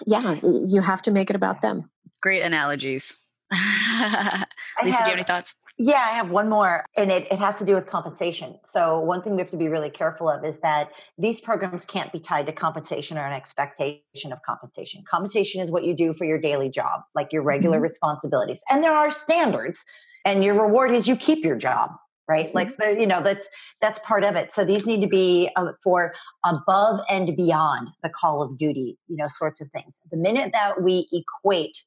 yeah, 0.06 0.40
you 0.44 0.82
have 0.82 1.02
to 1.04 1.12
make 1.12 1.30
it 1.30 1.36
about 1.36 1.62
them. 1.62 1.90
Great 2.22 2.42
analogies. 2.42 3.18
Lisa, 3.52 3.60
have, 3.62 4.48
do 4.82 4.88
you 4.88 4.94
have 4.94 5.08
any 5.10 5.24
thoughts? 5.24 5.56
Yeah, 5.78 6.00
I 6.00 6.12
have 6.12 6.30
one 6.30 6.48
more, 6.48 6.86
and 6.96 7.12
it, 7.12 7.30
it 7.32 7.40
has 7.40 7.56
to 7.56 7.66
do 7.66 7.74
with 7.74 7.86
compensation. 7.86 8.58
So, 8.66 9.00
one 9.00 9.22
thing 9.22 9.34
we 9.34 9.40
have 9.40 9.50
to 9.50 9.58
be 9.58 9.68
really 9.68 9.90
careful 9.90 10.30
of 10.30 10.46
is 10.46 10.58
that 10.60 10.90
these 11.18 11.42
programs 11.42 11.84
can't 11.84 12.12
be 12.14 12.20
tied 12.20 12.46
to 12.46 12.54
compensation 12.54 13.18
or 13.18 13.26
an 13.26 13.34
expectation 13.34 14.32
of 14.32 14.40
compensation. 14.46 15.04
Compensation 15.10 15.62
is 15.62 15.70
what 15.70 15.84
you 15.84 15.96
do 15.96 16.14
for 16.14 16.24
your 16.24 16.40
daily 16.40 16.70
job, 16.70 17.02
like 17.14 17.34
your 17.34 17.42
regular 17.42 17.78
mm-hmm. 17.78 17.84
responsibilities. 17.84 18.64
And 18.70 18.84
there 18.84 18.94
are 18.94 19.12
standards, 19.12 19.84
and 20.24 20.44
your 20.44 20.62
reward 20.62 20.92
is 20.92 21.08
you 21.08 21.18
keep 21.18 21.44
your 21.44 21.58
job 21.58 21.92
right? 22.28 22.48
Mm-hmm. 22.48 22.58
like 22.58 22.78
the, 22.78 23.00
you 23.00 23.08
know 23.08 23.22
that's 23.22 23.50
that's 23.80 24.00
part 24.00 24.24
of 24.24 24.36
it. 24.36 24.52
So 24.52 24.66
these 24.66 24.86
need 24.86 25.02
to 25.02 25.08
be 25.08 25.50
uh, 25.56 25.72
for 25.84 26.14
above 26.46 27.00
and 27.10 27.36
beyond 27.36 27.90
the 28.04 28.10
call 28.10 28.42
of 28.42 28.58
duty 28.58 28.98
you 29.08 29.18
know 29.18 29.28
sorts 29.28 29.62
of 29.62 29.70
things. 29.72 30.00
The 30.12 30.18
minute 30.18 30.52
that 30.54 30.82
we 30.82 31.08
equate 31.12 31.78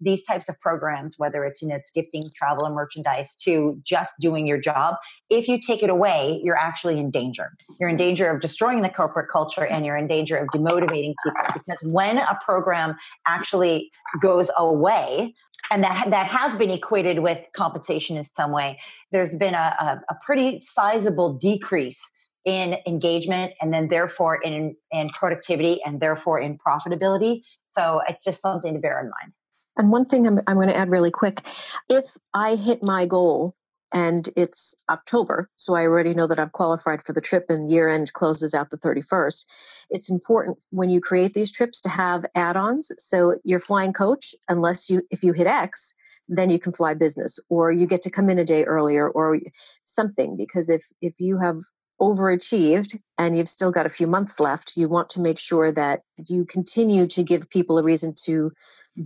these 0.00 0.22
types 0.24 0.48
of 0.48 0.60
programs 0.60 1.18
whether 1.18 1.44
it's 1.44 1.62
you 1.62 1.68
know 1.68 1.76
it's 1.76 1.90
gifting 1.90 2.20
travel 2.36 2.66
and 2.66 2.74
merchandise 2.74 3.36
to 3.36 3.80
just 3.84 4.12
doing 4.20 4.46
your 4.46 4.58
job 4.58 4.96
if 5.30 5.46
you 5.46 5.58
take 5.60 5.82
it 5.82 5.90
away 5.90 6.40
you're 6.42 6.56
actually 6.56 6.98
in 6.98 7.10
danger. 7.10 7.52
You're 7.80 7.90
in 7.90 7.96
danger 7.96 8.28
of 8.30 8.40
destroying 8.40 8.82
the 8.82 8.88
corporate 8.88 9.30
culture 9.30 9.64
and 9.64 9.86
you're 9.86 9.96
in 9.96 10.06
danger 10.06 10.36
of 10.36 10.48
demotivating 10.48 11.14
people 11.24 11.42
because 11.54 11.78
when 11.84 12.18
a 12.18 12.38
program 12.44 12.96
actually 13.26 13.90
goes 14.20 14.50
away 14.56 15.34
and 15.70 15.82
that 15.82 16.10
that 16.10 16.26
has 16.26 16.56
been 16.56 16.70
equated 16.70 17.20
with 17.20 17.38
compensation 17.54 18.16
in 18.16 18.24
some 18.24 18.52
way. 18.52 18.78
There's 19.12 19.34
been 19.34 19.54
a, 19.54 19.76
a, 19.80 20.00
a 20.10 20.16
pretty 20.24 20.60
sizable 20.62 21.34
decrease 21.34 22.00
in 22.44 22.76
engagement 22.86 23.54
and 23.60 23.72
then 23.72 23.88
therefore 23.88 24.36
in 24.36 24.76
in 24.90 25.08
productivity 25.10 25.80
and 25.84 26.00
therefore 26.00 26.38
in 26.38 26.58
profitability. 26.58 27.42
So 27.64 28.02
it's 28.08 28.24
just 28.24 28.40
something 28.40 28.74
to 28.74 28.80
bear 28.80 29.00
in 29.00 29.06
mind. 29.06 29.32
And 29.76 29.90
one 29.90 30.04
thing 30.04 30.26
I'm, 30.26 30.40
I'm 30.46 30.56
going 30.56 30.68
to 30.68 30.76
add 30.76 30.90
really 30.90 31.10
quick 31.10 31.40
if 31.88 32.04
I 32.32 32.54
hit 32.54 32.82
my 32.82 33.06
goal 33.06 33.56
and 33.94 34.28
it's 34.36 34.74
October, 34.90 35.48
so 35.56 35.74
I 35.74 35.84
already 35.84 36.12
know 36.14 36.26
that 36.26 36.40
I've 36.40 36.52
qualified 36.52 37.02
for 37.02 37.12
the 37.12 37.20
trip 37.20 37.46
and 37.48 37.70
year 37.70 37.88
end 37.88 38.12
closes 38.12 38.52
out 38.52 38.70
the 38.70 38.76
31st. 38.76 39.46
It's 39.88 40.10
important 40.10 40.58
when 40.70 40.90
you 40.90 41.00
create 41.00 41.32
these 41.32 41.52
trips 41.52 41.80
to 41.82 41.88
have 41.88 42.26
add 42.34 42.56
ons. 42.56 42.90
So 42.98 43.36
you're 43.44 43.60
flying 43.60 43.92
coach, 43.92 44.34
unless 44.48 44.90
you, 44.90 45.02
if 45.10 45.22
you 45.22 45.32
hit 45.32 45.46
X, 45.46 45.94
then 46.28 46.50
you 46.50 46.58
can 46.58 46.72
fly 46.72 46.94
business 46.94 47.38
or 47.48 47.70
you 47.70 47.86
get 47.86 48.02
to 48.02 48.10
come 48.10 48.28
in 48.28 48.38
a 48.38 48.44
day 48.44 48.64
earlier 48.64 49.08
or 49.08 49.38
something 49.84 50.36
because 50.36 50.70
if 50.70 50.84
if 51.00 51.20
you 51.20 51.38
have 51.38 51.60
overachieved 52.00 53.00
and 53.18 53.36
you've 53.36 53.48
still 53.48 53.70
got 53.70 53.86
a 53.86 53.90
few 53.90 54.06
months 54.06 54.40
left, 54.40 54.76
you 54.76 54.88
want 54.88 55.08
to 55.10 55.20
make 55.20 55.38
sure 55.38 55.70
that 55.70 56.00
you 56.28 56.44
continue 56.44 57.06
to 57.06 57.22
give 57.22 57.48
people 57.50 57.78
a 57.78 57.82
reason 57.82 58.12
to 58.24 58.50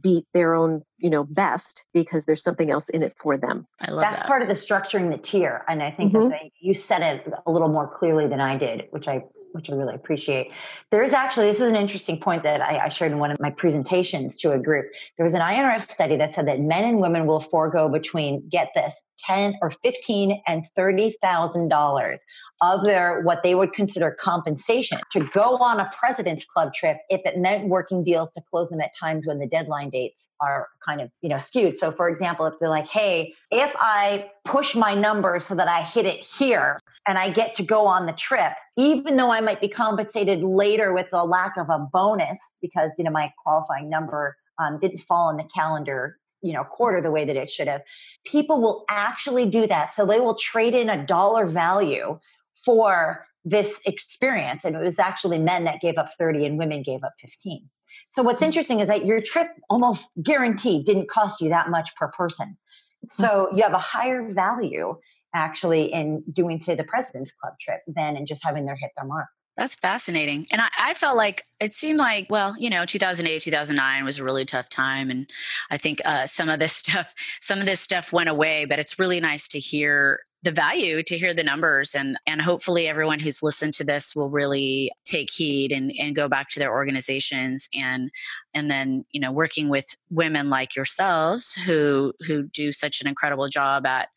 beat 0.02 0.24
their 0.34 0.54
own, 0.54 0.82
you 0.98 1.10
know, 1.10 1.24
best 1.24 1.84
because 1.94 2.24
there's 2.24 2.42
something 2.42 2.70
else 2.70 2.88
in 2.90 3.02
it 3.02 3.16
for 3.16 3.36
them. 3.36 3.66
I 3.80 3.90
love 3.90 4.02
That's 4.02 4.20
that. 4.20 4.26
part 4.26 4.42
of 4.42 4.48
the 4.48 4.54
structuring 4.54 5.10
the 5.10 5.18
tier. 5.18 5.64
And 5.68 5.82
I 5.82 5.90
think 5.90 6.12
Mhm. 6.12 6.30
that 6.30 6.38
they, 6.40 6.52
you 6.60 6.74
said 6.74 7.02
it 7.02 7.32
a 7.46 7.50
little 7.50 7.68
more 7.68 7.88
clearly 7.88 8.26
than 8.26 8.40
I 8.40 8.56
did, 8.56 8.86
which 8.90 9.08
I 9.08 9.24
which 9.52 9.70
I 9.70 9.74
really 9.74 9.94
appreciate. 9.94 10.48
There's 10.90 11.14
actually 11.14 11.46
this 11.46 11.56
is 11.56 11.70
an 11.70 11.74
interesting 11.74 12.20
point 12.20 12.42
that 12.42 12.60
I, 12.60 12.84
I 12.84 12.88
shared 12.90 13.12
in 13.12 13.18
one 13.18 13.30
of 13.30 13.40
my 13.40 13.48
presentations 13.48 14.38
to 14.40 14.52
a 14.52 14.58
group. 14.58 14.86
There 15.16 15.24
was 15.24 15.32
an 15.32 15.40
INRF 15.40 15.90
study 15.90 16.16
that 16.18 16.34
said 16.34 16.46
that 16.48 16.60
men 16.60 16.84
and 16.84 17.00
women 17.00 17.26
will 17.26 17.40
forego 17.40 17.88
between 17.88 18.46
get 18.50 18.68
this 18.74 19.02
ten 19.18 19.54
or 19.60 19.70
fifteen 19.70 20.40
and 20.46 20.64
thirty 20.76 21.16
thousand 21.22 21.68
dollars 21.68 22.22
of 22.62 22.84
their 22.84 23.22
what 23.22 23.42
they 23.42 23.54
would 23.54 23.72
consider 23.72 24.10
compensation 24.20 24.98
to 25.12 25.20
go 25.32 25.56
on 25.58 25.78
a 25.78 25.90
president's 25.98 26.44
club 26.44 26.74
trip 26.74 26.98
if 27.08 27.20
it 27.24 27.38
meant 27.38 27.68
working 27.68 28.02
deals 28.02 28.30
to 28.32 28.40
close 28.50 28.68
them 28.68 28.80
at 28.80 28.90
times 28.98 29.26
when 29.26 29.38
the 29.38 29.46
deadline 29.46 29.90
dates 29.90 30.28
are 30.40 30.68
kind 30.84 31.00
of 31.00 31.10
you 31.20 31.28
know 31.28 31.38
skewed. 31.38 31.76
So 31.76 31.90
for 31.90 32.08
example 32.08 32.46
if 32.46 32.54
they're 32.58 32.68
like 32.68 32.86
hey 32.86 33.34
if 33.50 33.74
i 33.78 34.30
push 34.44 34.74
my 34.74 34.94
number 34.94 35.38
so 35.40 35.54
that 35.54 35.68
i 35.68 35.82
hit 35.82 36.06
it 36.06 36.20
here 36.20 36.78
and 37.06 37.18
i 37.18 37.30
get 37.30 37.54
to 37.54 37.62
go 37.62 37.86
on 37.86 38.06
the 38.06 38.12
trip 38.12 38.52
even 38.76 39.16
though 39.16 39.30
i 39.30 39.40
might 39.40 39.60
be 39.60 39.68
compensated 39.68 40.42
later 40.42 40.92
with 40.92 41.06
the 41.10 41.22
lack 41.24 41.56
of 41.56 41.68
a 41.68 41.78
bonus 41.92 42.38
because 42.60 42.92
you 42.98 43.04
know 43.04 43.10
my 43.10 43.32
qualifying 43.42 43.88
number 43.88 44.36
um, 44.58 44.78
didn't 44.80 44.98
fall 44.98 45.28
on 45.28 45.36
the 45.36 45.48
calendar 45.54 46.18
you 46.42 46.52
know 46.52 46.62
mm. 46.62 46.70
quarter 46.70 47.00
the 47.00 47.10
way 47.10 47.24
that 47.24 47.36
it 47.36 47.50
should 47.50 47.68
have. 47.68 47.82
People 48.24 48.60
will 48.60 48.84
actually 48.88 49.46
do 49.46 49.66
that 49.66 49.92
so 49.92 50.04
they 50.04 50.20
will 50.20 50.36
trade 50.36 50.74
in 50.74 50.90
a 50.90 51.06
dollar 51.06 51.46
value 51.46 52.18
for 52.64 53.26
this 53.44 53.80
experience 53.86 54.64
and 54.64 54.76
it 54.76 54.80
was 54.80 54.98
actually 54.98 55.38
men 55.38 55.64
that 55.64 55.80
gave 55.80 55.96
up 55.96 56.08
30 56.18 56.44
and 56.44 56.58
women 56.58 56.82
gave 56.82 57.02
up 57.04 57.12
15 57.20 57.68
so 58.08 58.22
what's 58.22 58.42
mm. 58.42 58.46
interesting 58.46 58.80
is 58.80 58.88
that 58.88 59.06
your 59.06 59.20
trip 59.20 59.48
almost 59.70 60.10
guaranteed 60.22 60.86
didn't 60.86 61.08
cost 61.08 61.40
you 61.40 61.48
that 61.50 61.70
much 61.70 61.94
per 61.96 62.08
person. 62.08 62.56
Mm. 63.04 63.10
So 63.10 63.48
you 63.54 63.62
have 63.62 63.72
a 63.72 63.78
higher 63.78 64.32
value 64.32 64.96
actually 65.34 65.92
in 65.92 66.22
doing 66.32 66.60
say 66.60 66.74
the 66.74 66.84
president's 66.84 67.32
club 67.32 67.54
trip 67.60 67.80
than 67.86 68.16
in 68.16 68.26
just 68.26 68.42
having 68.44 68.64
their 68.64 68.76
hit 68.76 68.90
their 68.96 69.06
mark 69.06 69.28
That's 69.58 69.74
fascinating. 69.74 70.46
And 70.52 70.60
I, 70.60 70.68
I 70.78 70.94
felt 70.94 71.16
like 71.16 71.42
it 71.58 71.74
seemed 71.74 71.98
like, 71.98 72.28
well, 72.30 72.54
you 72.60 72.70
know, 72.70 72.86
2008, 72.86 73.42
2009 73.42 74.04
was 74.04 74.20
a 74.20 74.24
really 74.24 74.44
tough 74.44 74.68
time. 74.68 75.10
And 75.10 75.28
I 75.68 75.76
think 75.76 76.00
uh, 76.04 76.26
some 76.26 76.48
of 76.48 76.60
this 76.60 76.72
stuff, 76.76 77.12
some 77.40 77.58
of 77.58 77.66
this 77.66 77.80
stuff 77.80 78.12
went 78.12 78.28
away, 78.28 78.66
but 78.66 78.78
it's 78.78 79.00
really 79.00 79.18
nice 79.18 79.48
to 79.48 79.58
hear 79.58 80.20
the 80.44 80.52
value, 80.52 81.02
to 81.02 81.18
hear 81.18 81.34
the 81.34 81.42
numbers. 81.42 81.94
And, 81.94 82.16
and 82.26 82.40
hopefully 82.40 82.86
everyone 82.86 83.18
who's 83.18 83.42
listened 83.42 83.74
to 83.74 83.84
this 83.84 84.14
will 84.14 84.30
really 84.30 84.92
take 85.04 85.32
heed 85.32 85.72
and, 85.72 85.92
and 85.98 86.14
go 86.14 86.28
back 86.28 86.48
to 86.50 86.60
their 86.60 86.72
organizations 86.72 87.68
and, 87.74 88.10
and 88.54 88.70
then, 88.70 89.04
you 89.10 89.20
know, 89.20 89.32
working 89.32 89.68
with 89.68 89.86
women 90.10 90.48
like 90.48 90.76
yourselves 90.76 91.54
who, 91.54 92.12
who 92.20 92.44
do 92.44 92.70
such 92.70 93.00
an 93.00 93.08
incredible 93.08 93.48
job 93.48 93.84
at, 93.84 94.08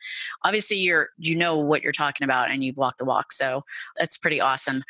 obviously 0.44 0.78
you're, 0.78 1.10
you 1.18 1.36
know 1.36 1.58
what 1.58 1.82
you're 1.82 1.92
talking 1.92 2.24
about 2.24 2.52
and 2.52 2.64
you've 2.64 2.78
walked 2.78 3.00
the 3.00 3.06
walk. 3.06 3.34
So 3.34 3.64
that's 3.98 4.18
pretty 4.18 4.40
awesome. 4.40 4.84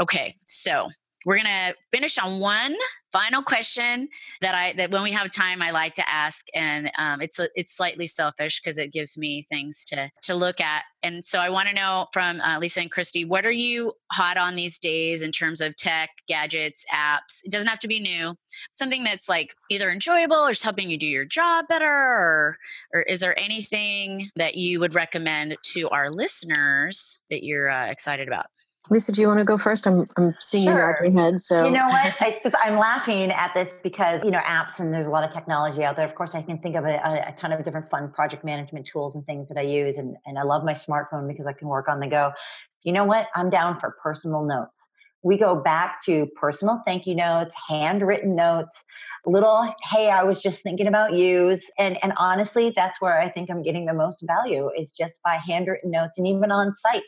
Okay, 0.00 0.36
so 0.46 0.88
we're 1.24 1.36
gonna 1.36 1.74
finish 1.90 2.18
on 2.18 2.40
one 2.40 2.76
final 3.12 3.42
question 3.42 4.08
that 4.40 4.54
I 4.54 4.74
that 4.76 4.90
when 4.90 5.02
we 5.02 5.12
have 5.12 5.30
time 5.30 5.62
I 5.62 5.70
like 5.70 5.94
to 5.94 6.08
ask, 6.08 6.46
and 6.54 6.90
um, 6.98 7.20
it's 7.20 7.38
a, 7.38 7.48
it's 7.54 7.74
slightly 7.74 8.06
selfish 8.06 8.60
because 8.60 8.78
it 8.78 8.92
gives 8.92 9.16
me 9.16 9.46
things 9.50 9.84
to 9.86 10.10
to 10.22 10.34
look 10.34 10.60
at. 10.60 10.84
And 11.02 11.24
so 11.24 11.38
I 11.38 11.48
want 11.48 11.68
to 11.68 11.74
know 11.74 12.06
from 12.12 12.40
uh, 12.40 12.58
Lisa 12.58 12.80
and 12.80 12.90
Christy, 12.90 13.24
what 13.24 13.46
are 13.46 13.52
you 13.52 13.92
hot 14.10 14.36
on 14.36 14.56
these 14.56 14.78
days 14.78 15.22
in 15.22 15.30
terms 15.30 15.60
of 15.60 15.76
tech, 15.76 16.10
gadgets, 16.26 16.84
apps? 16.92 17.40
It 17.44 17.52
doesn't 17.52 17.68
have 17.68 17.78
to 17.80 17.88
be 17.88 18.00
new. 18.00 18.34
Something 18.72 19.04
that's 19.04 19.28
like 19.28 19.54
either 19.70 19.90
enjoyable 19.90 20.36
or 20.36 20.50
just 20.50 20.64
helping 20.64 20.90
you 20.90 20.98
do 20.98 21.06
your 21.06 21.24
job 21.24 21.66
better, 21.68 21.86
or 21.86 22.58
or 22.92 23.02
is 23.02 23.20
there 23.20 23.38
anything 23.38 24.30
that 24.36 24.56
you 24.56 24.80
would 24.80 24.94
recommend 24.94 25.56
to 25.72 25.88
our 25.90 26.10
listeners 26.10 27.20
that 27.30 27.44
you're 27.44 27.70
uh, 27.70 27.86
excited 27.86 28.28
about? 28.28 28.46
Lisa, 28.90 29.12
do 29.12 29.20
you 29.20 29.28
want 29.28 29.38
to 29.38 29.44
go 29.44 29.56
first? 29.56 29.86
I'm 29.86 30.06
I'm 30.16 30.34
seeing 30.40 30.64
you 30.64 30.72
Sure. 30.72 30.96
nod 31.00 31.12
your 31.14 31.22
head. 31.22 31.40
So 31.40 31.64
You 31.64 31.72
know 31.72 31.88
what? 31.88 32.14
It's 32.20 32.42
just 32.42 32.56
I'm 32.62 32.78
laughing 32.78 33.30
at 33.30 33.52
this 33.54 33.70
because 33.82 34.22
you 34.24 34.30
know 34.30 34.40
apps 34.40 34.80
and 34.80 34.92
there's 34.92 35.06
a 35.06 35.10
lot 35.10 35.24
of 35.24 35.30
technology 35.30 35.84
out 35.84 35.96
there. 35.96 36.06
Of 36.06 36.14
course, 36.14 36.34
I 36.34 36.42
can 36.42 36.58
think 36.58 36.76
of 36.76 36.84
a, 36.84 36.94
a, 36.94 37.28
a 37.28 37.34
ton 37.38 37.52
of 37.52 37.64
different 37.64 37.90
fun 37.90 38.10
project 38.12 38.44
management 38.44 38.88
tools 38.90 39.14
and 39.14 39.24
things 39.26 39.48
that 39.48 39.58
I 39.58 39.62
use, 39.62 39.98
and 39.98 40.16
and 40.26 40.38
I 40.38 40.42
love 40.42 40.64
my 40.64 40.72
smartphone 40.72 41.28
because 41.28 41.46
I 41.46 41.52
can 41.52 41.68
work 41.68 41.88
on 41.88 42.00
the 42.00 42.08
go. 42.08 42.32
You 42.82 42.92
know 42.92 43.04
what? 43.04 43.26
I'm 43.34 43.50
down 43.50 43.78
for 43.80 43.96
personal 44.02 44.44
notes. 44.44 44.88
We 45.22 45.36
go 45.36 45.56
back 45.56 45.98
to 46.06 46.26
personal 46.36 46.80
thank 46.86 47.06
you 47.06 47.14
notes, 47.14 47.54
handwritten 47.68 48.36
notes, 48.36 48.84
little 49.26 49.72
hey, 49.90 50.10
I 50.10 50.22
was 50.22 50.40
just 50.40 50.62
thinking 50.62 50.86
about 50.86 51.14
yous, 51.14 51.70
and 51.78 51.98
and 52.02 52.12
honestly, 52.16 52.72
that's 52.74 53.00
where 53.00 53.20
I 53.20 53.28
think 53.30 53.50
I'm 53.50 53.62
getting 53.62 53.86
the 53.86 53.94
most 53.94 54.24
value 54.26 54.70
is 54.76 54.92
just 54.92 55.20
by 55.22 55.38
handwritten 55.46 55.90
notes, 55.90 56.18
and 56.18 56.26
even 56.26 56.50
on 56.50 56.72
site. 56.72 57.02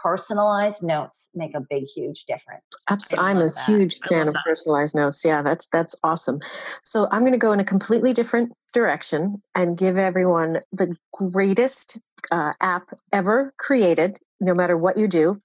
Personalized 0.00 0.82
notes 0.82 1.28
make 1.34 1.54
a 1.54 1.60
big, 1.60 1.84
huge 1.84 2.24
difference. 2.24 2.62
Abs- 2.88 3.14
I 3.14 3.30
I'm 3.30 3.38
a 3.38 3.48
that. 3.48 3.66
huge 3.66 4.00
I 4.04 4.08
fan 4.08 4.28
of 4.28 4.34
that. 4.34 4.44
personalized 4.44 4.94
notes. 4.94 5.24
Yeah, 5.24 5.42
that's 5.42 5.66
that's 5.68 5.94
awesome. 6.02 6.40
So 6.82 7.08
I'm 7.10 7.20
going 7.20 7.32
to 7.32 7.38
go 7.38 7.52
in 7.52 7.60
a 7.60 7.64
completely 7.64 8.12
different 8.12 8.52
direction 8.72 9.40
and 9.54 9.76
give 9.76 9.98
everyone 9.98 10.60
the 10.72 10.94
greatest 11.12 11.98
uh, 12.30 12.52
app 12.60 12.84
ever 13.12 13.52
created, 13.58 14.18
no 14.40 14.54
matter 14.54 14.76
what 14.76 14.98
you 14.98 15.06
do. 15.06 15.36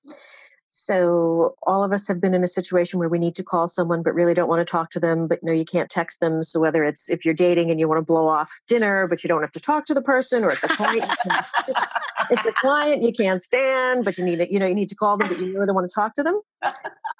So 0.79 1.55
all 1.63 1.83
of 1.83 1.91
us 1.91 2.07
have 2.07 2.21
been 2.21 2.35
in 2.35 2.43
a 2.43 2.47
situation 2.47 2.99
where 2.99 3.09
we 3.09 3.17
need 3.17 3.33
to 3.33 3.43
call 3.43 3.67
someone 3.67 4.03
but 4.03 4.13
really 4.13 4.35
don't 4.35 4.47
want 4.47 4.59
to 4.59 4.71
talk 4.71 4.91
to 4.91 4.99
them, 4.99 5.27
but 5.27 5.39
no, 5.41 5.51
you 5.51 5.65
can't 5.65 5.89
text 5.89 6.19
them. 6.19 6.43
So 6.43 6.59
whether 6.59 6.83
it's 6.83 7.09
if 7.09 7.25
you're 7.25 7.33
dating 7.33 7.71
and 7.71 7.79
you 7.79 7.87
want 7.87 7.97
to 7.97 8.05
blow 8.05 8.27
off 8.27 8.51
dinner, 8.67 9.07
but 9.07 9.23
you 9.23 9.27
don't 9.27 9.41
have 9.41 9.51
to 9.53 9.59
talk 9.59 9.85
to 9.85 9.95
the 9.95 10.03
person, 10.03 10.43
or 10.43 10.51
it's 10.51 10.63
a 10.63 10.67
client, 10.67 11.09
it's 12.29 12.45
a 12.45 12.51
client 12.51 13.01
you 13.01 13.11
can't 13.11 13.41
stand, 13.41 14.05
but 14.05 14.19
you 14.19 14.23
need 14.23 14.39
it, 14.39 14.51
you 14.51 14.59
know, 14.59 14.67
you 14.67 14.75
need 14.75 14.89
to 14.89 14.95
call 14.95 15.17
them, 15.17 15.27
but 15.27 15.39
you 15.39 15.51
really 15.51 15.65
don't 15.65 15.73
want 15.73 15.89
to 15.89 15.95
talk 15.95 16.13
to 16.13 16.21
them. 16.21 16.39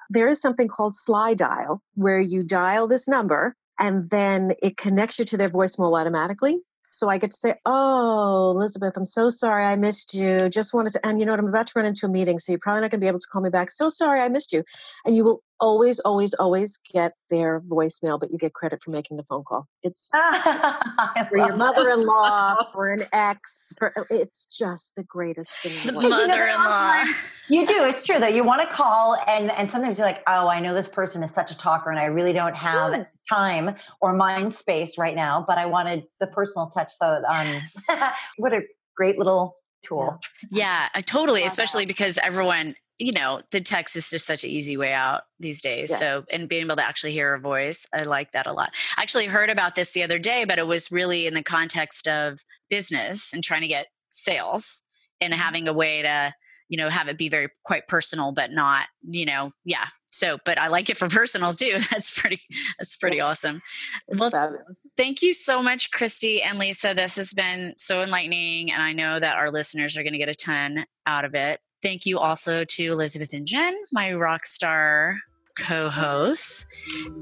There 0.08 0.28
is 0.28 0.40
something 0.40 0.68
called 0.68 0.92
Slydial 0.92 1.80
where 1.96 2.20
you 2.20 2.42
dial 2.42 2.86
this 2.86 3.08
number 3.08 3.56
and 3.80 4.08
then 4.10 4.52
it 4.62 4.76
connects 4.76 5.18
you 5.18 5.24
to 5.24 5.36
their 5.36 5.48
voicemail 5.48 5.98
automatically. 6.00 6.60
So 6.90 7.08
I 7.08 7.18
get 7.18 7.30
to 7.32 7.36
say, 7.36 7.54
"Oh, 7.66 8.50
Elizabeth, 8.52 8.96
I'm 8.96 9.04
so 9.04 9.30
sorry 9.30 9.64
I 9.64 9.76
missed 9.76 10.14
you. 10.14 10.48
Just 10.48 10.74
wanted 10.74 10.92
to, 10.94 11.06
and 11.06 11.20
you 11.20 11.26
know 11.26 11.32
what? 11.32 11.40
I'm 11.40 11.48
about 11.48 11.66
to 11.68 11.72
run 11.76 11.86
into 11.86 12.06
a 12.06 12.08
meeting, 12.08 12.38
so 12.38 12.52
you're 12.52 12.58
probably 12.58 12.82
not 12.82 12.90
going 12.90 13.00
to 13.00 13.04
be 13.04 13.08
able 13.08 13.20
to 13.20 13.28
call 13.30 13.42
me 13.42 13.50
back. 13.50 13.70
So 13.70 13.88
sorry 13.88 14.20
I 14.20 14.28
missed 14.28 14.52
you." 14.52 14.64
And 15.04 15.14
you 15.16 15.24
will 15.24 15.42
always, 15.60 16.00
always, 16.00 16.34
always 16.34 16.78
get 16.92 17.14
their 17.30 17.60
voicemail, 17.60 18.18
but 18.18 18.30
you 18.30 18.38
get 18.38 18.54
credit 18.54 18.82
for 18.82 18.90
making 18.90 19.16
the 19.16 19.24
phone 19.24 19.44
call. 19.44 19.66
It's 19.82 20.08
for 21.28 21.36
your 21.36 21.56
mother-in-law, 21.56 22.64
for 22.72 22.92
an 22.92 23.04
ex, 23.12 23.74
for 23.78 23.92
it's 24.10 24.46
just 24.46 24.94
the 24.96 25.04
greatest 25.04 25.50
thing. 25.62 25.82
The 25.84 25.92
the 25.92 25.98
world. 25.98 26.10
know, 26.10 26.26
there 26.26 26.50
are 26.50 26.58
mother-in-law. 26.58 27.04
You 27.50 27.66
do. 27.66 27.86
It's 27.86 28.04
true 28.04 28.18
that 28.18 28.34
you 28.34 28.44
want 28.44 28.60
to 28.60 28.66
call, 28.66 29.16
and 29.26 29.50
and 29.50 29.72
sometimes 29.72 29.96
you're 29.96 30.06
like, 30.06 30.22
oh, 30.26 30.48
I 30.48 30.60
know 30.60 30.74
this 30.74 30.90
person 30.90 31.22
is 31.22 31.32
such 31.32 31.50
a 31.50 31.56
talker, 31.56 31.88
and 31.88 31.98
I 31.98 32.04
really 32.04 32.34
don't 32.34 32.54
have 32.54 32.92
Yes. 32.92 33.20
time 33.26 33.74
or 34.02 34.12
mind 34.12 34.54
space 34.54 34.98
right 34.98 35.16
now. 35.16 35.46
But 35.48 35.56
I 35.56 35.64
wanted 35.64 36.04
the 36.20 36.26
personal 36.26 36.68
touch. 36.68 36.92
So, 36.92 37.22
um, 37.26 37.48
Yes. 37.48 37.86
what 38.36 38.52
a 38.52 38.60
great 38.98 39.16
little 39.16 39.56
tool. 39.82 40.18
Yeah, 40.50 40.90
I 40.94 41.00
totally, 41.00 41.44
especially 41.44 41.84
that. 41.84 41.88
because 41.88 42.18
everyone, 42.22 42.74
you 42.98 43.12
know, 43.12 43.40
the 43.52 43.60
text 43.60 43.94
is 43.96 44.10
just 44.10 44.26
such 44.26 44.42
an 44.44 44.50
easy 44.50 44.76
way 44.76 44.92
out 44.92 45.22
these 45.38 45.60
days. 45.60 45.90
Yes. 45.90 46.00
So, 46.00 46.24
and 46.32 46.48
being 46.48 46.64
able 46.64 46.76
to 46.76 46.84
actually 46.86 47.12
hear 47.12 47.32
a 47.34 47.40
voice, 47.40 47.86
I 47.92 48.02
like 48.02 48.32
that 48.32 48.46
a 48.46 48.52
lot. 48.52 48.70
I 48.96 49.02
actually 49.02 49.26
heard 49.26 49.50
about 49.50 49.74
this 49.76 49.92
the 49.92 50.02
other 50.02 50.18
day, 50.18 50.44
but 50.44 50.58
it 50.58 50.66
was 50.66 50.90
really 50.90 51.26
in 51.26 51.34
the 51.34 51.42
context 51.42 52.08
of 52.08 52.40
business 52.68 53.32
and 53.32 53.42
trying 53.44 53.62
to 53.62 53.68
get 53.68 53.86
sales 54.10 54.82
and 55.20 55.32
Mm-hmm. 55.32 55.42
having 55.42 55.68
a 55.68 55.72
way 55.72 56.02
to, 56.02 56.32
you 56.68 56.76
know, 56.76 56.88
have 56.90 57.08
it 57.08 57.18
be 57.18 57.28
very 57.28 57.48
quite 57.64 57.88
personal, 57.88 58.32
but 58.32 58.50
not, 58.52 58.86
you 59.02 59.26
know, 59.26 59.52
yeah. 59.64 59.86
So, 60.06 60.38
but 60.44 60.58
I 60.58 60.68
like 60.68 60.90
it 60.90 60.96
for 60.96 61.08
personal 61.20 61.52
too. 61.52 61.78
That's 61.90 62.10
pretty, 62.10 62.40
that's 62.78 62.96
pretty 62.96 63.20
awesome. 63.20 63.60
It's 64.08 64.18
Well, 64.18 64.30
fabulous. 64.30 64.78
Thank 64.96 65.22
you 65.22 65.32
so 65.32 65.62
much, 65.62 65.90
Christy 65.90 66.40
and 66.42 66.58
Lisa. 66.58 66.94
This 66.94 67.16
has 67.16 67.32
been 67.32 67.74
so 67.76 68.02
enlightening, 68.02 68.70
and 68.72 68.82
I 68.82 68.92
know 68.92 69.18
that 69.20 69.36
our 69.36 69.50
listeners 69.52 69.96
are 69.96 70.02
going 70.02 70.12
to 70.14 70.18
get 70.18 70.28
a 70.28 70.34
ton 70.34 70.84
out 71.06 71.24
of 71.24 71.34
it. 71.34 71.60
Thank 71.82 72.06
you 72.06 72.18
also 72.18 72.64
to 72.64 72.84
Elizabeth 72.84 73.32
and 73.32 73.46
Jen, 73.46 73.76
my 73.92 74.12
rock 74.12 74.44
star 74.44 75.16
co 75.56 75.88
hosts. 75.88 76.66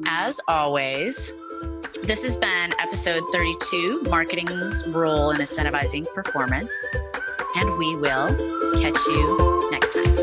As 0.06 0.40
always, 0.48 1.32
this 2.02 2.22
has 2.22 2.36
been 2.36 2.72
episode 2.78 3.22
32 3.32 4.02
Marketing's 4.04 4.86
Role 4.88 5.30
in 5.30 5.38
Incentivizing 5.38 6.06
Performance, 6.14 6.74
and 7.56 7.76
we 7.76 7.96
will 7.96 8.28
catch 8.80 8.98
you 9.08 9.68
next 9.70 9.92
time. 9.92 10.15